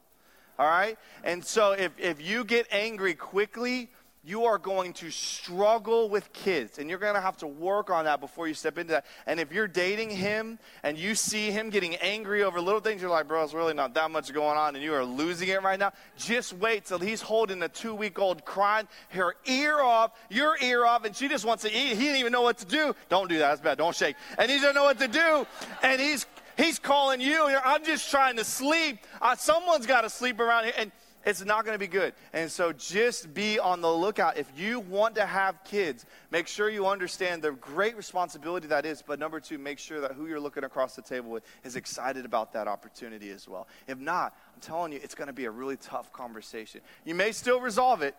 All 0.60 0.68
right? 0.68 1.00
And 1.24 1.44
so 1.44 1.72
if, 1.72 1.91
if 1.98 2.22
you 2.22 2.46
get 2.46 2.68
angry 2.72 3.15
quickly, 3.15 3.89
you 4.25 4.45
are 4.45 4.57
going 4.57 4.91
to 4.93 5.11
struggle 5.11 6.09
with 6.09 6.33
kids 6.33 6.79
and 6.79 6.89
you're 6.89 6.99
going 6.99 7.13
to 7.13 7.21
have 7.21 7.38
to 7.38 7.47
work 7.47 7.91
on 7.91 8.05
that 8.05 8.19
before 8.19 8.47
you 8.47 8.55
step 8.55 8.77
into 8.79 8.93
that. 8.93 9.05
And 9.27 9.39
if 9.39 9.51
you're 9.51 9.67
dating 9.67 10.09
him 10.09 10.57
and 10.81 10.97
you 10.97 11.13
see 11.13 11.51
him 11.51 11.69
getting 11.69 11.95
angry 11.97 12.43
over 12.43 12.59
little 12.59 12.79
things, 12.79 13.01
you're 13.01 13.11
like, 13.11 13.27
bro, 13.27 13.43
it's 13.43 13.53
really 13.53 13.75
not 13.75 13.93
that 13.93 14.09
much 14.09 14.33
going 14.33 14.57
on 14.57 14.75
and 14.75 14.83
you 14.83 14.93
are 14.95 15.05
losing 15.05 15.49
it 15.49 15.61
right 15.61 15.77
now. 15.77 15.93
Just 16.17 16.53
wait 16.53 16.85
till 16.85 16.97
he's 16.97 17.21
holding 17.21 17.61
a 17.61 17.69
two 17.69 17.93
week 17.93 18.17
old 18.17 18.43
crying 18.45 18.88
her 19.09 19.35
ear 19.45 19.79
off, 19.79 20.11
your 20.29 20.57
ear 20.59 20.85
off, 20.85 21.05
and 21.05 21.15
she 21.15 21.27
just 21.27 21.45
wants 21.45 21.61
to 21.63 21.69
eat. 21.69 21.89
He 21.89 22.05
didn't 22.05 22.17
even 22.17 22.31
know 22.31 22.41
what 22.41 22.57
to 22.57 22.65
do. 22.65 22.95
Don't 23.09 23.29
do 23.29 23.38
that. 23.38 23.49
That's 23.49 23.61
bad. 23.61 23.77
Don't 23.77 23.95
shake. 23.95 24.15
And 24.39 24.49
he 24.49 24.57
doesn't 24.57 24.73
know 24.73 24.85
what 24.85 24.97
to 24.99 25.07
do. 25.07 25.45
And 25.83 26.01
he's, 26.01 26.25
he's 26.57 26.79
calling 26.79 27.21
you. 27.21 27.45
I'm 27.63 27.83
just 27.85 28.09
trying 28.09 28.38
to 28.38 28.43
sleep. 28.43 28.97
Uh, 29.21 29.35
someone's 29.35 29.85
got 29.85 30.01
to 30.01 30.09
sleep 30.09 30.39
around 30.39 30.63
here. 30.63 30.73
And, 30.77 30.91
it's 31.25 31.43
not 31.43 31.65
going 31.65 31.73
to 31.73 31.79
be 31.79 31.88
good. 31.88 32.13
And 32.33 32.51
so 32.51 32.71
just 32.71 33.33
be 33.33 33.57
on 33.57 33.81
the 33.81 33.91
lookout. 33.91 34.38
If 34.38 34.51
you 34.55 34.79
want 34.79 35.15
to 35.15 35.25
have 35.25 35.63
kids, 35.63 36.05
make 36.29 36.47
sure 36.47 36.69
you 36.69 36.85
understand 36.85 37.41
the 37.41 37.51
great 37.51 37.97
responsibility 37.97 38.67
that 38.67 38.85
is. 38.85 39.01
But 39.01 39.19
number 39.19 39.39
two, 39.39 39.57
make 39.57 39.79
sure 39.79 39.99
that 40.01 40.11
who 40.11 40.27
you're 40.27 40.39
looking 40.39 40.63
across 40.63 40.95
the 40.95 41.01
table 41.01 41.31
with 41.31 41.43
is 41.63 41.75
excited 41.75 42.25
about 42.25 42.53
that 42.53 42.67
opportunity 42.67 43.31
as 43.31 43.47
well. 43.47 43.67
If 43.88 43.99
not, 43.99 44.38
I'm 44.53 44.61
telling 44.61 44.91
you, 44.93 44.99
it's 45.01 45.15
going 45.15 45.27
to 45.27 45.33
be 45.33 45.45
a 45.45 45.51
really 45.51 45.77
tough 45.77 46.13
conversation. 46.13 46.81
You 47.05 47.15
may 47.15 47.31
still 47.31 47.59
resolve 47.59 48.03
it, 48.03 48.15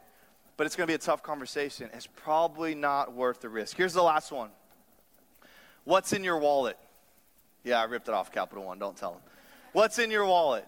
but 0.57 0.67
it's 0.67 0.75
going 0.75 0.87
to 0.87 0.91
be 0.91 0.97
a 0.97 0.99
tough 0.99 1.23
conversation. 1.23 1.89
It's 1.95 2.09
probably 2.09 2.75
not 2.75 3.15
worth 3.15 3.41
the 3.41 3.49
risk. 3.49 3.77
Here's 3.77 3.95
the 3.95 4.03
last 4.03 4.33
one 4.33 4.51
What's 5.85 6.13
in 6.13 6.25
your 6.25 6.39
wallet? 6.39 6.77
Yeah, 7.63 7.81
I 7.81 7.85
ripped 7.85 8.09
it 8.09 8.15
off, 8.15 8.33
Capital 8.33 8.65
One. 8.65 8.81
Don't 8.81 8.97
tell 8.97 9.13
them. 9.13 9.21
What's 9.73 9.99
in 10.01 10.11
your 10.11 10.25
wallet? 10.25 10.67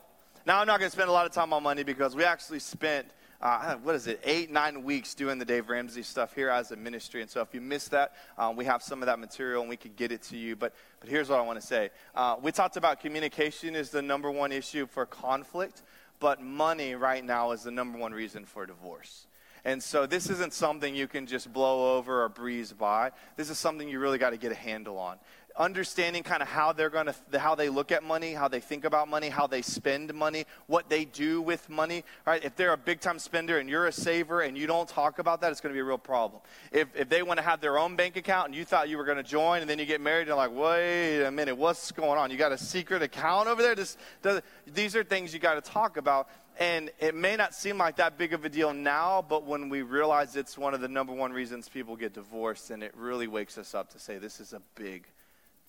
Now, 0.49 0.63
I'm 0.63 0.67
not 0.67 0.81
going 0.81 0.89
to 0.89 0.97
spend 0.97 1.11
a 1.11 1.13
lot 1.13 1.27
of 1.27 1.33
time 1.33 1.53
on 1.53 1.63
money 1.63 1.83
because 1.83 2.17
we 2.17 2.25
actually 2.25 2.61
spent 2.61 3.07
uh, 3.43 3.75
what 3.83 3.95
is 3.95 4.07
it, 4.07 4.19
eight, 4.25 4.51
nine 4.51 4.83
weeks 4.83 5.13
doing 5.13 5.39
the 5.39 5.45
Dave 5.45 5.69
Ramsey 5.69 6.03
stuff 6.03 6.35
here 6.35 6.49
as 6.49 6.71
a 6.71 6.77
ministry. 6.77 7.21
And 7.21 7.31
so 7.31 7.43
if 7.43 7.53
you 7.53 7.61
missed 7.61 7.91
that, 7.91 8.15
um, 8.39 8.57
we 8.57 8.65
have 8.65 8.83
some 8.83 9.03
of 9.03 9.07
that 9.09 9.19
material 9.19 9.61
and 9.61 9.69
we 9.69 9.77
could 9.77 9.95
get 9.95 10.11
it 10.11 10.23
to 10.23 10.39
you. 10.39 10.57
But, 10.57 10.73
but 11.01 11.11
here's 11.11 11.29
what 11.29 11.39
I 11.39 11.43
want 11.43 11.61
to 11.61 11.67
say 11.67 11.91
uh, 12.15 12.37
we 12.41 12.51
talked 12.51 12.79
about 12.79 12.99
communication 13.01 13.77
is 13.77 13.91
the 13.91 14.01
number 14.01 14.31
one 14.31 14.51
issue 14.51 14.87
for 14.87 15.05
conflict, 15.05 15.83
but 16.19 16.43
money 16.43 16.95
right 16.95 17.23
now 17.23 17.51
is 17.51 17.65
the 17.65 17.71
number 17.71 17.99
one 17.99 18.13
reason 18.13 18.47
for 18.47 18.65
divorce. 18.65 19.27
And 19.67 19.83
so 19.83 20.07
this 20.07 20.31
isn't 20.31 20.55
something 20.55 20.95
you 20.95 21.09
can 21.09 21.27
just 21.27 21.53
blow 21.53 21.99
over 21.99 22.25
or 22.25 22.31
breeze 22.31 22.73
by. 22.73 23.11
This 23.37 23.51
is 23.51 23.59
something 23.59 23.87
you 23.87 23.99
really 23.99 24.17
got 24.17 24.31
to 24.31 24.39
get 24.39 24.51
a 24.51 24.55
handle 24.55 24.97
on 24.97 25.19
understanding 25.59 26.23
kind 26.23 26.40
of 26.40 26.49
how 26.49 26.73
they're 26.73 26.88
going 26.88 27.07
to 27.31 27.38
how 27.38 27.55
they 27.55 27.68
look 27.68 27.90
at 27.90 28.05
money 28.05 28.33
how 28.33 28.47
they 28.47 28.61
think 28.61 28.85
about 28.85 29.09
money 29.09 29.29
how 29.29 29.47
they 29.47 29.61
spend 29.61 30.14
money 30.14 30.44
what 30.66 30.88
they 30.88 31.05
do 31.05 31.42
with 31.42 31.68
money 31.68 32.05
right? 32.27 32.44
If 32.44 32.55
they're 32.57 32.73
a 32.73 32.79
big 32.79 33.01
time 33.01 33.18
spender 33.18 33.59
and 33.59 33.68
you're 33.68 33.87
a 33.87 33.92
saver 33.92 34.40
and 34.42 34.57
you 34.57 34.66
don't 34.66 34.88
talk 34.88 35.18
about 35.18 35.40
that 35.40 35.51
it's 35.51 35.61
going 35.61 35.73
to 35.73 35.75
be 35.75 35.81
a 35.81 35.85
real 35.85 35.99
problem. 35.99 36.40
If, 36.71 36.88
if 36.94 37.09
they 37.09 37.23
want 37.23 37.38
to 37.38 37.44
have 37.44 37.61
their 37.61 37.77
own 37.77 37.97
bank 37.97 38.16
account 38.16 38.47
and 38.47 38.55
you 38.55 38.64
thought 38.64 38.88
you 38.88 38.97
were 38.97 39.05
going 39.05 39.16
to 39.16 39.23
join 39.23 39.61
and 39.61 39.68
then 39.68 39.79
you 39.79 39.85
get 39.85 40.01
married 40.01 40.29
and 40.29 40.37
like 40.37 40.55
wait 40.55 41.25
a 41.25 41.31
minute 41.31 41.57
what's 41.57 41.90
going 41.92 42.18
on? 42.18 42.31
You 42.31 42.37
got 42.37 42.53
a 42.53 42.59
secret 42.59 43.03
account 43.03 43.49
over 43.49 43.61
there? 43.61 43.75
This, 43.75 43.97
does, 44.23 44.40
these 44.66 44.94
are 44.94 45.03
things 45.03 45.35
you 45.35 45.40
got 45.40 45.62
to 45.62 45.71
talk 45.71 45.97
about 45.97 46.29
and 46.61 46.90
it 46.99 47.14
may 47.14 47.37
not 47.37 47.55
seem 47.55 47.79
like 47.79 47.97
that 47.97 48.18
big 48.18 48.33
of 48.33 48.44
a 48.44 48.49
deal 48.49 48.75
now, 48.75 49.25
but 49.27 49.44
when 49.44 49.68
we 49.68 49.83
realize 49.83 50.35
it's 50.35 50.59
one 50.59 50.75
of 50.75 50.81
the 50.81 50.88
number 50.88 51.12
one 51.12 51.33
reasons 51.33 51.68
people 51.68 51.94
get 51.94 52.14
divorced, 52.14 52.71
and 52.71 52.83
it 52.83 52.92
really 52.97 53.29
wakes 53.29 53.59
us 53.59 53.77
up 53.77 53.92
to 53.92 54.01
say 54.01 54.18
this 54.18 54.40
is 54.40 54.53
a 54.53 54.61
big 54.75 55.07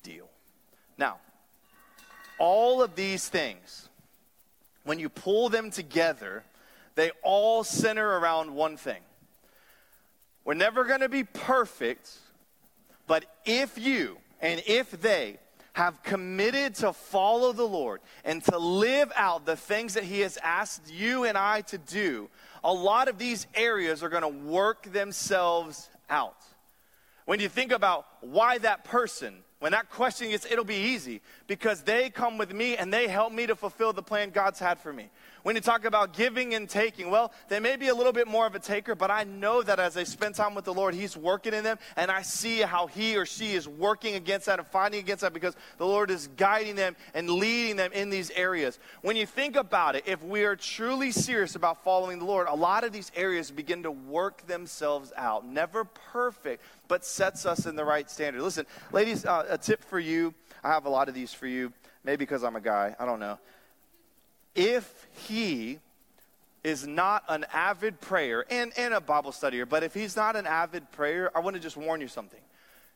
deal. 0.04 0.30
Now, 0.98 1.18
all 2.40 2.82
of 2.82 2.96
these 2.96 3.28
things, 3.28 3.90
when 4.84 5.00
you 5.00 5.10
pull 5.10 5.50
them 5.50 5.72
together, 5.72 6.44
they 6.96 7.12
all 7.22 7.64
center 7.64 8.20
around 8.20 8.54
one 8.54 8.78
thing. 8.78 9.02
We're 10.46 10.54
never 10.54 10.84
going 10.84 11.02
to 11.02 11.10
be 11.10 11.24
perfect, 11.24 12.12
but 13.08 13.26
if 13.46 13.78
you 13.78 14.18
and 14.42 14.62
if 14.66 14.92
they 15.02 15.38
have 15.74 16.02
committed 16.04 16.76
to 16.76 16.92
follow 16.92 17.54
the 17.54 17.64
Lord 17.64 18.02
and 18.26 18.44
to 18.46 18.58
live 18.58 19.12
out 19.16 19.46
the 19.46 19.56
things 19.56 19.94
that 19.94 20.04
He 20.04 20.22
has 20.22 20.38
asked 20.42 20.92
you 20.92 21.26
and 21.26 21.38
I 21.38 21.62
to 21.62 21.78
do, 21.78 22.30
a 22.64 22.74
lot 22.74 23.08
of 23.08 23.18
these 23.18 23.48
areas 23.54 24.04
are 24.04 24.10
going 24.10 24.24
to 24.24 24.28
work 24.28 24.92
themselves 24.92 25.90
out. 26.10 26.38
When 27.26 27.40
you 27.40 27.48
think 27.48 27.72
about 27.72 28.08
why 28.22 28.58
that 28.58 28.84
person, 28.84 29.44
when 29.60 29.74
that 29.74 29.90
question 29.90 30.30
gets, 30.30 30.46
it'll 30.46 30.64
be 30.64 30.76
easy 30.76 31.22
because 31.48 31.82
they 31.82 32.10
come 32.10 32.38
with 32.38 32.54
me 32.54 32.78
and 32.78 32.94
they 32.94 33.08
help 33.10 33.34
me 33.34 33.46
to 33.48 33.56
fulfill 33.56 33.92
the 33.92 34.02
plan 34.02 34.30
God's 34.30 34.60
had 34.60 34.80
for 34.80 34.94
me. 34.94 35.10
When 35.44 35.56
you 35.56 35.62
talk 35.62 35.86
about 35.86 36.14
giving 36.14 36.54
and 36.54 36.70
taking, 36.70 37.10
well, 37.10 37.34
they 37.48 37.60
may 37.60 37.76
be 37.76 37.88
a 37.88 37.96
little 37.96 38.12
bit 38.12 38.28
more 38.28 38.46
of 38.46 38.56
a 38.56 38.60
taker, 38.60 38.96
but 38.96 39.10
I 39.12 39.24
know 39.24 39.62
that 39.62 39.80
as 39.80 39.94
they 39.94 40.04
spend 40.06 40.36
time 40.36 40.54
with 40.54 40.66
the 40.66 40.74
Lord, 40.74 40.94
He's 40.94 41.16
working 41.16 41.54
in 41.54 41.64
them, 41.64 41.78
and 41.96 42.12
I 42.12 42.22
see 42.22 42.60
how 42.60 42.88
he 42.88 43.18
or 43.18 43.26
she 43.26 43.54
is 43.54 43.68
working 43.68 44.16
against 44.16 44.46
that 44.48 44.60
and 44.60 44.68
fighting 44.68 45.00
against 45.00 45.22
that 45.22 45.34
because 45.34 45.56
the 45.78 45.86
Lord 45.86 46.12
is 46.12 46.28
guiding 46.38 46.76
them 46.76 46.96
and 47.14 47.30
leading 47.30 47.78
them 47.78 47.92
in 47.94 48.10
these 48.10 48.32
areas. 48.32 48.80
When 49.02 49.16
you 49.16 49.26
think 49.26 49.56
about 49.56 49.96
it, 49.96 50.04
if 50.06 50.22
we 50.24 50.44
are 50.44 50.56
truly 50.56 51.12
serious 51.12 51.56
about 51.56 51.84
following 51.84 52.20
the 52.20 52.26
Lord, 52.26 52.48
a 52.50 52.56
lot 52.56 52.84
of 52.84 52.92
these 52.92 53.12
areas 53.16 53.52
begin 53.52 53.84
to 53.84 53.92
work 53.92 54.46
themselves 54.48 55.14
out. 55.16 55.46
Never 55.46 55.86
perfect, 55.86 56.64
but 56.90 57.06
sets 57.06 57.46
us 57.46 57.66
in 57.66 57.78
the 57.78 57.86
right 57.86 58.12
standard. 58.12 58.42
Listen, 58.42 58.66
ladies, 58.92 59.26
uh, 59.26 59.46
a 59.48 59.58
tip 59.58 59.82
for 59.86 60.00
you. 60.00 60.34
I 60.62 60.68
have 60.68 60.86
a 60.86 60.90
lot 60.90 61.08
of 61.08 61.16
these 61.16 61.34
for 61.34 61.48
you. 61.48 61.72
Maybe 62.04 62.18
because 62.18 62.44
I'm 62.44 62.58
a 62.58 62.62
guy. 62.62 62.96
I 63.00 63.06
don't 63.06 63.22
know 63.22 63.40
if 64.56 65.08
he 65.28 65.80
is 66.64 66.86
not 66.86 67.24
an 67.30 67.46
avid 67.54 68.02
prayer 68.02 68.44
and, 68.50 68.74
and 68.78 68.94
a 68.94 69.00
Bible 69.00 69.32
studier, 69.32 69.68
but 69.68 69.84
if 69.84 69.94
he's 69.94 70.18
not 70.18 70.36
an 70.36 70.46
avid 70.46 70.92
prayer, 70.92 71.32
I 71.36 71.40
want 71.40 71.56
to 71.56 71.62
just 71.62 71.78
warn 71.78 72.02
you 72.02 72.10
something. 72.10 72.42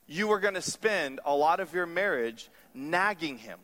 You 0.07 0.31
are 0.31 0.39
going 0.39 0.55
to 0.55 0.61
spend 0.61 1.21
a 1.23 1.33
lot 1.33 1.61
of 1.61 1.73
your 1.73 1.85
marriage 1.85 2.49
nagging 2.73 3.37
him, 3.37 3.59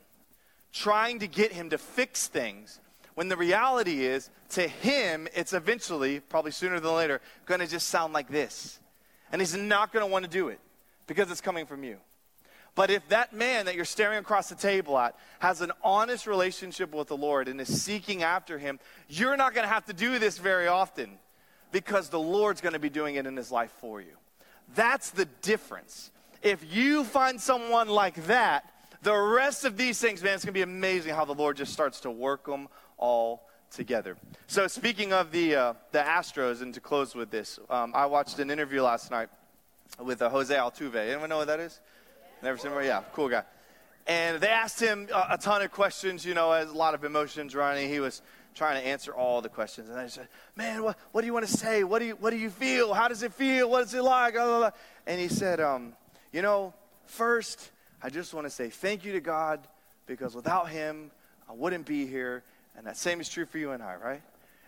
trying 0.71 1.19
to 1.19 1.27
get 1.27 1.51
him 1.51 1.71
to 1.71 1.77
fix 1.77 2.27
things, 2.27 2.79
when 3.15 3.27
the 3.27 3.35
reality 3.35 4.05
is, 4.05 4.29
to 4.51 4.65
him, 4.65 5.27
it's 5.35 5.51
eventually, 5.51 6.21
probably 6.21 6.51
sooner 6.51 6.79
than 6.79 6.93
later, 6.93 7.19
going 7.45 7.59
to 7.59 7.67
just 7.67 7.89
sound 7.89 8.13
like 8.13 8.29
this. 8.29 8.79
And 9.31 9.41
he's 9.41 9.55
not 9.55 9.93
going 9.93 10.05
to 10.05 10.11
want 10.11 10.25
to 10.25 10.31
do 10.31 10.49
it 10.49 10.59
because 11.07 11.29
it's 11.31 11.41
coming 11.41 11.65
from 11.65 11.83
you. 11.83 11.97
But 12.75 12.91
if 12.91 13.07
that 13.09 13.33
man 13.33 13.65
that 13.65 13.75
you're 13.75 13.85
staring 13.85 14.19
across 14.19 14.49
the 14.49 14.55
table 14.55 14.97
at 14.97 15.15
has 15.39 15.61
an 15.61 15.71
honest 15.83 16.27
relationship 16.27 16.93
with 16.93 17.07
the 17.07 17.17
Lord 17.17 17.47
and 17.47 17.59
is 17.59 17.81
seeking 17.81 18.23
after 18.23 18.57
him, 18.57 18.79
you're 19.07 19.35
not 19.35 19.53
going 19.53 19.67
to 19.67 19.73
have 19.73 19.85
to 19.85 19.93
do 19.93 20.19
this 20.19 20.37
very 20.37 20.67
often 20.67 21.17
because 21.71 22.09
the 22.09 22.19
Lord's 22.19 22.61
going 22.61 22.73
to 22.73 22.79
be 22.79 22.89
doing 22.89 23.15
it 23.15 23.25
in 23.25 23.35
his 23.35 23.51
life 23.51 23.71
for 23.81 24.01
you. 24.01 24.15
That's 24.75 25.09
the 25.09 25.25
difference. 25.41 26.11
If 26.41 26.73
you 26.73 27.03
find 27.03 27.41
someone 27.41 27.89
like 27.89 28.27
that, 28.27 28.71
the 29.01 29.17
rest 29.17 29.65
of 29.65 29.77
these 29.77 29.99
things, 29.99 30.23
man, 30.23 30.35
it's 30.35 30.45
going 30.45 30.53
to 30.53 30.57
be 30.57 30.61
amazing 30.61 31.13
how 31.13 31.25
the 31.25 31.33
Lord 31.33 31.57
just 31.57 31.73
starts 31.73 31.99
to 32.01 32.11
work 32.11 32.45
them 32.45 32.67
all 32.97 33.48
together. 33.71 34.17
So, 34.47 34.67
speaking 34.67 35.13
of 35.13 35.31
the, 35.31 35.55
uh, 35.55 35.73
the 35.91 35.99
Astros, 35.99 36.61
and 36.61 36.73
to 36.73 36.79
close 36.79 37.15
with 37.15 37.29
this, 37.29 37.59
um, 37.69 37.91
I 37.95 38.05
watched 38.05 38.39
an 38.39 38.49
interview 38.49 38.81
last 38.81 39.11
night 39.11 39.29
with 39.99 40.21
uh, 40.21 40.29
Jose 40.29 40.53
Altuve. 40.53 40.95
Anyone 40.95 41.29
know 41.29 41.37
what 41.37 41.47
that 41.47 41.59
is? 41.59 41.79
Never 42.41 42.57
seen 42.57 42.71
him? 42.71 42.83
Yeah, 42.83 43.03
cool 43.13 43.29
guy. 43.29 43.43
And 44.07 44.41
they 44.41 44.47
asked 44.47 44.79
him 44.79 45.07
a, 45.13 45.33
a 45.33 45.37
ton 45.37 45.61
of 45.61 45.71
questions, 45.71 46.25
you 46.25 46.33
know, 46.33 46.51
as 46.51 46.69
a 46.69 46.73
lot 46.73 46.93
of 46.93 47.03
emotions 47.03 47.53
running. 47.53 47.89
He 47.89 47.99
was 47.99 48.21
trying 48.55 48.81
to 48.81 48.87
answer 48.87 49.13
all 49.13 49.41
the 49.41 49.49
questions. 49.49 49.89
And 49.89 49.99
I 49.99 50.07
said, 50.07 50.27
Man, 50.55 50.83
what, 50.83 50.97
what 51.11 51.21
do 51.21 51.27
you 51.27 51.33
want 51.33 51.47
to 51.47 51.57
say? 51.57 51.83
What 51.83 51.99
do 51.99 52.05
you, 52.05 52.13
what 52.13 52.31
do 52.31 52.37
you 52.37 52.49
feel? 52.49 52.93
How 52.93 53.07
does 53.07 53.23
it 53.23 53.33
feel? 53.33 53.69
What 53.69 53.83
is 53.83 53.93
it 53.93 54.01
like? 54.01 54.35
And 55.05 55.19
he 55.19 55.27
said, 55.27 55.59
um, 55.59 55.93
You 56.31 56.41
know, 56.41 56.73
first, 57.05 57.71
I 58.01 58.09
just 58.09 58.33
want 58.33 58.47
to 58.47 58.51
say 58.51 58.69
thank 58.69 59.05
you 59.05 59.13
to 59.13 59.21
God 59.21 59.67
because 60.05 60.35
without 60.35 60.69
him, 60.69 61.11
I 61.49 61.53
wouldn't 61.53 61.85
be 61.85 62.05
here. 62.05 62.43
And 62.77 62.85
that 62.87 62.97
same 62.97 63.19
is 63.19 63.29
true 63.29 63.45
for 63.45 63.57
you 63.57 63.71
and 63.71 63.83
I, 63.83 63.95
right? 63.95 64.21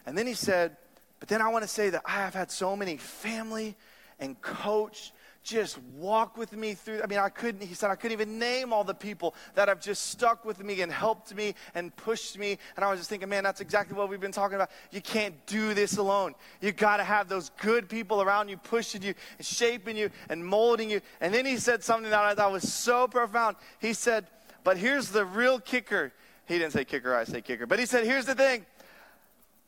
And 0.06 0.18
then 0.18 0.28
he 0.28 0.34
said, 0.34 0.78
But 1.20 1.30
then 1.30 1.42
I 1.42 1.50
want 1.50 1.64
to 1.64 1.68
say 1.68 1.90
that 1.92 2.02
I 2.06 2.18
have 2.18 2.34
had 2.34 2.52
so 2.52 2.76
many 2.76 2.98
family 2.98 3.76
and 4.20 4.40
coach 4.42 5.14
just 5.44 5.80
walk 5.98 6.38
with 6.38 6.54
me 6.54 6.76
through. 6.76 7.02
I 7.02 7.08
mean, 7.08 7.18
I 7.18 7.30
couldn't, 7.30 7.66
he 7.66 7.74
said, 7.74 7.90
I 7.90 7.96
couldn't 7.96 8.14
even 8.14 8.38
name 8.38 8.72
all 8.72 8.84
the 8.84 8.94
people 8.94 9.34
that 9.56 9.68
have 9.68 9.82
just 9.82 10.08
stuck 10.08 10.46
with 10.46 10.64
me 10.64 10.82
and 10.82 10.92
helped 10.92 11.34
me 11.34 11.56
and 11.74 11.96
pushed 11.96 12.38
me. 12.38 12.58
And 12.76 12.86
I 12.86 12.92
was 12.92 13.00
just 13.00 13.10
thinking, 13.10 13.30
man, 13.30 13.44
that's 13.44 13.62
exactly 13.62 13.98
what 13.98 14.10
we've 14.10 14.20
been 14.20 14.32
talking 14.32 14.56
about. 14.56 14.70
You 14.92 15.02
can't 15.02 15.34
do 15.48 15.74
this 15.74 15.98
alone. 15.98 16.36
You 16.62 16.72
got 16.72 16.98
to 16.98 17.04
have 17.04 17.28
those 17.28 17.50
good 17.62 17.90
people 17.90 18.22
around 18.22 18.50
you, 18.50 18.58
pushing 18.58 19.02
you, 19.02 19.16
and 19.38 19.46
shaping 19.46 19.98
you, 19.98 20.12
and 20.30 20.46
molding 20.46 20.92
you. 20.92 21.02
And 21.20 21.34
then 21.34 21.46
he 21.46 21.58
said 21.58 21.84
something 21.84 22.12
that 22.12 22.20
I 22.20 22.36
thought 22.36 22.52
was 22.52 22.72
so 22.72 23.08
profound. 23.08 23.56
He 23.80 23.94
said, 23.94 24.28
but 24.64 24.78
here's 24.78 25.10
the 25.10 25.26
real 25.26 25.60
kicker. 25.60 26.14
He 26.52 26.60
didn't 26.60 26.74
say 26.74 26.84
kicker, 26.84 27.16
I 27.16 27.24
say 27.24 27.40
kicker. 27.40 27.66
But 27.66 27.80
he 27.80 27.86
said, 27.86 28.06
here's 28.06 28.26
the 28.26 28.36
thing. 28.36 28.66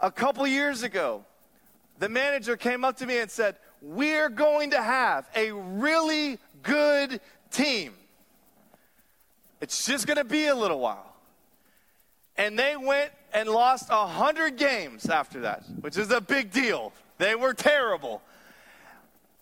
A 0.01 0.11
couple 0.11 0.45
years 0.45 0.83
ago, 0.83 1.23
the 1.97 2.09
manager 2.09 2.57
came 2.57 2.83
up 2.83 2.97
to 2.97 3.05
me 3.05 3.19
and 3.19 3.31
said, 3.31 3.55
we're 3.81 4.27
going 4.27 4.71
to 4.71 4.81
have 4.81 5.29
a 5.33 5.53
really 5.53 6.39
good 6.61 7.21
team. 7.51 7.93
It's 9.61 9.85
just 9.85 10.07
going 10.07 10.17
to 10.17 10.25
be 10.25 10.47
a 10.47 10.55
little 10.55 10.79
while. 10.81 11.15
And 12.35 12.59
they 12.59 12.75
went 12.75 13.13
and 13.33 13.47
lost 13.47 13.89
100 13.89 14.57
games 14.57 15.07
after 15.07 15.39
that, 15.41 15.63
which 15.79 15.97
is 15.97 16.11
a 16.11 16.19
big 16.19 16.51
deal. 16.51 16.91
They 17.17 17.35
were 17.35 17.53
terrible. 17.53 18.21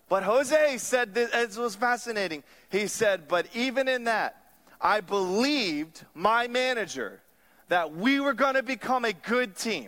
But 0.09 0.21
Jose 0.21 0.77
said 0.77 1.15
this, 1.15 1.57
was 1.57 1.73
fascinating. 1.73 2.43
He 2.69 2.85
said, 2.85 3.27
But 3.27 3.47
even 3.55 3.87
in 3.87 4.03
that, 4.03 4.43
I 4.79 5.01
believed 5.01 6.05
my 6.13 6.47
manager 6.47 7.19
that 7.71 7.95
we 7.95 8.19
were 8.19 8.33
going 8.33 8.55
to 8.55 8.63
become 8.63 9.05
a 9.05 9.13
good 9.13 9.55
team. 9.55 9.87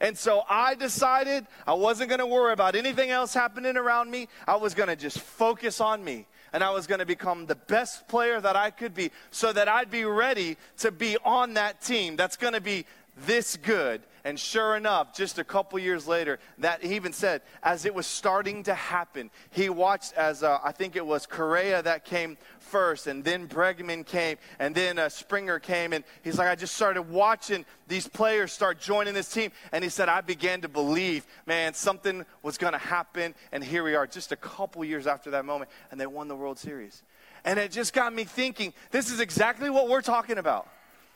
And 0.00 0.18
so 0.18 0.42
I 0.50 0.74
decided 0.74 1.46
I 1.64 1.74
wasn't 1.74 2.08
going 2.08 2.18
to 2.18 2.26
worry 2.26 2.52
about 2.52 2.74
anything 2.74 3.10
else 3.10 3.32
happening 3.32 3.76
around 3.76 4.10
me. 4.10 4.26
I 4.48 4.56
was 4.56 4.74
going 4.74 4.88
to 4.88 4.96
just 4.96 5.20
focus 5.20 5.80
on 5.80 6.02
me. 6.02 6.26
And 6.52 6.64
I 6.64 6.70
was 6.70 6.88
going 6.88 6.98
to 6.98 7.06
become 7.06 7.46
the 7.46 7.54
best 7.54 8.08
player 8.08 8.40
that 8.40 8.56
I 8.56 8.70
could 8.70 8.94
be 8.94 9.12
so 9.30 9.52
that 9.52 9.68
I'd 9.68 9.92
be 9.92 10.04
ready 10.04 10.56
to 10.78 10.90
be 10.90 11.16
on 11.24 11.54
that 11.54 11.80
team 11.80 12.16
that's 12.16 12.36
going 12.36 12.54
to 12.54 12.60
be 12.60 12.84
this 13.16 13.56
good. 13.56 14.02
And 14.26 14.40
sure 14.40 14.74
enough, 14.74 15.14
just 15.14 15.38
a 15.38 15.44
couple 15.44 15.78
years 15.78 16.08
later, 16.08 16.38
that 16.58 16.82
he 16.82 16.96
even 16.96 17.12
said, 17.12 17.42
as 17.62 17.84
it 17.84 17.94
was 17.94 18.06
starting 18.06 18.62
to 18.62 18.72
happen, 18.72 19.30
he 19.50 19.68
watched 19.68 20.14
as 20.14 20.42
uh, 20.42 20.58
I 20.64 20.72
think 20.72 20.96
it 20.96 21.04
was 21.04 21.26
Correa 21.26 21.82
that 21.82 22.06
came 22.06 22.38
first, 22.58 23.06
and 23.06 23.22
then 23.22 23.46
Bregman 23.46 24.06
came, 24.06 24.38
and 24.58 24.74
then 24.74 24.98
uh, 24.98 25.10
Springer 25.10 25.58
came, 25.58 25.92
and 25.92 26.04
he's 26.22 26.38
like, 26.38 26.48
I 26.48 26.54
just 26.54 26.74
started 26.74 27.02
watching 27.02 27.66
these 27.86 28.08
players 28.08 28.50
start 28.50 28.80
joining 28.80 29.12
this 29.12 29.30
team, 29.30 29.52
and 29.72 29.84
he 29.84 29.90
said, 29.90 30.08
I 30.08 30.22
began 30.22 30.62
to 30.62 30.68
believe, 30.68 31.26
man, 31.44 31.74
something 31.74 32.24
was 32.42 32.56
going 32.56 32.72
to 32.72 32.78
happen, 32.78 33.34
and 33.52 33.62
here 33.62 33.84
we 33.84 33.94
are, 33.94 34.06
just 34.06 34.32
a 34.32 34.36
couple 34.36 34.82
years 34.86 35.06
after 35.06 35.32
that 35.32 35.44
moment, 35.44 35.70
and 35.90 36.00
they 36.00 36.06
won 36.06 36.28
the 36.28 36.36
World 36.36 36.58
Series. 36.58 37.02
And 37.44 37.58
it 37.58 37.70
just 37.70 37.92
got 37.92 38.14
me 38.14 38.24
thinking, 38.24 38.72
this 38.90 39.10
is 39.10 39.20
exactly 39.20 39.68
what 39.68 39.90
we're 39.90 40.00
talking 40.00 40.38
about. 40.38 40.66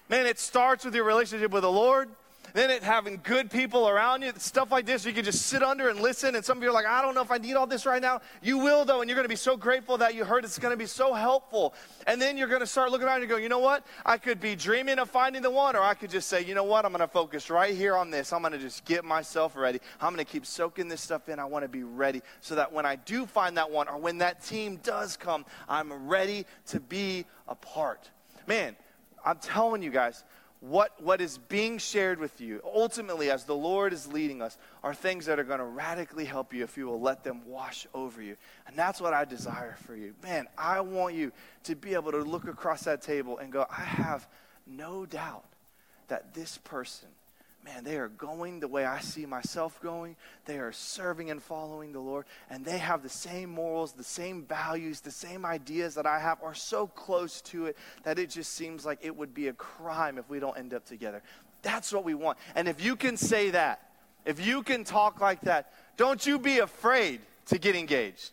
Man, 0.09 0.27
it 0.27 0.39
starts 0.39 0.85
with 0.85 0.95
your 0.95 1.05
relationship 1.05 1.51
with 1.51 1.63
the 1.63 1.71
Lord. 1.71 2.09
then 2.55 2.71
it 2.71 2.83
having 2.83 3.21
good 3.23 3.51
people 3.51 3.89
around 3.89 4.23
you, 4.23 4.33
stuff 4.39 4.71
like 4.71 4.87
this, 4.87 5.05
you 5.05 5.13
can 5.13 5.25
just 5.25 5.47
sit 5.47 5.63
under 5.63 5.89
and 5.89 6.01
listen. 6.01 6.35
And 6.35 6.45
some 6.45 6.57
of 6.59 6.63
you 6.65 6.71
are 6.71 6.73
like, 6.73 6.87
I 6.87 7.03
don't 7.03 7.15
know 7.15 7.23
if 7.23 7.31
I 7.31 7.39
need 7.39 7.55
all 7.55 7.67
this 7.67 7.87
right 7.87 8.01
now. 8.01 8.21
You 8.43 8.59
will, 8.59 8.85
though, 8.85 9.01
and 9.01 9.09
you're 9.09 9.17
going 9.17 9.25
to 9.25 9.29
be 9.29 9.37
so 9.37 9.57
grateful 9.57 9.99
that 9.99 10.15
you 10.15 10.25
heard 10.25 10.45
it's 10.45 10.59
going 10.59 10.73
to 10.73 10.77
be 10.77 10.87
so 10.87 11.15
helpful. 11.15 11.75
And 12.07 12.21
then 12.21 12.39
you're 12.39 12.49
going 12.49 12.61
to 12.61 12.67
start 12.67 12.91
looking 12.91 13.07
around 13.07 13.21
and 13.21 13.29
go, 13.29 13.37
you 13.37 13.49
know 13.49 13.59
what? 13.59 13.87
I 14.05 14.19
could 14.19 14.41
be 14.41 14.57
dreaming 14.57 14.99
of 14.99 15.11
finding 15.11 15.43
the 15.43 15.51
one, 15.51 15.77
or 15.77 15.83
I 15.83 15.95
could 15.95 16.11
just 16.11 16.29
say, 16.29 16.45
you 16.45 16.55
know 16.55 16.65
what? 16.65 16.85
I'm 16.85 16.93
going 16.93 17.01
to 17.01 17.09
focus 17.09 17.51
right 17.51 17.75
here 17.75 17.97
on 17.97 18.11
this. 18.11 18.33
I'm 18.33 18.41
going 18.41 18.53
to 18.53 18.59
just 18.59 18.85
get 18.85 19.05
myself 19.05 19.57
ready. 19.57 19.81
I'm 20.01 20.15
going 20.15 20.25
to 20.25 20.31
keep 20.31 20.47
soaking 20.47 20.89
this 20.89 21.01
stuff 21.01 21.29
in. 21.29 21.39
I 21.39 21.45
want 21.45 21.65
to 21.65 21.69
be 21.69 21.83
ready 21.83 22.23
so 22.41 22.55
that 22.55 22.73
when 22.73 22.87
I 22.87 22.97
do 22.97 23.27
find 23.27 23.57
that 23.57 23.71
one, 23.71 23.89
or 23.89 23.99
when 23.99 24.19
that 24.19 24.45
team 24.45 24.81
does 24.83 25.17
come, 25.17 25.45
I'm 25.69 26.09
ready 26.09 26.47
to 26.69 26.81
be 26.81 27.27
a 27.47 27.55
part. 27.55 28.11
Man, 28.47 28.75
I'm 29.29 29.37
telling 29.37 29.83
you 29.83 29.91
guys, 29.91 30.25
what, 30.61 30.91
what 31.03 31.21
is 31.21 31.37
being 31.37 31.77
shared 31.77 32.19
with 32.19 32.41
you, 32.41 32.63
ultimately, 32.65 33.31
as 33.31 33.45
the 33.45 33.55
Lord 33.55 33.93
is 33.93 34.11
leading 34.11 34.41
us, 34.41 34.57
are 34.83 34.95
things 34.95 35.27
that 35.27 35.39
are 35.39 35.45
going 35.45 35.59
to 35.59 35.67
radically 35.67 36.25
help 36.25 36.55
you 36.55 36.65
if 36.65 36.79
you 36.79 36.87
will 36.87 37.01
let 37.01 37.25
them 37.25 37.43
wash 37.45 37.87
over 37.93 38.23
you. 38.23 38.37
And 38.67 38.75
that's 38.75 39.03
what 39.03 39.13
I 39.13 39.27
desire 39.27 39.77
for 39.85 39.95
you. 39.95 40.15
Man, 40.23 40.47
I 40.57 40.81
want 40.81 41.15
you 41.15 41.31
to 41.65 41.77
be 41.77 41.93
able 41.93 42.13
to 42.13 42.23
look 42.23 42.49
across 42.49 42.85
that 42.85 43.03
table 43.03 43.37
and 43.37 43.53
go, 43.53 43.67
I 43.71 43.83
have 43.83 44.27
no 44.67 45.05
doubt 45.05 45.45
that 46.09 46.33
this 46.33 46.57
person 46.57 47.09
man, 47.69 47.85
they 47.85 47.97
are 47.97 48.09
going 48.09 48.61
the 48.61 48.69
way 48.69 48.85
I 48.85 49.01
see 49.01 49.27
myself 49.27 49.81
going. 49.83 50.17
They 50.47 50.59
are 50.59 50.73
serving 50.73 51.31
and 51.31 51.43
following 51.43 51.93
the 51.93 52.01
Lord, 52.01 52.25
and 52.51 52.65
they 52.65 52.79
have 52.79 53.03
the 53.03 53.09
same 53.09 53.51
morals, 53.51 53.93
the 53.93 54.05
same 54.05 54.43
values, 54.43 55.01
the 55.01 55.11
same 55.11 55.45
ideas 55.45 55.95
that 55.95 56.07
I 56.07 56.19
have, 56.19 56.39
are 56.43 56.55
so 56.55 56.87
close 56.87 57.41
to 57.43 57.67
it 57.67 57.77
that 58.05 58.19
it 58.19 58.31
just 58.31 58.55
seems 58.55 58.87
like 58.87 58.99
it 59.03 59.15
would 59.15 59.35
be 59.35 59.49
a 59.49 59.53
crime 59.53 60.19
if 60.19 60.29
we 60.31 60.41
don't 60.41 60.57
end 60.57 60.73
up 60.73 60.87
together. 60.87 61.23
That's 61.63 61.93
what 61.93 62.05
we 62.05 62.15
want. 62.15 62.39
And 62.55 62.69
if 62.69 62.83
you 62.83 62.97
can 62.97 63.17
say 63.17 63.51
that, 63.51 63.83
if 64.25 64.45
you 64.45 64.63
can 64.63 64.85
talk 64.85 65.21
like 65.21 65.43
that, 65.43 65.73
don't 65.97 66.25
you 66.27 66.39
be 66.39 66.61
afraid 66.61 67.21
to 67.47 67.59
get 67.59 67.77
engaged. 67.77 68.33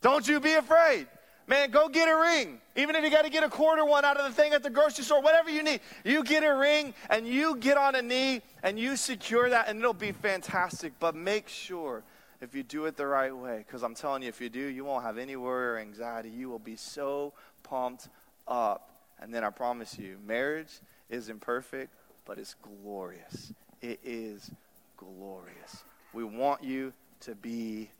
Don't 0.00 0.26
you 0.26 0.40
be 0.40 0.54
afraid. 0.54 1.08
Man, 1.48 1.70
go 1.70 1.88
get 1.88 2.08
a 2.08 2.16
ring. 2.16 2.60
Even 2.74 2.96
if 2.96 3.04
you 3.04 3.10
got 3.10 3.24
to 3.24 3.30
get 3.30 3.44
a 3.44 3.48
quarter 3.48 3.84
one 3.84 4.04
out 4.04 4.16
of 4.16 4.24
the 4.24 4.32
thing 4.32 4.52
at 4.52 4.62
the 4.62 4.70
grocery 4.70 5.04
store, 5.04 5.22
whatever 5.22 5.48
you 5.48 5.62
need, 5.62 5.80
you 6.04 6.24
get 6.24 6.42
a 6.42 6.52
ring 6.54 6.92
and 7.08 7.26
you 7.26 7.56
get 7.56 7.76
on 7.76 7.94
a 7.94 8.02
knee 8.02 8.42
and 8.62 8.78
you 8.78 8.96
secure 8.96 9.48
that, 9.50 9.68
and 9.68 9.78
it'll 9.78 9.94
be 9.94 10.10
fantastic. 10.10 10.92
But 10.98 11.14
make 11.14 11.48
sure 11.48 12.02
if 12.40 12.54
you 12.54 12.64
do 12.64 12.86
it 12.86 12.96
the 12.96 13.06
right 13.06 13.34
way, 13.34 13.64
because 13.66 13.84
I'm 13.84 13.94
telling 13.94 14.22
you, 14.22 14.28
if 14.28 14.40
you 14.40 14.48
do, 14.48 14.60
you 14.60 14.84
won't 14.84 15.04
have 15.04 15.18
any 15.18 15.36
worry 15.36 15.68
or 15.68 15.78
anxiety. 15.78 16.30
You 16.30 16.48
will 16.48 16.58
be 16.58 16.76
so 16.76 17.32
pumped 17.62 18.08
up. 18.48 18.90
And 19.20 19.32
then 19.32 19.44
I 19.44 19.50
promise 19.50 19.98
you, 19.98 20.18
marriage 20.26 20.80
is 21.08 21.28
imperfect, 21.28 21.94
but 22.24 22.38
it's 22.38 22.54
glorious. 22.54 23.52
It 23.80 24.00
is 24.04 24.50
glorious. 24.96 25.84
We 26.12 26.24
want 26.24 26.64
you 26.64 26.92
to 27.20 27.34
be 27.36 27.90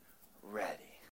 ready. 0.43 0.86